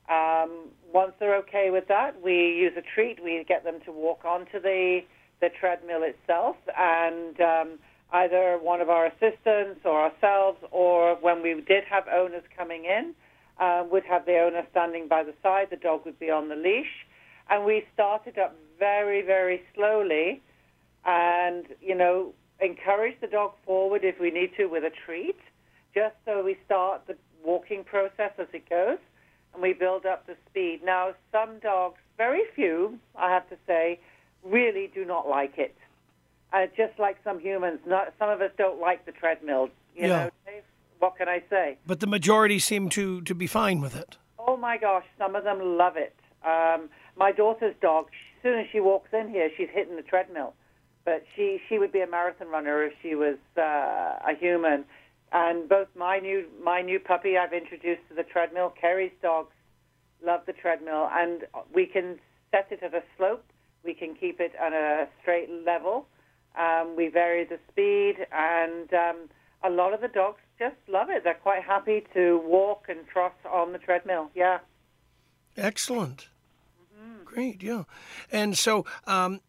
Um, 0.08 0.68
once 0.92 1.12
they're 1.20 1.36
okay 1.36 1.68
with 1.70 1.86
that, 1.88 2.20
we 2.22 2.32
use 2.32 2.72
a 2.76 2.82
treat. 2.94 3.22
We 3.22 3.44
get 3.46 3.64
them 3.64 3.80
to 3.84 3.92
walk 3.92 4.24
onto 4.24 4.60
the 4.60 5.00
the 5.40 5.48
treadmill 5.60 6.02
itself, 6.02 6.56
and 6.78 7.38
um, 7.40 7.78
either 8.14 8.58
one 8.62 8.80
of 8.80 8.88
our 8.88 9.06
assistants 9.06 9.80
or 9.84 10.00
ourselves, 10.08 10.58
or 10.70 11.16
when 11.16 11.42
we 11.42 11.54
did 11.66 11.84
have 11.84 12.04
owners 12.08 12.44
coming 12.56 12.84
in, 12.84 13.14
uh, 13.58 13.84
would 13.90 14.04
have 14.04 14.24
the 14.26 14.38
owner 14.38 14.62
standing 14.70 15.08
by 15.08 15.22
the 15.22 15.34
side. 15.42 15.68
The 15.70 15.76
dog 15.76 16.04
would 16.04 16.18
be 16.18 16.30
on 16.30 16.48
the 16.48 16.56
leash, 16.56 17.06
and 17.50 17.64
we 17.64 17.84
started 17.92 18.38
up 18.38 18.56
very, 18.78 19.22
very 19.22 19.62
slowly, 19.74 20.40
and 21.04 21.66
you 21.80 21.94
know, 21.94 22.32
encourage 22.60 23.20
the 23.20 23.26
dog 23.26 23.52
forward 23.66 24.02
if 24.04 24.18
we 24.20 24.30
need 24.30 24.50
to 24.56 24.66
with 24.66 24.84
a 24.84 24.92
treat, 25.04 25.38
just 25.94 26.14
so 26.24 26.42
we 26.42 26.56
start 26.64 27.02
the 27.06 27.16
walking 27.44 27.84
process 27.84 28.32
as 28.38 28.48
it 28.52 28.68
goes 28.70 28.98
and 29.54 29.62
we 29.62 29.72
build 29.72 30.04
up 30.04 30.26
the 30.26 30.36
speed. 30.50 30.80
Now, 30.84 31.14
some 31.32 31.58
dogs, 31.60 31.98
very 32.16 32.42
few, 32.54 32.98
I 33.16 33.30
have 33.30 33.48
to 33.50 33.56
say, 33.66 34.00
really 34.44 34.90
do 34.92 35.04
not 35.04 35.28
like 35.28 35.54
it. 35.56 35.76
Uh, 36.54 36.66
just 36.76 36.96
like 37.00 37.16
some 37.24 37.40
humans, 37.40 37.80
not, 37.84 38.14
some 38.18 38.30
of 38.30 38.40
us 38.40 38.52
don't 38.56 38.80
like 38.80 39.04
the 39.06 39.12
treadmill. 39.12 39.68
You 39.96 40.02
Yeah. 40.02 40.08
know, 40.08 40.30
Dave? 40.46 40.62
What 41.00 41.16
can 41.16 41.28
I 41.28 41.42
say? 41.50 41.78
But 41.84 41.98
the 41.98 42.06
majority 42.06 42.60
seem 42.60 42.88
to, 42.90 43.20
to 43.22 43.34
be 43.34 43.48
fine 43.48 43.80
with 43.80 43.96
it. 43.96 44.16
Oh 44.38 44.56
my 44.56 44.76
gosh, 44.76 45.04
some 45.18 45.34
of 45.34 45.42
them 45.42 45.76
love 45.76 45.96
it. 45.96 46.14
Um, 46.46 46.90
my 47.16 47.32
daughter's 47.32 47.74
dog, 47.80 48.06
as 48.06 48.42
soon 48.42 48.60
as 48.60 48.66
she 48.70 48.78
walks 48.78 49.08
in 49.12 49.28
here, 49.30 49.50
she's 49.56 49.68
hitting 49.72 49.96
the 49.96 50.02
treadmill. 50.02 50.54
But 51.04 51.24
she, 51.34 51.60
she 51.68 51.78
would 51.78 51.90
be 51.92 52.00
a 52.00 52.06
marathon 52.06 52.48
runner 52.48 52.84
if 52.84 52.92
she 53.02 53.14
was 53.16 53.36
uh, 53.58 53.60
a 53.60 54.34
human. 54.38 54.84
And 55.32 55.68
both 55.68 55.88
my 55.96 56.20
new 56.20 56.46
my 56.62 56.80
new 56.80 57.00
puppy 57.00 57.36
I've 57.36 57.52
introduced 57.52 58.02
to 58.08 58.14
the 58.14 58.22
treadmill, 58.22 58.72
Kerry's 58.80 59.12
dogs 59.20 59.54
love 60.24 60.42
the 60.46 60.52
treadmill, 60.52 61.08
and 61.12 61.42
we 61.74 61.86
can 61.86 62.20
set 62.52 62.68
it 62.70 62.82
at 62.82 62.94
a 62.94 63.02
slope. 63.16 63.44
We 63.84 63.94
can 63.94 64.14
keep 64.14 64.38
it 64.38 64.52
at 64.54 64.72
a 64.72 65.08
straight 65.20 65.50
level. 65.66 66.06
Um, 66.56 66.94
we 66.96 67.08
vary 67.08 67.44
the 67.44 67.58
speed, 67.70 68.26
and 68.32 68.92
um, 68.94 69.16
a 69.62 69.70
lot 69.70 69.92
of 69.92 70.00
the 70.00 70.08
dogs 70.08 70.40
just 70.58 70.76
love 70.88 71.10
it. 71.10 71.24
They're 71.24 71.34
quite 71.34 71.62
happy 71.62 72.04
to 72.14 72.40
walk 72.44 72.86
and 72.88 73.06
trot 73.08 73.34
on 73.50 73.72
the 73.72 73.78
treadmill. 73.78 74.30
Yeah. 74.34 74.58
Excellent. 75.56 76.28
Great, 77.34 77.62
yeah. 77.64 77.82
And 78.30 78.56
so, 78.56 78.86
um, 79.08 79.40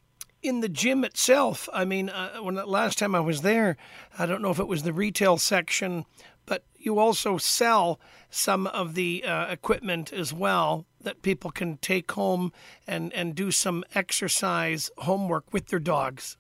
in 0.41 0.61
the 0.61 0.69
gym 0.69 1.03
itself, 1.03 1.69
I 1.71 1.85
mean, 1.85 2.09
uh, 2.09 2.37
when 2.37 2.55
the 2.55 2.65
last 2.65 2.97
time 2.97 3.13
I 3.13 3.19
was 3.19 3.41
there, 3.41 3.77
I 4.17 4.25
don't 4.25 4.41
know 4.41 4.49
if 4.49 4.59
it 4.59 4.67
was 4.67 4.83
the 4.83 4.93
retail 4.93 5.37
section, 5.37 6.05
but 6.47 6.63
you 6.77 6.97
also 6.97 7.37
sell 7.37 7.99
some 8.31 8.65
of 8.67 8.95
the 8.95 9.23
uh, 9.23 9.47
equipment 9.51 10.11
as 10.11 10.33
well 10.33 10.85
that 11.01 11.21
people 11.21 11.51
can 11.51 11.77
take 11.77 12.11
home 12.11 12.51
and, 12.87 13.13
and 13.13 13.35
do 13.35 13.51
some 13.51 13.83
exercise 13.93 14.89
homework 14.99 15.53
with 15.53 15.67
their 15.67 15.79
dogs. 15.79 16.37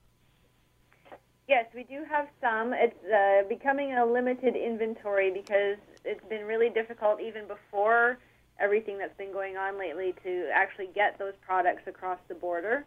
Yes, 1.47 1.65
we 1.75 1.83
do 1.83 2.03
have 2.09 2.27
some. 2.41 2.73
It's 2.73 2.95
uh, 3.05 3.47
becoming 3.47 3.93
a 3.93 4.05
limited 4.05 4.55
inventory 4.55 5.31
because 5.31 5.77
it's 6.03 6.23
been 6.27 6.45
really 6.45 6.69
difficult 6.69 7.21
even 7.21 7.47
before 7.47 8.17
everything 8.59 8.97
that's 8.97 9.15
been 9.17 9.31
going 9.31 9.55
on 9.55 9.77
lately 9.77 10.15
to 10.23 10.49
actually 10.53 10.89
get 10.95 11.19
those 11.19 11.33
products 11.45 11.83
across 11.87 12.17
the 12.29 12.33
border. 12.33 12.85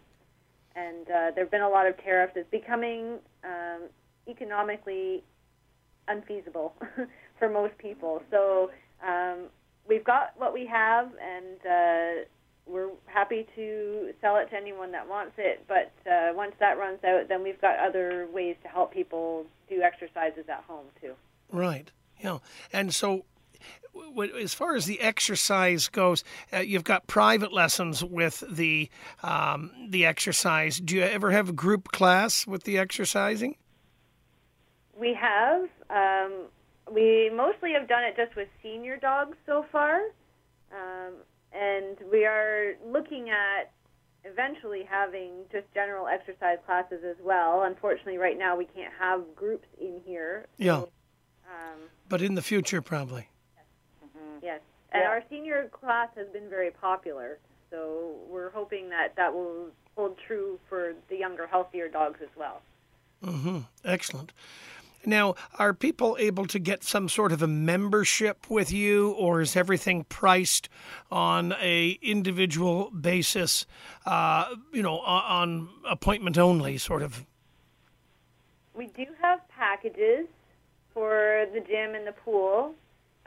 And 0.74 1.06
uh, 1.06 1.30
there 1.34 1.44
have 1.44 1.50
been 1.50 1.62
a 1.62 1.68
lot 1.68 1.86
of 1.86 1.96
tariffs. 1.98 2.32
It's 2.34 2.50
becoming 2.50 3.18
um, 3.44 3.82
economically 4.26 5.22
unfeasible 6.09 6.74
for 7.38 7.48
most 7.48 7.78
people. 7.78 8.22
So 8.30 8.70
um, 9.06 9.46
we've 9.88 10.04
got 10.04 10.32
what 10.36 10.52
we 10.52 10.66
have, 10.66 11.06
and 11.22 11.61
uh, 11.64 12.24
we're 12.68 12.90
happy 13.06 13.46
to 13.56 14.12
sell 14.20 14.36
it 14.36 14.50
to 14.50 14.56
anyone 14.56 14.92
that 14.92 15.08
wants 15.08 15.32
it. 15.38 15.64
But 15.66 15.92
uh, 16.10 16.32
once 16.34 16.54
that 16.60 16.78
runs 16.78 17.02
out, 17.04 17.28
then 17.28 17.42
we've 17.42 17.60
got 17.60 17.78
other 17.78 18.28
ways 18.32 18.56
to 18.62 18.68
help 18.68 18.92
people 18.92 19.46
do 19.68 19.82
exercises 19.82 20.44
at 20.48 20.64
home 20.64 20.86
too. 21.00 21.14
Right. 21.50 21.90
Yeah. 22.20 22.38
And 22.72 22.94
so, 22.94 23.24
w- 23.94 24.36
as 24.36 24.54
far 24.54 24.76
as 24.76 24.86
the 24.86 25.00
exercise 25.00 25.88
goes, 25.88 26.24
uh, 26.52 26.58
you've 26.58 26.84
got 26.84 27.06
private 27.06 27.52
lessons 27.52 28.04
with 28.04 28.44
the 28.50 28.90
um, 29.22 29.70
the 29.88 30.04
exercise. 30.04 30.78
Do 30.78 30.96
you 30.96 31.02
ever 31.02 31.30
have 31.30 31.48
a 31.48 31.52
group 31.52 31.88
class 31.88 32.46
with 32.46 32.64
the 32.64 32.78
exercising? 32.78 33.56
We 34.98 35.14
have. 35.14 35.68
Um, 35.90 36.48
we 36.92 37.30
mostly 37.34 37.72
have 37.72 37.88
done 37.88 38.04
it 38.04 38.16
just 38.16 38.34
with 38.36 38.48
senior 38.62 38.96
dogs 38.96 39.36
so 39.46 39.64
far, 39.70 40.00
um, 40.72 41.14
and 41.53 41.96
we 42.11 42.24
are 42.26 42.74
looking 42.86 43.30
at 43.30 43.72
eventually 44.24 44.82
having 44.88 45.30
just 45.53 45.66
general 45.74 46.07
exercise 46.07 46.59
classes 46.66 47.03
as 47.09 47.16
well. 47.22 47.62
Unfortunately, 47.62 48.18
right 48.18 48.38
now 48.38 48.57
we 48.57 48.64
can't 48.66 48.92
have 48.99 49.22
groups 49.36 49.66
in 49.80 50.01
here. 50.05 50.46
Yeah. 50.59 50.82
Um, 51.46 51.78
But 52.09 52.20
in 52.22 52.34
the 52.34 52.42
future, 52.42 52.82
probably. 52.82 53.28
Yes, 53.57 53.64
Yes. 54.42 54.61
and 54.92 55.05
our 55.05 55.22
senior 55.30 55.68
class 55.68 56.09
has 56.16 56.26
been 56.28 56.49
very 56.49 56.70
popular, 56.70 57.38
so 57.70 58.16
we're 58.28 58.51
hoping 58.51 58.90
that 58.90 59.14
that 59.16 59.32
will 59.32 59.68
hold 59.96 60.16
true 60.26 60.59
for 60.68 60.94
the 61.09 61.16
younger, 61.16 61.46
healthier 61.46 61.88
dogs 61.88 62.20
as 62.22 62.28
well. 62.36 62.61
hmm 63.24 63.61
Excellent. 63.84 64.32
Now, 65.09 65.36
are 65.59 65.72
people 65.72 66.18
able 66.20 66.44
to 66.48 66.59
get 66.59 66.84
some 66.84 67.09
sort 67.09 67.32
of 67.32 67.40
a 67.40 67.46
membership 67.46 68.50
with 68.50 68.70
you, 68.70 69.12
or 69.12 69.40
is 69.40 69.56
everything 69.56 70.04
priced 70.04 70.68
on 71.11 71.54
a 71.54 71.98
individual 72.02 72.90
basis? 72.90 73.64
Uh, 74.04 74.54
you 74.70 74.82
know, 74.82 74.98
on, 75.00 75.70
appointment 75.88 76.36
only, 76.36 76.76
sort 76.76 77.00
of. 77.00 77.24
We 78.74 78.88
do 78.88 79.06
have 79.22 79.40
packages 79.48 80.26
for 80.92 81.46
the 81.54 81.61
gym 81.61 81.94
and 81.94 82.06
the 82.06 82.12
pool, 82.12 82.74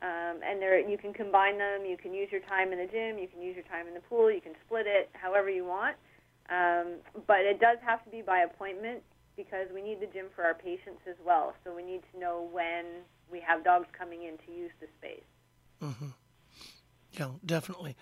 um, 0.04 0.40
and 0.46 0.62
there 0.62 0.80
you 0.80 1.00
can 1.00 1.14
combine 1.14 1.58
them. 1.58 1.84
You 1.84 1.98
can 1.98 2.14
use 2.14 2.32
your 2.32 2.42
time 2.42 2.72
in 2.72 2.78
the 2.78 2.86
gym, 2.86 3.18
you 3.18 3.28
can 3.28 3.42
use 3.42 3.56
your 3.56 3.66
time 3.66 3.88
in 3.88 3.96
the 3.96 4.02
pool, 4.02 4.32
you 4.32 4.40
can 4.42 4.54
split 4.68 4.86
it 4.86 5.10
however 5.14 5.50
you 5.50 5.66
want. 5.66 5.96
Um, 6.48 6.98
but 7.26 7.40
it 7.40 7.60
does 7.60 7.78
have 7.84 8.04
to 8.04 8.10
be 8.12 8.22
by 8.22 8.42
appointment 8.42 9.02
because 9.36 9.68
we 9.74 9.82
need 9.82 10.00
the 10.00 10.08
gym 10.08 10.28
for 10.36 10.44
our 10.44 10.54
patients 10.54 11.02
as 11.10 11.16
well. 11.26 11.54
So 11.64 11.74
we 11.76 11.84
need 11.84 12.02
to 12.14 12.20
know 12.20 12.48
when 12.52 12.86
we 13.32 13.40
have 13.42 13.64
dogs 13.64 13.88
coming 13.98 14.24
in 14.24 14.38
to 14.46 14.52
use 14.52 14.72
the 14.80 14.88
space. 15.00 15.24
hmm 15.80 16.10
Yeah, 17.14 17.30
definitely. 17.46 17.96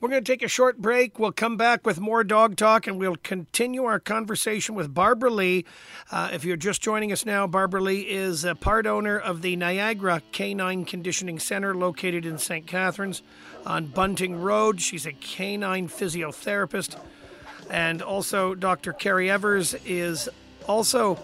We're 0.00 0.08
going 0.08 0.22
to 0.22 0.32
take 0.32 0.42
a 0.42 0.48
short 0.48 0.78
break. 0.78 1.18
We'll 1.18 1.32
come 1.32 1.56
back 1.56 1.86
with 1.86 2.00
more 2.00 2.22
dog 2.24 2.56
talk 2.56 2.86
and 2.86 2.98
we'll 2.98 3.16
continue 3.16 3.84
our 3.84 3.98
conversation 3.98 4.74
with 4.74 4.92
Barbara 4.94 5.30
Lee. 5.30 5.64
Uh, 6.10 6.30
if 6.32 6.44
you're 6.44 6.56
just 6.56 6.80
joining 6.82 7.12
us 7.12 7.24
now, 7.24 7.46
Barbara 7.46 7.80
Lee 7.80 8.02
is 8.02 8.44
a 8.44 8.54
part 8.54 8.86
owner 8.86 9.18
of 9.18 9.42
the 9.42 9.56
Niagara 9.56 10.22
Canine 10.32 10.84
Conditioning 10.84 11.38
Center 11.38 11.74
located 11.74 12.24
in 12.26 12.38
St. 12.38 12.66
Catharines 12.66 13.22
on 13.66 13.86
Bunting 13.86 14.36
Road. 14.40 14.80
She's 14.80 15.06
a 15.06 15.12
canine 15.12 15.88
physiotherapist. 15.88 16.98
And 17.70 18.02
also, 18.02 18.54
Dr. 18.54 18.92
Carrie 18.92 19.30
Evers 19.30 19.74
is 19.86 20.28
also 20.66 21.18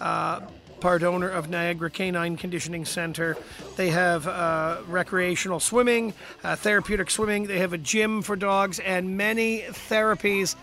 uh, 0.00 0.40
part 0.80 1.04
owner 1.04 1.28
of 1.28 1.48
Niagara 1.48 1.90
Canine 1.90 2.36
Conditioning 2.36 2.84
Center. 2.84 3.36
They 3.76 3.90
have 3.90 4.26
uh, 4.26 4.78
recreational 4.88 5.60
swimming, 5.60 6.12
uh, 6.42 6.56
therapeutic 6.56 7.08
swimming. 7.08 7.46
They 7.46 7.58
have 7.58 7.72
a 7.72 7.78
gym 7.78 8.22
for 8.22 8.34
dogs 8.34 8.80
and 8.80 9.16
many 9.16 9.60
therapies 9.60 10.56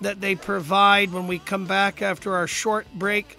that 0.00 0.20
they 0.20 0.36
provide 0.36 1.12
when 1.12 1.26
we 1.26 1.40
come 1.40 1.66
back 1.66 2.02
after 2.02 2.34
our 2.36 2.46
short 2.46 2.86
break. 2.94 3.36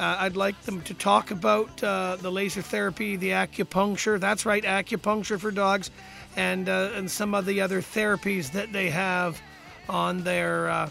Uh, 0.00 0.16
I'd 0.20 0.36
like 0.36 0.60
them 0.62 0.82
to 0.82 0.94
talk 0.94 1.30
about 1.30 1.82
uh, 1.82 2.16
the 2.16 2.30
laser 2.30 2.62
therapy, 2.62 3.16
the 3.16 3.30
acupuncture. 3.30 4.20
That's 4.20 4.46
right, 4.46 4.62
acupuncture 4.62 5.38
for 5.38 5.50
dogs, 5.50 5.90
and 6.36 6.68
uh, 6.68 6.90
and 6.94 7.10
some 7.10 7.34
of 7.34 7.46
the 7.46 7.62
other 7.62 7.80
therapies 7.80 8.52
that 8.52 8.72
they 8.72 8.90
have 8.90 9.40
on 9.88 10.22
their 10.22 10.68
uh, 10.68 10.90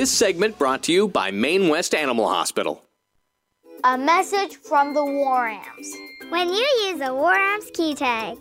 This 0.00 0.10
segment 0.10 0.58
brought 0.58 0.84
to 0.84 0.92
you 0.92 1.08
by 1.08 1.30
Main 1.30 1.68
West 1.68 1.94
Animal 1.94 2.26
Hospital. 2.26 2.82
A 3.84 3.98
message 3.98 4.56
from 4.56 4.94
the 4.94 5.04
War 5.04 5.46
Amps. 5.46 5.94
When 6.30 6.48
you 6.48 6.66
use 6.86 7.02
a 7.02 7.14
War 7.14 7.34
Amps 7.34 7.70
key 7.74 7.94
tag, 7.94 8.38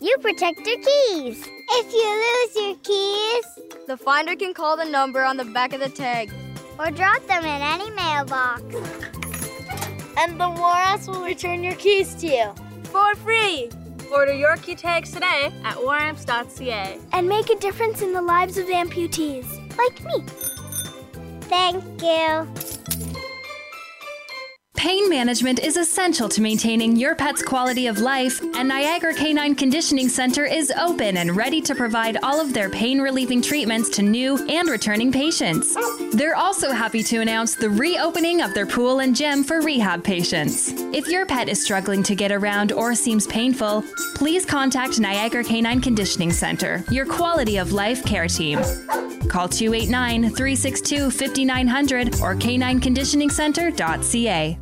you 0.00 0.16
protect 0.18 0.64
your 0.64 0.76
keys. 0.76 1.48
If 1.80 1.92
you 1.92 2.08
lose 2.24 2.54
your 2.64 2.76
keys, 2.84 3.44
The 3.88 3.96
finder 3.96 4.36
can 4.36 4.54
call 4.54 4.76
the 4.76 4.84
number 4.84 5.24
on 5.24 5.36
the 5.36 5.44
back 5.44 5.72
of 5.72 5.80
the 5.80 5.88
tag. 5.88 6.30
or 6.78 6.92
drop 6.92 7.26
them 7.26 7.44
in 7.44 7.60
any 7.60 7.90
mailbox. 7.90 8.62
And 10.16 10.40
the 10.40 10.48
War 10.48 10.76
Amps 10.76 11.08
will 11.08 11.24
return 11.24 11.64
your 11.64 11.74
keys 11.74 12.14
to 12.20 12.28
you 12.28 12.54
for 12.84 13.16
free. 13.16 13.68
Order 14.12 14.34
your 14.34 14.56
key 14.58 14.76
tags 14.76 15.10
today 15.10 15.52
at 15.64 15.74
waramps.ca. 15.74 17.00
And 17.12 17.28
make 17.28 17.50
a 17.50 17.56
difference 17.56 18.00
in 18.00 18.12
the 18.12 18.22
lives 18.22 18.58
of 18.58 18.66
amputees, 18.66 19.48
like 19.76 20.00
me. 20.04 20.53
Thank 21.48 22.02
you. 22.02 23.13
Pain 24.84 25.08
management 25.08 25.60
is 25.60 25.78
essential 25.78 26.28
to 26.28 26.42
maintaining 26.42 26.94
your 26.94 27.14
pet's 27.14 27.42
quality 27.42 27.86
of 27.86 28.00
life, 28.00 28.42
and 28.54 28.68
Niagara 28.68 29.14
Canine 29.14 29.54
Conditioning 29.54 30.10
Center 30.10 30.44
is 30.44 30.70
open 30.72 31.16
and 31.16 31.34
ready 31.34 31.62
to 31.62 31.74
provide 31.74 32.18
all 32.22 32.38
of 32.38 32.52
their 32.52 32.68
pain 32.68 33.00
relieving 33.00 33.40
treatments 33.40 33.88
to 33.96 34.02
new 34.02 34.36
and 34.46 34.68
returning 34.68 35.10
patients. 35.10 35.74
They're 36.12 36.36
also 36.36 36.70
happy 36.70 37.02
to 37.04 37.22
announce 37.22 37.54
the 37.54 37.70
reopening 37.70 38.42
of 38.42 38.52
their 38.52 38.66
pool 38.66 39.00
and 39.00 39.16
gym 39.16 39.42
for 39.42 39.62
rehab 39.62 40.04
patients. 40.04 40.74
If 40.92 41.08
your 41.08 41.24
pet 41.24 41.48
is 41.48 41.64
struggling 41.64 42.02
to 42.02 42.14
get 42.14 42.30
around 42.30 42.72
or 42.72 42.94
seems 42.94 43.26
painful, 43.26 43.84
please 44.16 44.44
contact 44.44 45.00
Niagara 45.00 45.44
Canine 45.44 45.80
Conditioning 45.80 46.30
Center, 46.30 46.84
your 46.90 47.06
quality 47.06 47.56
of 47.56 47.72
life 47.72 48.04
care 48.04 48.28
team. 48.28 48.58
Call 49.30 49.48
289 49.48 50.24
362 50.24 51.10
5900 51.10 52.20
or 52.20 52.34
canineconditioningcenter.ca. 52.34 54.58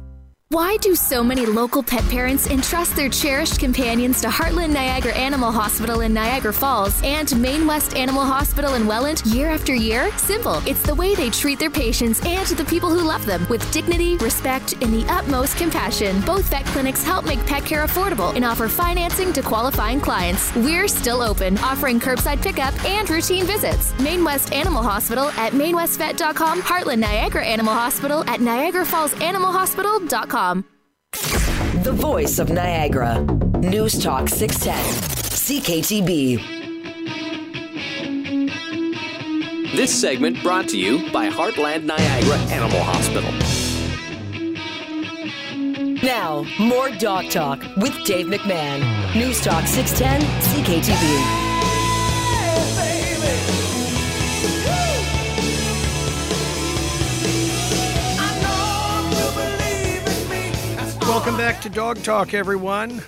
Why 0.53 0.77
do 0.83 0.95
so 0.95 1.25
many 1.25 1.47
local 1.47 1.83
pet 1.83 2.07
parents 2.11 2.47
entrust 2.47 2.95
their 2.95 3.09
cherished 3.09 3.59
companions 3.59 4.21
to 4.21 4.29
Heartland 4.29 4.75
Niagara 4.75 5.15
Animal 5.15 5.51
Hospital 5.51 6.03
in 6.03 6.13
Niagara 6.13 6.53
Falls 6.53 7.01
and 7.03 7.35
Main 7.41 7.67
West 7.67 7.97
Animal 7.97 8.23
Hospital 8.23 8.75
in 8.75 8.87
Welland 8.87 9.23
year 9.25 9.49
after 9.49 9.75
year? 9.75 10.11
Simple. 10.19 10.61
It's 10.67 10.83
the 10.83 10.95
way 10.95 11.15
they 11.15 11.31
treat 11.31 11.59
their 11.59 11.71
patients 11.71 12.21
and 12.27 12.47
the 12.49 12.67
people 12.67 12.91
who 12.91 13.03
love 13.03 13.25
them 13.25 13.47
with 13.49 13.73
dignity, 13.73 14.19
respect, 14.19 14.75
and 14.83 14.93
the 14.93 15.11
utmost 15.11 15.57
compassion. 15.57 16.21
Both 16.21 16.51
vet 16.51 16.67
clinics 16.67 17.03
help 17.03 17.25
make 17.25 17.41
pet 17.47 17.65
care 17.65 17.87
affordable 17.87 18.37
and 18.37 18.45
offer 18.45 18.69
financing 18.69 19.33
to 19.33 19.41
qualifying 19.41 20.03
clients. 20.03 20.55
We're 20.55 20.87
still 20.87 21.23
open, 21.23 21.57
offering 21.61 21.99
curbside 21.99 22.43
pickup 22.43 22.75
and 22.85 23.09
routine 23.09 23.47
visits. 23.47 23.99
Main 24.01 24.23
West 24.23 24.53
Animal 24.53 24.83
Hospital 24.83 25.31
at 25.31 25.55
mainwestvet.com, 25.55 26.61
Heartland 26.61 26.99
Niagara 26.99 27.47
Animal 27.47 27.73
Hospital 27.73 28.21
at 28.29 28.41
niagarafallsanimalhospital.com. 28.41 30.42
The 30.43 31.93
voice 31.95 32.41
of 32.41 32.51
Niagara. 32.51 33.21
News 33.61 33.97
Talk 34.03 34.29
610. 34.29 34.75
CKTB. 35.31 36.43
This 39.77 40.01
segment 40.01 40.43
brought 40.43 40.67
to 40.71 40.79
you 40.79 41.09
by 41.13 41.31
Heartland 41.31 41.85
Niagara 41.85 42.39
Animal 42.51 42.81
Hospital. 42.83 43.33
Now, 46.03 46.45
more 46.59 46.91
Dog 46.91 47.31
Talk 47.31 47.63
with 47.77 47.95
Dave 48.05 48.27
McMahon. 48.27 49.15
News 49.15 49.41
Talk 49.43 49.69
610 49.69 50.23
CKTB. 50.41 51.42
Welcome 61.13 61.37
back 61.37 61.61
to 61.61 61.69
Dog 61.69 62.03
Talk, 62.03 62.33
everyone. 62.33 63.03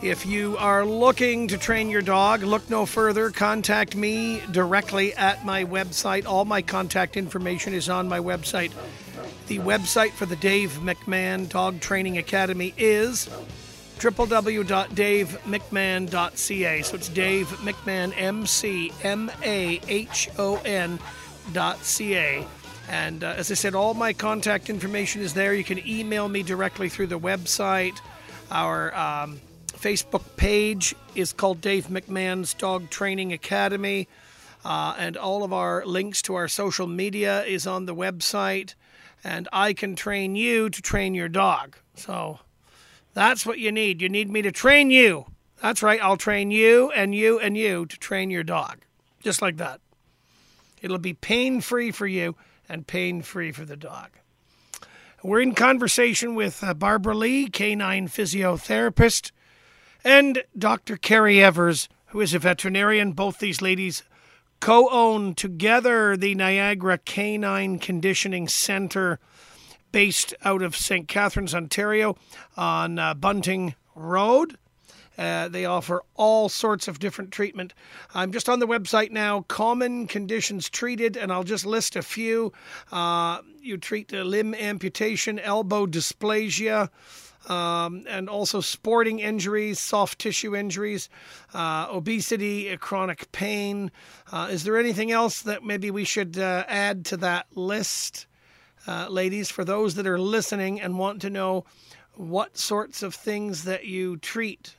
If 0.00 0.24
you 0.24 0.56
are 0.58 0.86
looking 0.86 1.48
to 1.48 1.58
train 1.58 1.90
your 1.90 2.00
dog, 2.00 2.44
look 2.44 2.70
no 2.70 2.86
further. 2.86 3.30
Contact 3.30 3.96
me 3.96 4.40
directly 4.52 5.12
at 5.14 5.44
my 5.44 5.64
website. 5.64 6.24
All 6.24 6.44
my 6.44 6.62
contact 6.62 7.16
information 7.16 7.74
is 7.74 7.88
on 7.88 8.08
my 8.08 8.20
website. 8.20 8.70
The 9.48 9.58
website 9.58 10.12
for 10.12 10.24
the 10.24 10.36
Dave 10.36 10.70
McMahon 10.82 11.48
Dog 11.48 11.80
Training 11.80 12.16
Academy 12.16 12.74
is 12.76 13.28
www.davemcmahon.ca. 13.98 16.82
So 16.82 16.94
it's 16.94 17.08
Dave 17.08 17.48
McMahon, 17.48 18.14
M 18.16 18.46
C 18.46 18.92
M 19.02 19.32
A 19.42 19.80
H 19.88 20.30
O 20.38 20.62
N 20.64 21.00
dot 21.52 21.84
C 21.84 22.14
A. 22.14 22.46
And 22.92 23.24
uh, 23.24 23.28
as 23.38 23.50
I 23.50 23.54
said, 23.54 23.74
all 23.74 23.94
my 23.94 24.12
contact 24.12 24.68
information 24.68 25.22
is 25.22 25.32
there. 25.32 25.54
You 25.54 25.64
can 25.64 25.78
email 25.88 26.28
me 26.28 26.42
directly 26.42 26.90
through 26.90 27.06
the 27.06 27.18
website. 27.18 27.98
Our 28.50 28.94
um, 28.94 29.40
Facebook 29.72 30.22
page 30.36 30.94
is 31.14 31.32
called 31.32 31.62
Dave 31.62 31.86
McMahon's 31.86 32.52
Dog 32.52 32.90
Training 32.90 33.32
Academy. 33.32 34.08
Uh, 34.62 34.94
and 34.98 35.16
all 35.16 35.42
of 35.42 35.54
our 35.54 35.86
links 35.86 36.20
to 36.22 36.34
our 36.34 36.48
social 36.48 36.86
media 36.86 37.42
is 37.44 37.66
on 37.66 37.86
the 37.86 37.94
website. 37.94 38.74
And 39.24 39.48
I 39.54 39.72
can 39.72 39.96
train 39.96 40.36
you 40.36 40.68
to 40.68 40.82
train 40.82 41.14
your 41.14 41.30
dog. 41.30 41.78
So 41.94 42.40
that's 43.14 43.46
what 43.46 43.58
you 43.58 43.72
need. 43.72 44.02
You 44.02 44.10
need 44.10 44.30
me 44.30 44.42
to 44.42 44.52
train 44.52 44.90
you. 44.90 45.24
That's 45.62 45.82
right. 45.82 46.02
I'll 46.02 46.18
train 46.18 46.50
you 46.50 46.90
and 46.90 47.14
you 47.14 47.38
and 47.38 47.56
you 47.56 47.86
to 47.86 47.96
train 47.98 48.30
your 48.30 48.42
dog. 48.42 48.84
Just 49.22 49.40
like 49.40 49.56
that. 49.56 49.80
It'll 50.82 50.98
be 50.98 51.14
pain 51.14 51.62
free 51.62 51.90
for 51.90 52.06
you 52.06 52.36
and 52.68 52.86
pain 52.86 53.22
free 53.22 53.52
for 53.52 53.64
the 53.64 53.76
dog. 53.76 54.10
We're 55.22 55.40
in 55.40 55.54
conversation 55.54 56.34
with 56.34 56.64
uh, 56.64 56.74
Barbara 56.74 57.14
Lee, 57.14 57.48
canine 57.48 58.08
physiotherapist, 58.08 59.30
and 60.02 60.42
Dr. 60.58 60.96
Carrie 60.96 61.42
Evers, 61.42 61.88
who 62.06 62.20
is 62.20 62.34
a 62.34 62.40
veterinarian. 62.40 63.12
Both 63.12 63.38
these 63.38 63.62
ladies 63.62 64.02
co 64.60 64.88
own 64.90 65.34
together 65.34 66.16
the 66.16 66.34
Niagara 66.34 66.98
Canine 66.98 67.78
Conditioning 67.78 68.48
Center 68.48 69.20
based 69.92 70.34
out 70.44 70.62
of 70.62 70.74
St. 70.74 71.06
Catharines, 71.06 71.54
Ontario, 71.54 72.16
on 72.56 72.98
uh, 72.98 73.14
Bunting 73.14 73.74
Road. 73.94 74.58
Uh, 75.18 75.48
they 75.48 75.64
offer 75.66 76.02
all 76.14 76.48
sorts 76.48 76.88
of 76.88 76.98
different 76.98 77.30
treatment. 77.30 77.74
I'm 78.14 78.32
just 78.32 78.48
on 78.48 78.60
the 78.60 78.66
website 78.66 79.10
now, 79.10 79.42
common 79.42 80.06
conditions 80.06 80.70
treated, 80.70 81.16
and 81.16 81.30
I'll 81.30 81.44
just 81.44 81.66
list 81.66 81.96
a 81.96 82.02
few. 82.02 82.52
Uh, 82.90 83.42
you 83.60 83.76
treat 83.76 84.12
uh, 84.12 84.22
limb 84.22 84.54
amputation, 84.54 85.38
elbow 85.38 85.86
dysplasia. 85.86 86.88
Um, 87.48 88.04
and 88.08 88.28
also 88.28 88.60
sporting 88.60 89.18
injuries, 89.18 89.80
soft 89.80 90.20
tissue 90.20 90.54
injuries, 90.54 91.08
uh, 91.52 91.88
obesity, 91.90 92.76
chronic 92.76 93.32
pain. 93.32 93.90
Uh, 94.30 94.46
is 94.52 94.62
there 94.62 94.78
anything 94.78 95.10
else 95.10 95.42
that 95.42 95.64
maybe 95.64 95.90
we 95.90 96.04
should 96.04 96.38
uh, 96.38 96.62
add 96.68 97.04
to 97.06 97.16
that 97.16 97.46
list, 97.56 98.26
uh, 98.86 99.08
ladies, 99.08 99.50
for 99.50 99.64
those 99.64 99.96
that 99.96 100.06
are 100.06 100.20
listening 100.20 100.80
and 100.80 101.00
want 101.00 101.20
to 101.22 101.30
know 101.30 101.64
what 102.14 102.56
sorts 102.56 103.02
of 103.02 103.12
things 103.12 103.64
that 103.64 103.86
you 103.86 104.18
treat? 104.18 104.76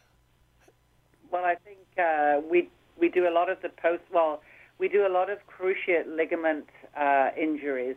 Well, 1.33 1.45
I 1.45 1.55
think 1.55 1.79
uh, 1.97 2.41
we 2.47 2.69
we 2.95 3.09
do 3.09 3.27
a 3.27 3.33
lot 3.33 3.49
of 3.49 3.59
the 3.63 3.69
post. 3.69 4.03
Well, 4.13 4.43
we 4.77 4.87
do 4.87 5.07
a 5.07 5.09
lot 5.09 5.31
of 5.31 5.39
cruciate 5.47 6.05
ligament 6.05 6.67
uh, 6.95 7.29
injuries. 7.35 7.95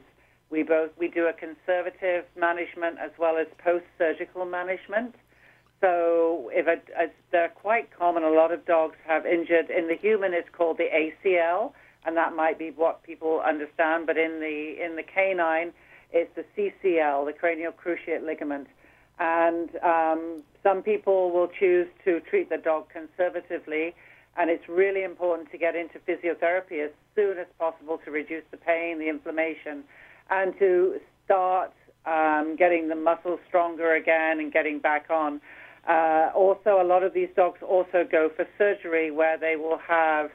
We 0.49 0.63
both 0.63 0.91
we 0.99 1.09
do 1.09 1.27
a 1.27 1.35
conservative 1.35 2.25
management 2.35 2.97
as 2.99 3.11
well 3.19 3.37
as 3.37 3.47
post-surgical 3.63 4.47
management. 4.47 5.17
So, 5.83 6.51
if 6.55 6.67
a, 6.67 6.81
they're 7.31 7.51
quite 7.51 7.91
common, 7.95 8.23
a 8.23 8.31
lot 8.31 8.53
of 8.53 8.65
dogs 8.65 8.97
have 9.07 9.27
injured. 9.27 9.69
In 9.69 9.87
the 9.87 9.97
human, 9.97 10.33
it's 10.33 10.49
called 10.57 10.79
the 10.79 10.89
ACL, 10.89 11.73
and 12.07 12.17
that 12.17 12.35
might 12.35 12.59
be 12.59 12.71
what 12.71 13.03
people 13.03 13.43
understand. 13.47 14.07
But 14.07 14.17
in 14.17 14.41
the 14.41 14.83
in 14.83 14.97
the 14.97 15.03
canine, 15.03 15.75
it's 16.11 16.35
the 16.35 16.45
CCL, 16.57 17.27
the 17.27 17.35
cranial 17.35 17.73
cruciate 17.73 18.25
ligament. 18.25 18.69
And 19.19 19.71
um, 19.83 20.43
some 20.63 20.83
people 20.83 21.31
will 21.31 21.49
choose 21.59 21.89
to 22.05 22.21
treat 22.21 22.51
the 22.51 22.59
dog 22.59 22.87
conservatively, 22.91 23.95
and 24.37 24.51
it's 24.51 24.69
really 24.69 25.05
important 25.05 25.51
to 25.53 25.59
get 25.59 25.75
into 25.75 25.99
physiotherapy 26.01 26.85
as 26.85 26.91
soon 27.15 27.39
as 27.39 27.47
possible 27.59 27.99
to 28.05 28.11
reduce 28.11 28.45
the 28.51 28.57
pain, 28.59 28.99
the 28.99 29.09
inflammation, 29.09 29.85
and 30.29 30.59
to 30.59 31.01
start 31.25 31.73
um, 32.05 32.57
getting 32.59 32.89
the 32.89 32.95
muscles 32.95 33.41
stronger 33.49 33.95
again 33.95 34.39
and 34.39 34.53
getting 34.53 34.79
back 34.79 35.07
on. 35.11 35.41
Uh, 35.89 36.31
also, 36.35 36.81
a 36.81 36.85
lot 36.85 37.03
of 37.03 37.15
these 37.15 37.29
dogs 37.37 37.61
also 37.63 38.07
go 38.11 38.31
for 38.35 38.47
surgery 38.59 39.11
where 39.11 39.39
they 39.39 39.57
will 39.57 39.79
have 39.79 40.31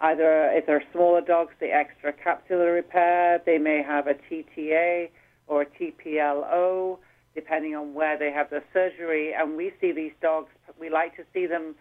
either, 0.00 0.50
if 0.52 0.66
they're 0.66 0.82
smaller 0.92 1.20
dogs, 1.20 1.52
the 1.60 1.66
extra 1.66 2.12
capsular 2.12 2.74
repair, 2.74 3.40
they 3.44 3.58
may 3.58 3.82
have 3.82 4.06
a 4.06 4.14
TTA 4.14 5.10
or 5.48 5.62
a 5.62 5.66
TPLO 5.66 6.98
depending 7.34 7.74
on 7.74 7.94
where 7.94 8.18
they 8.18 8.30
have 8.30 8.50
their 8.50 8.64
surgery. 8.72 9.32
And 9.34 9.56
we 9.56 9.72
see 9.80 9.92
these 9.92 10.12
dogs, 10.20 10.50
we 10.78 10.90
like 10.90 11.16
to 11.16 11.24
see 11.32 11.46
them, 11.46 11.74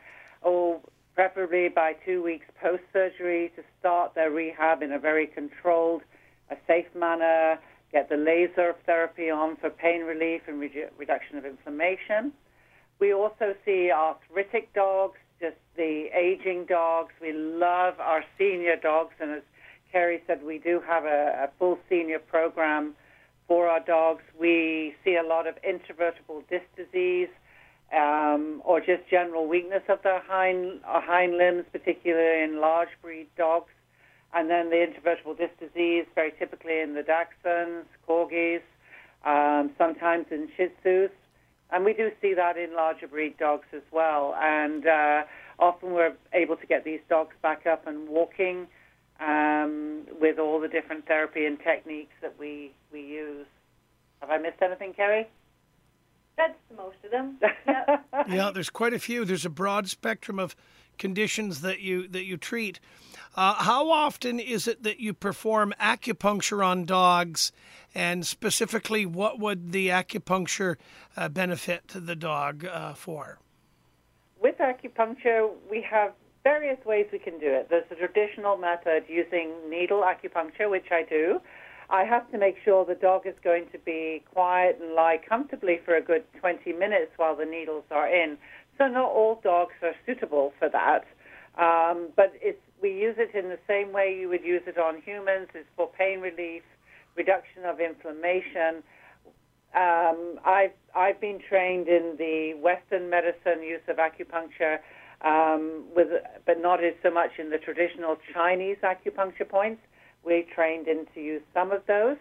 oh, 0.43 0.82
preferably 1.16 1.70
by 1.70 1.93
two 2.06 2.24
weeks 2.24 2.45
post 2.62 2.84
surgery 2.93 3.52
to 3.56 3.64
start 3.80 4.16
their 4.16 4.32
rehab 4.32 4.82
in 4.82 4.91
a 4.91 4.99
very 4.99 5.28
controlled, 5.28 6.02
a 6.49 6.56
safe 6.68 6.88
manner, 6.95 7.60
get 7.91 8.10
the 8.10 8.18
laser 8.18 8.76
therapy 8.86 9.30
on 9.30 9.58
for 9.58 9.70
pain 9.70 10.02
relief 10.02 10.41
and 10.47 10.62
redu- 10.62 10.89
reduction 10.97 11.38
of 11.38 11.45
inflammation. 11.45 12.32
We 12.99 13.14
also 13.14 13.56
see 13.66 13.91
arthritic 13.91 14.74
dogs, 14.74 15.18
just 15.41 15.58
the 15.76 16.08
aging 16.16 16.66
dogs. 16.66 17.14
We 17.22 17.34
love 17.34 17.95
our 17.99 18.24
senior 18.38 18.76
dogs, 18.76 19.14
and 19.20 19.32
as 19.32 19.41
Kerry 19.91 20.22
said, 20.28 20.43
we 20.43 20.60
do 20.60 20.82
have 20.88 21.04
a, 21.04 21.47
a 21.47 21.49
full 21.60 21.80
senior 21.89 22.20
program 22.20 22.95
for 23.52 23.68
our 23.68 23.82
dogs. 23.82 24.24
We 24.39 24.95
see 25.04 25.18
a 25.18 25.28
lot 25.28 25.45
of 25.45 25.56
intervertebral 25.56 26.47
disc 26.49 26.64
disease 26.78 27.28
um, 27.91 28.62
or 28.64 28.80
just 28.80 29.06
general 29.10 29.45
weakness 29.45 29.84
of 29.89 30.02
their 30.04 30.22
hind, 30.22 30.80
uh, 30.88 31.02
hind 31.02 31.36
limbs, 31.36 31.66
particularly 31.70 32.45
in 32.45 32.62
large 32.62 32.88
breed 33.02 33.28
dogs. 33.38 33.74
And 34.34 34.49
then 34.49 34.70
the 34.70 34.78
intervertebral 34.78 35.38
disc 35.38 35.52
disease, 35.60 36.06
very 36.16 36.32
typically 36.39 36.80
in 36.80 36.93
the 36.93 37.04
Dachshunds, 37.04 37.88
Corgis, 38.08 38.62
um, 39.26 39.72
sometimes 39.78 40.28
in 40.32 40.47
Shih 40.56 40.70
Tzus, 40.82 41.10
and 41.74 41.84
we 41.84 41.91
do 41.91 42.10
see 42.22 42.34
that 42.34 42.56
in 42.56 42.74
larger 42.74 43.10
breed 43.10 43.38
dogs 43.38 43.68
as 43.76 43.84
well. 43.91 44.34
And 44.41 44.88
uh, 44.88 45.24
often 45.60 45.91
we're 45.91 46.16
able 46.32 46.56
to 46.56 46.66
get 46.66 46.86
these 46.86 47.02
dogs 47.10 47.36
back 47.41 47.68
up 47.68 47.86
and 47.86 48.08
walking 48.08 48.68
um, 49.22 50.01
with 50.19 50.39
all 50.39 50.59
the 50.59 50.67
different 50.67 51.05
therapy 51.07 51.45
and 51.45 51.59
techniques 51.59 52.13
that 52.22 52.38
we, 52.39 52.72
we 52.91 53.01
use. 53.01 53.45
Have 54.19 54.30
I 54.30 54.38
missed 54.38 54.61
anything, 54.61 54.93
Kerry? 54.93 55.28
That's 56.38 56.57
most 56.76 56.97
of 57.03 57.11
them. 57.11 57.38
yeah, 58.30 58.51
there's 58.53 58.69
quite 58.69 58.93
a 58.93 58.99
few. 58.99 59.26
There's 59.26 59.45
a 59.45 59.49
broad 59.49 59.88
spectrum 59.89 60.39
of 60.39 60.55
conditions 60.97 61.61
that 61.61 61.82
you 61.82 62.07
that 62.07 62.26
you 62.26 62.38
treat. 62.38 62.80
Uh, 63.36 63.55
how 63.55 63.89
often 63.89 64.39
is 64.39 64.67
it 64.67 64.84
that 64.84 64.99
you 64.99 65.13
perform 65.13 65.74
acupuncture 65.80 66.65
on 66.65 66.86
dogs, 66.86 67.51
and 67.93 68.26
specifically, 68.26 69.05
what 69.05 69.39
would 69.39 69.72
the 69.72 69.89
acupuncture 69.89 70.76
uh, 71.15 71.30
benefit 71.30 71.84
the 71.93 72.15
dog 72.15 72.65
uh, 72.65 72.93
for? 72.93 73.39
With 74.41 74.57
acupuncture, 74.57 75.49
we 75.69 75.82
have 75.82 76.13
various 76.44 76.84
ways 76.86 77.08
we 77.12 77.20
can 77.20 77.39
do 77.39 77.48
it. 77.48 77.68
There's 77.70 77.86
a 77.92 77.96
traditional 77.96 78.58
method 78.58 79.04
using 79.08 79.54
needle 79.70 80.04
acupuncture, 80.04 80.70
which 80.70 80.92
I 80.92 81.04
do. 81.08 81.39
I 81.89 82.06
have 82.06 82.30
to 82.32 82.38
make 82.38 82.56
sure 82.64 82.86
the 82.86 82.96
dog 82.96 83.28
is 83.28 83.36
going 83.44 83.66
to 83.74 83.78
be 83.80 84.24
quiet 84.34 84.80
and 84.82 84.96
lie 84.96 85.20
comfortably 85.28 85.80
for 85.84 85.96
a 85.96 86.02
good 86.02 86.24
20 86.39 86.72
minutes 86.74 87.12
while 87.18 87.36
the 87.36 87.46
needles 87.46 87.84
are 87.92 88.08
in. 88.08 88.38
So 88.78 88.88
not 88.88 89.12
all 89.12 89.42
dogs 89.44 89.74
are 89.84 89.94
suitable 90.06 90.54
for 90.58 90.70
that. 90.70 91.06
Um, 91.60 92.08
but 92.16 92.34
we 92.82 92.89
use 92.92 93.16
it 93.18 93.36
in 93.36 93.50
the 93.50 93.60
same 93.68 93.92
way 93.92 94.18
you 94.18 94.30
would 94.30 94.44
use 94.44 94.62
it 94.68 94.78
on 94.78 95.02
humans. 95.02 95.50
It's 95.54 95.68
for 95.76 95.89
pain 95.89 96.22
relief, 96.22 96.64
reduction 97.18 97.66
of 97.66 97.82
inflammation. 97.82 98.84
Um, 99.76 100.39
I've, 100.46 100.72
I've 100.96 101.20
been 101.20 101.39
trained 101.48 101.88
in 101.88 102.16
the 102.18 102.54
Western 102.62 103.10
medicine 103.10 103.64
use 103.64 103.82
of 103.88 103.98
acupuncture, 103.98 104.80
um, 105.24 105.84
with, 105.95 106.07
but 106.45 106.59
not 106.59 106.84
as 106.84 106.93
so 107.03 107.11
much 107.11 107.32
in 107.38 107.49
the 107.49 107.57
traditional 107.57 108.17
Chinese 108.34 108.78
acupuncture 108.84 109.47
points. 109.47 109.82
We 110.24 110.47
trained 110.53 110.88
in 110.88 111.05
to 111.13 111.22
use 111.22 111.41
some 111.53 111.72
of 111.72 111.82
those, 111.88 112.17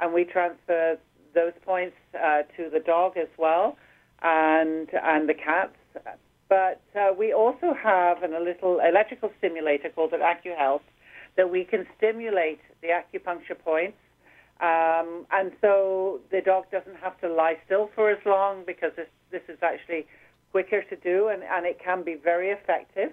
and 0.00 0.12
we 0.12 0.24
transfer 0.24 0.98
those 1.34 1.52
points 1.64 1.96
uh, 2.14 2.42
to 2.56 2.70
the 2.70 2.80
dog 2.80 3.16
as 3.16 3.28
well, 3.38 3.76
and 4.22 4.88
and 4.92 5.28
the 5.28 5.34
cats. 5.34 5.76
But 6.48 6.80
uh, 6.96 7.12
we 7.18 7.32
also 7.32 7.74
have 7.74 8.22
an, 8.22 8.32
a 8.32 8.40
little 8.40 8.80
electrical 8.80 9.30
stimulator 9.38 9.90
called 9.90 10.12
an 10.14 10.20
AccuHealth 10.20 10.80
that 11.36 11.50
we 11.50 11.64
can 11.64 11.86
stimulate 11.96 12.60
the 12.80 12.88
acupuncture 12.88 13.58
points, 13.62 13.98
um, 14.60 15.26
and 15.30 15.52
so 15.60 16.20
the 16.30 16.40
dog 16.40 16.64
doesn't 16.70 16.96
have 16.96 17.20
to 17.20 17.28
lie 17.28 17.56
still 17.66 17.90
for 17.94 18.10
as 18.10 18.18
long 18.24 18.64
because 18.66 18.92
this, 18.96 19.08
this 19.30 19.42
is 19.48 19.58
actually 19.62 20.06
quicker 20.52 20.82
to 20.82 20.96
do, 20.96 21.28
and, 21.28 21.42
and 21.42 21.66
it 21.66 21.78
can 21.82 22.02
be 22.02 22.14
very 22.14 22.50
effective. 22.50 23.12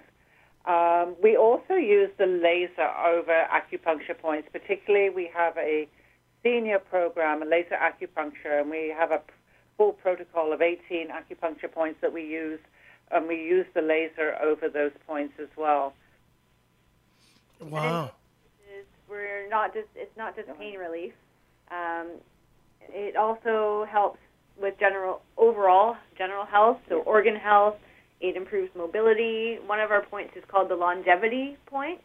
Um, 0.66 1.14
we 1.22 1.36
also 1.36 1.74
use 1.74 2.10
the 2.18 2.26
laser 2.26 2.90
over 3.04 3.46
acupuncture 3.52 4.18
points. 4.18 4.48
Particularly, 4.52 5.10
we 5.10 5.30
have 5.32 5.56
a 5.56 5.88
senior 6.42 6.78
program, 6.78 7.42
a 7.42 7.46
laser 7.46 7.76
acupuncture, 7.76 8.60
and 8.60 8.70
we 8.70 8.92
have 8.96 9.12
a 9.12 9.20
full 9.76 9.92
protocol 9.92 10.52
of 10.52 10.62
18 10.62 11.08
acupuncture 11.08 11.70
points 11.70 12.00
that 12.00 12.12
we 12.12 12.24
use, 12.24 12.58
and 13.10 13.28
we 13.28 13.36
use 13.36 13.66
the 13.74 13.82
laser 13.82 14.36
over 14.42 14.68
those 14.68 14.92
points 15.06 15.34
as 15.40 15.48
well. 15.56 15.94
Wow. 17.60 18.12
It's, 18.68 18.88
we're 19.08 19.48
not 19.48 19.72
just 19.72 19.88
it's 19.94 20.16
not 20.16 20.36
just 20.36 20.48
pain 20.58 20.78
relief. 20.78 21.12
Um, 21.70 22.08
it 22.88 23.16
also 23.16 23.86
helps 23.90 24.18
with 24.60 24.74
general 24.78 25.22
overall 25.36 25.96
general 26.16 26.46
health, 26.46 26.78
so 26.88 27.00
organ 27.00 27.36
health. 27.36 27.76
It 28.20 28.36
improves 28.36 28.70
mobility. 28.74 29.58
One 29.66 29.80
of 29.80 29.90
our 29.90 30.04
points 30.06 30.32
is 30.36 30.44
called 30.50 30.70
the 30.70 30.74
longevity 30.74 31.56
point. 31.66 32.00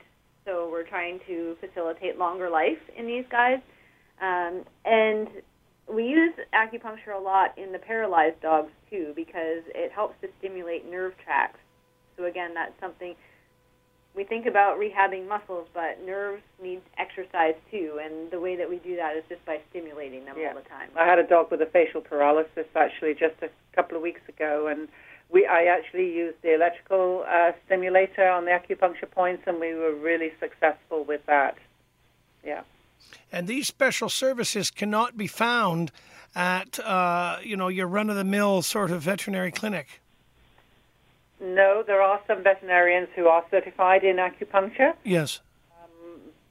So 0.45 0.67
we're 0.69 0.87
trying 0.87 1.19
to 1.27 1.55
facilitate 1.61 2.17
longer 2.17 2.49
life 2.49 2.79
in 2.97 3.07
these 3.07 3.23
guys. 3.31 3.59
Um, 4.21 4.63
and 4.85 5.27
we 5.91 6.05
use 6.05 6.33
acupuncture 6.53 7.17
a 7.17 7.21
lot 7.21 7.57
in 7.57 7.71
the 7.71 7.79
paralyzed 7.79 8.41
dogs 8.41 8.71
too 8.89 9.13
because 9.15 9.63
it 9.73 9.91
helps 9.91 10.15
to 10.21 10.27
stimulate 10.39 10.89
nerve 10.89 11.13
tracts. 11.23 11.59
So 12.17 12.25
again, 12.25 12.53
that's 12.53 12.73
something 12.79 13.15
we 14.15 14.23
think 14.23 14.45
about 14.45 14.77
rehabbing 14.77 15.27
muscles, 15.27 15.67
but 15.73 16.05
nerves 16.05 16.43
need 16.61 16.81
exercise 16.97 17.55
too, 17.69 17.99
and 18.03 18.29
the 18.29 18.39
way 18.39 18.55
that 18.57 18.69
we 18.69 18.77
do 18.77 18.95
that 18.97 19.15
is 19.15 19.23
just 19.29 19.43
by 19.45 19.61
stimulating 19.69 20.25
them 20.25 20.35
Yeah. 20.37 20.49
all 20.49 20.55
the 20.55 20.67
time. 20.69 20.89
I 20.95 21.05
had 21.05 21.17
a 21.19 21.23
dog 21.23 21.49
with 21.49 21.61
a 21.61 21.65
facial 21.65 22.01
paralysis 22.01 22.67
actually 22.75 23.13
just 23.13 23.35
a 23.41 23.49
couple 23.73 23.95
of 23.95 24.03
weeks 24.03 24.21
ago, 24.27 24.67
and 24.67 24.89
we 25.29 25.45
I 25.45 25.63
actually 25.65 26.11
used 26.13 26.41
the 26.41 26.53
electrical 26.53 27.25
uh, 27.27 27.53
stimulator 27.65 28.27
on 28.27 28.43
the 28.45 28.51
acupuncture 28.51 29.09
points, 29.09 29.43
and 29.47 29.59
we 29.59 29.73
were 29.73 29.93
really 29.93 30.33
successful 30.39 31.05
with 31.05 31.25
that. 31.27 31.57
Yeah. 32.43 32.63
And 33.31 33.47
these 33.47 33.67
special 33.67 34.09
services 34.09 34.71
cannot 34.71 35.15
be 35.17 35.27
found 35.27 35.91
at 36.35 36.79
uh, 36.79 37.37
you 37.41 37.55
know 37.55 37.69
your 37.69 37.87
run 37.87 38.09
of 38.09 38.17
the 38.17 38.25
mill 38.25 38.61
sort 38.61 38.91
of 38.91 39.01
veterinary 39.01 39.51
clinic. 39.51 40.00
No, 41.41 41.83
there 41.85 42.01
are 42.01 42.21
some 42.27 42.43
veterinarians 42.43 43.09
who 43.15 43.27
are 43.27 43.43
certified 43.49 44.03
in 44.03 44.17
acupuncture, 44.17 44.93
Yes. 45.03 45.39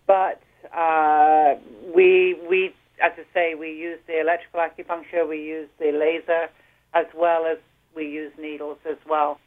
but 0.07 0.43
uh, 0.77 1.55
we 1.95 2.37
we 2.49 2.75
as 3.03 3.13
I 3.17 3.25
say 3.33 3.55
we 3.55 3.71
use 3.73 3.99
the 4.07 4.21
electrical 4.21 4.61
acupuncture, 4.61 5.27
we 5.29 5.43
use 5.43 5.69
the 5.79 5.93
laser, 5.93 6.49
as 6.93 7.07
well 7.15 7.47
as 7.47 7.59
we 7.95 8.07
use 8.09 8.33
needles 8.39 8.79
as 8.89 8.99
well. 9.09 9.39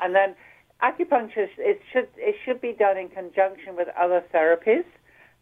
And 0.00 0.14
then 0.14 0.34
acupuncture 0.82 1.48
it 1.58 1.80
should 1.92 2.08
it 2.16 2.36
should 2.44 2.60
be 2.60 2.72
done 2.72 2.96
in 2.96 3.08
conjunction 3.08 3.76
with 3.76 3.88
other 3.98 4.22
therapies 4.32 4.84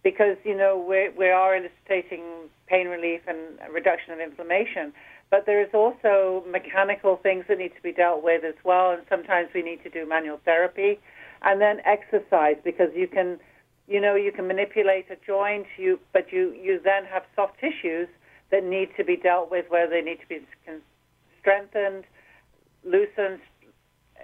because 0.03 0.37
you 0.45 0.57
know 0.57 0.79
we 0.79 1.11
we 1.11 1.29
are 1.29 1.55
illustrating 1.57 2.23
pain 2.67 2.89
relief 2.89 3.21
and 3.27 3.39
reduction 3.73 4.13
of 4.15 4.21
inflammation, 4.21 4.93
but 5.35 5.47
there 5.47 5.61
is 5.61 5.75
also 5.75 6.45
mechanical 6.49 7.17
things 7.17 7.45
that 7.49 7.59
need 7.59 7.75
to 7.75 7.83
be 7.83 7.91
dealt 7.91 8.23
with 8.23 8.45
as 8.45 8.55
well, 8.63 8.93
and 8.93 9.03
sometimes 9.09 9.49
we 9.53 9.63
need 9.63 9.83
to 9.83 9.91
do 9.91 10.07
manual 10.09 10.39
therapy, 10.45 11.01
and 11.43 11.61
then 11.61 11.81
exercise 11.85 12.55
because 12.63 12.91
you 12.95 13.09
can 13.09 13.41
you 13.89 14.01
know 14.01 14.15
you 14.15 14.31
can 14.31 14.47
manipulate 14.47 15.07
a 15.11 15.17
joint 15.27 15.67
you 15.77 15.99
but 16.13 16.33
you 16.33 16.53
you 16.53 16.81
then 16.85 17.05
have 17.05 17.25
soft 17.35 17.59
tissues 17.59 18.07
that 18.53 18.63
need 18.63 18.91
to 18.97 19.03
be 19.03 19.17
dealt 19.17 19.51
with 19.51 19.67
where 19.71 19.91
they 19.91 20.01
need 20.01 20.21
to 20.21 20.29
be 20.29 20.39
strengthened 21.41 22.05
loosened 22.85 23.41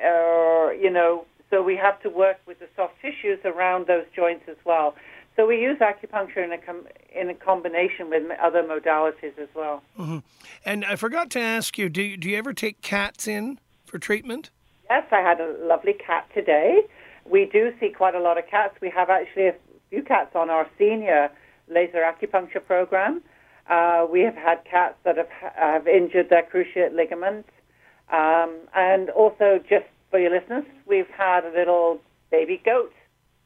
or 0.01 0.73
you 0.73 0.89
know 0.89 1.27
so 1.51 1.61
we 1.61 1.77
have 1.77 2.01
to 2.01 2.09
work 2.09 2.39
with 2.47 2.61
the 2.61 2.69
soft 2.77 2.95
tissues 3.03 3.41
around 3.45 3.89
those 3.89 4.05
joints 4.15 4.45
as 4.49 4.57
well 4.65 4.95
so 5.37 5.47
we 5.47 5.61
use 5.61 5.79
acupuncture 5.79 6.45
in 6.45 6.53
a 6.53 6.59
com- 6.59 6.87
in 7.15 7.31
a 7.31 7.35
combination 7.35 8.11
with 8.11 8.23
other 8.43 8.63
modalities 8.63 9.39
as 9.39 9.49
well 9.55 9.83
hmm 9.97 10.19
And 10.65 10.85
I 10.85 10.97
forgot 10.97 11.31
to 11.31 11.41
ask 11.41 11.79
you, 11.79 11.89
do 11.89 12.03
you, 12.03 12.17
do 12.17 12.29
you 12.29 12.37
ever 12.37 12.53
take 12.53 12.83
cats 12.83 13.27
in 13.27 13.59
for 13.87 13.99
treatment? 13.99 14.51
Yes, 14.89 15.07
I 15.11 15.21
had 15.21 15.41
a 15.41 15.57
lovely 15.61 15.95
cat 15.95 16.29
today. 16.35 16.83
We 17.25 17.47
do 17.47 17.73
see 17.79 17.91
quite 17.91 18.15
a 18.15 18.21
lot 18.21 18.39
of 18.39 18.47
cats. 18.47 18.75
We 18.81 18.91
have 18.91 19.09
actually 19.09 19.49
a 19.49 19.55
few 19.89 20.03
cats 20.03 20.35
on 20.35 20.51
our 20.51 20.69
senior 20.79 21.31
laser 21.69 22.03
acupuncture 22.03 22.65
program. 22.65 23.23
Uh, 23.69 24.07
we 24.11 24.21
have 24.23 24.35
had 24.35 24.65
cats 24.65 24.97
that 25.05 25.17
have 25.17 25.29
have 25.55 25.87
injured 25.87 26.29
their 26.29 26.43
cruciate 26.43 26.93
ligament, 26.95 27.47
um, 28.13 28.57
and 28.75 29.11
also 29.11 29.61
just 29.69 29.87
for 30.11 30.19
your 30.19 30.31
listeners, 30.31 30.65
we've 30.87 31.09
had 31.17 31.45
a 31.45 31.53
little 31.53 32.01
baby 32.33 32.61
goat 32.65 32.93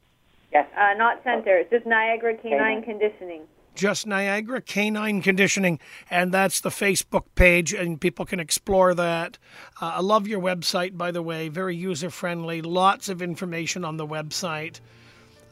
Yes. 0.51 0.67
Uh, 0.77 0.93
not 0.97 1.23
center. 1.23 1.57
It's 1.57 1.69
just 1.69 1.85
Niagara 1.85 2.35
Canine 2.37 2.83
Conditioning. 2.83 3.41
Just 3.75 4.07
Niagara 4.07 4.61
Canine 4.61 5.21
Conditioning, 5.21 5.81
and 6.09 6.31
that's 6.31 6.61
the 6.61 6.69
Facebook 6.69 7.25
page, 7.35 7.73
and 7.73 7.99
people 7.99 8.25
can 8.25 8.39
explore 8.39 8.93
that. 8.93 9.37
Uh, 9.81 9.95
I 9.95 9.99
love 9.99 10.29
your 10.29 10.39
website, 10.39 10.95
by 10.95 11.11
the 11.11 11.21
way, 11.21 11.49
very 11.49 11.75
user 11.75 12.09
friendly, 12.09 12.61
lots 12.61 13.09
of 13.09 13.21
information 13.21 13.83
on 13.83 13.97
the 13.97 14.07
website. 14.07 14.79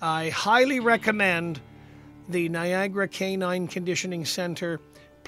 I 0.02 0.30
highly 0.30 0.80
recommend 0.80 1.60
the 2.30 2.48
Niagara 2.48 3.10
Canine 3.10 3.68
Conditioning 3.68 4.24
Center. 4.24 4.80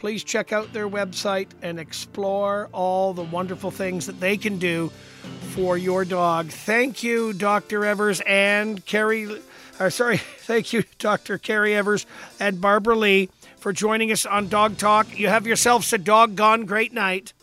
Please 0.05 0.23
check 0.23 0.53
out 0.53 0.71
their 0.71 0.87
website 0.87 1.47
and 1.63 1.79
explore 1.79 2.69
all 2.71 3.11
the 3.11 3.23
wonderful 3.23 3.71
things 3.71 4.05
that 4.05 4.19
they 4.19 4.37
can 4.37 4.59
do 4.59 4.91
for 5.55 5.79
your 5.79 6.05
dog. 6.05 6.49
Thank 6.49 7.01
you, 7.01 7.33
Dr. 7.33 7.83
Evers 7.83 8.21
and 8.27 8.85
Carrie. 8.85 9.41
Or 9.79 9.89
sorry, 9.89 10.17
thank 10.41 10.73
you, 10.73 10.83
Dr. 10.99 11.39
Carrie 11.39 11.73
Evers 11.73 12.05
and 12.39 12.61
Barbara 12.61 12.95
Lee, 12.95 13.31
for 13.57 13.73
joining 13.73 14.11
us 14.11 14.27
on 14.27 14.47
Dog 14.47 14.77
Talk. 14.77 15.17
You 15.17 15.27
have 15.27 15.47
yourselves 15.47 15.91
a 15.91 15.97
doggone 15.97 16.65
great 16.65 16.93
night. 16.93 17.33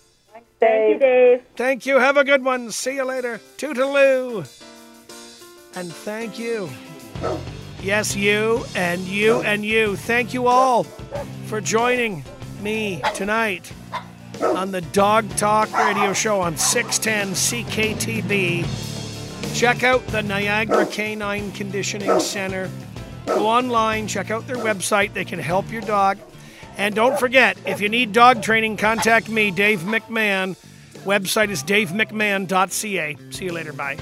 Thank 0.61 0.89
you, 0.89 0.99
Dave. 1.01 1.43
Thank 1.57 1.85
you. 1.85 1.99
Have 1.99 2.17
a 2.17 2.23
good 2.23 2.45
one. 2.45 2.71
See 2.71 2.95
you 2.95 3.05
later. 3.05 3.41
Toodaloo. 3.57 4.43
And 5.75 5.93
thank 5.93 6.39
you. 6.39 6.71
Yes, 7.83 8.15
you 8.15 8.65
and 8.77 9.01
you 9.01 9.43
and 9.43 9.65
you. 9.65 9.97
Thank 9.97 10.33
you 10.33 10.47
all 10.47 10.85
for 11.47 11.61
joining 11.61 12.23
me 12.63 13.03
tonight 13.15 13.73
on 14.41 14.71
the 14.71 14.81
Dog 14.81 15.29
Talk 15.37 15.73
Radio 15.77 16.13
Show 16.13 16.41
on 16.41 16.57
610 16.57 17.65
CKTB. 17.65 19.55
Check 19.55 19.83
out 19.83 20.07
the 20.09 20.23
Niagara 20.23 20.87
Canine 20.87 21.53
Conditioning 21.53 22.21
Center. 22.21 22.71
Go 23.27 23.47
online, 23.47 24.07
check 24.07 24.31
out 24.31 24.47
their 24.47 24.57
website. 24.57 25.13
They 25.13 25.25
can 25.25 25.39
help 25.39 25.71
your 25.71 25.83
dog. 25.83 26.19
And 26.77 26.95
don't 26.95 27.19
forget, 27.19 27.59
if 27.67 27.81
you 27.81 27.89
need 27.89 28.13
dog 28.13 28.43
training, 28.43 28.77
contact 28.77 29.29
me, 29.29 29.51
Dave 29.51 29.81
McMahon. 29.81 30.57
Website 31.05 31.51
is 31.51 31.63
davemcmahon.ca. 31.63 33.17
See 33.31 33.45
you 33.45 33.53
later. 33.53 33.73
Bye. 33.73 33.99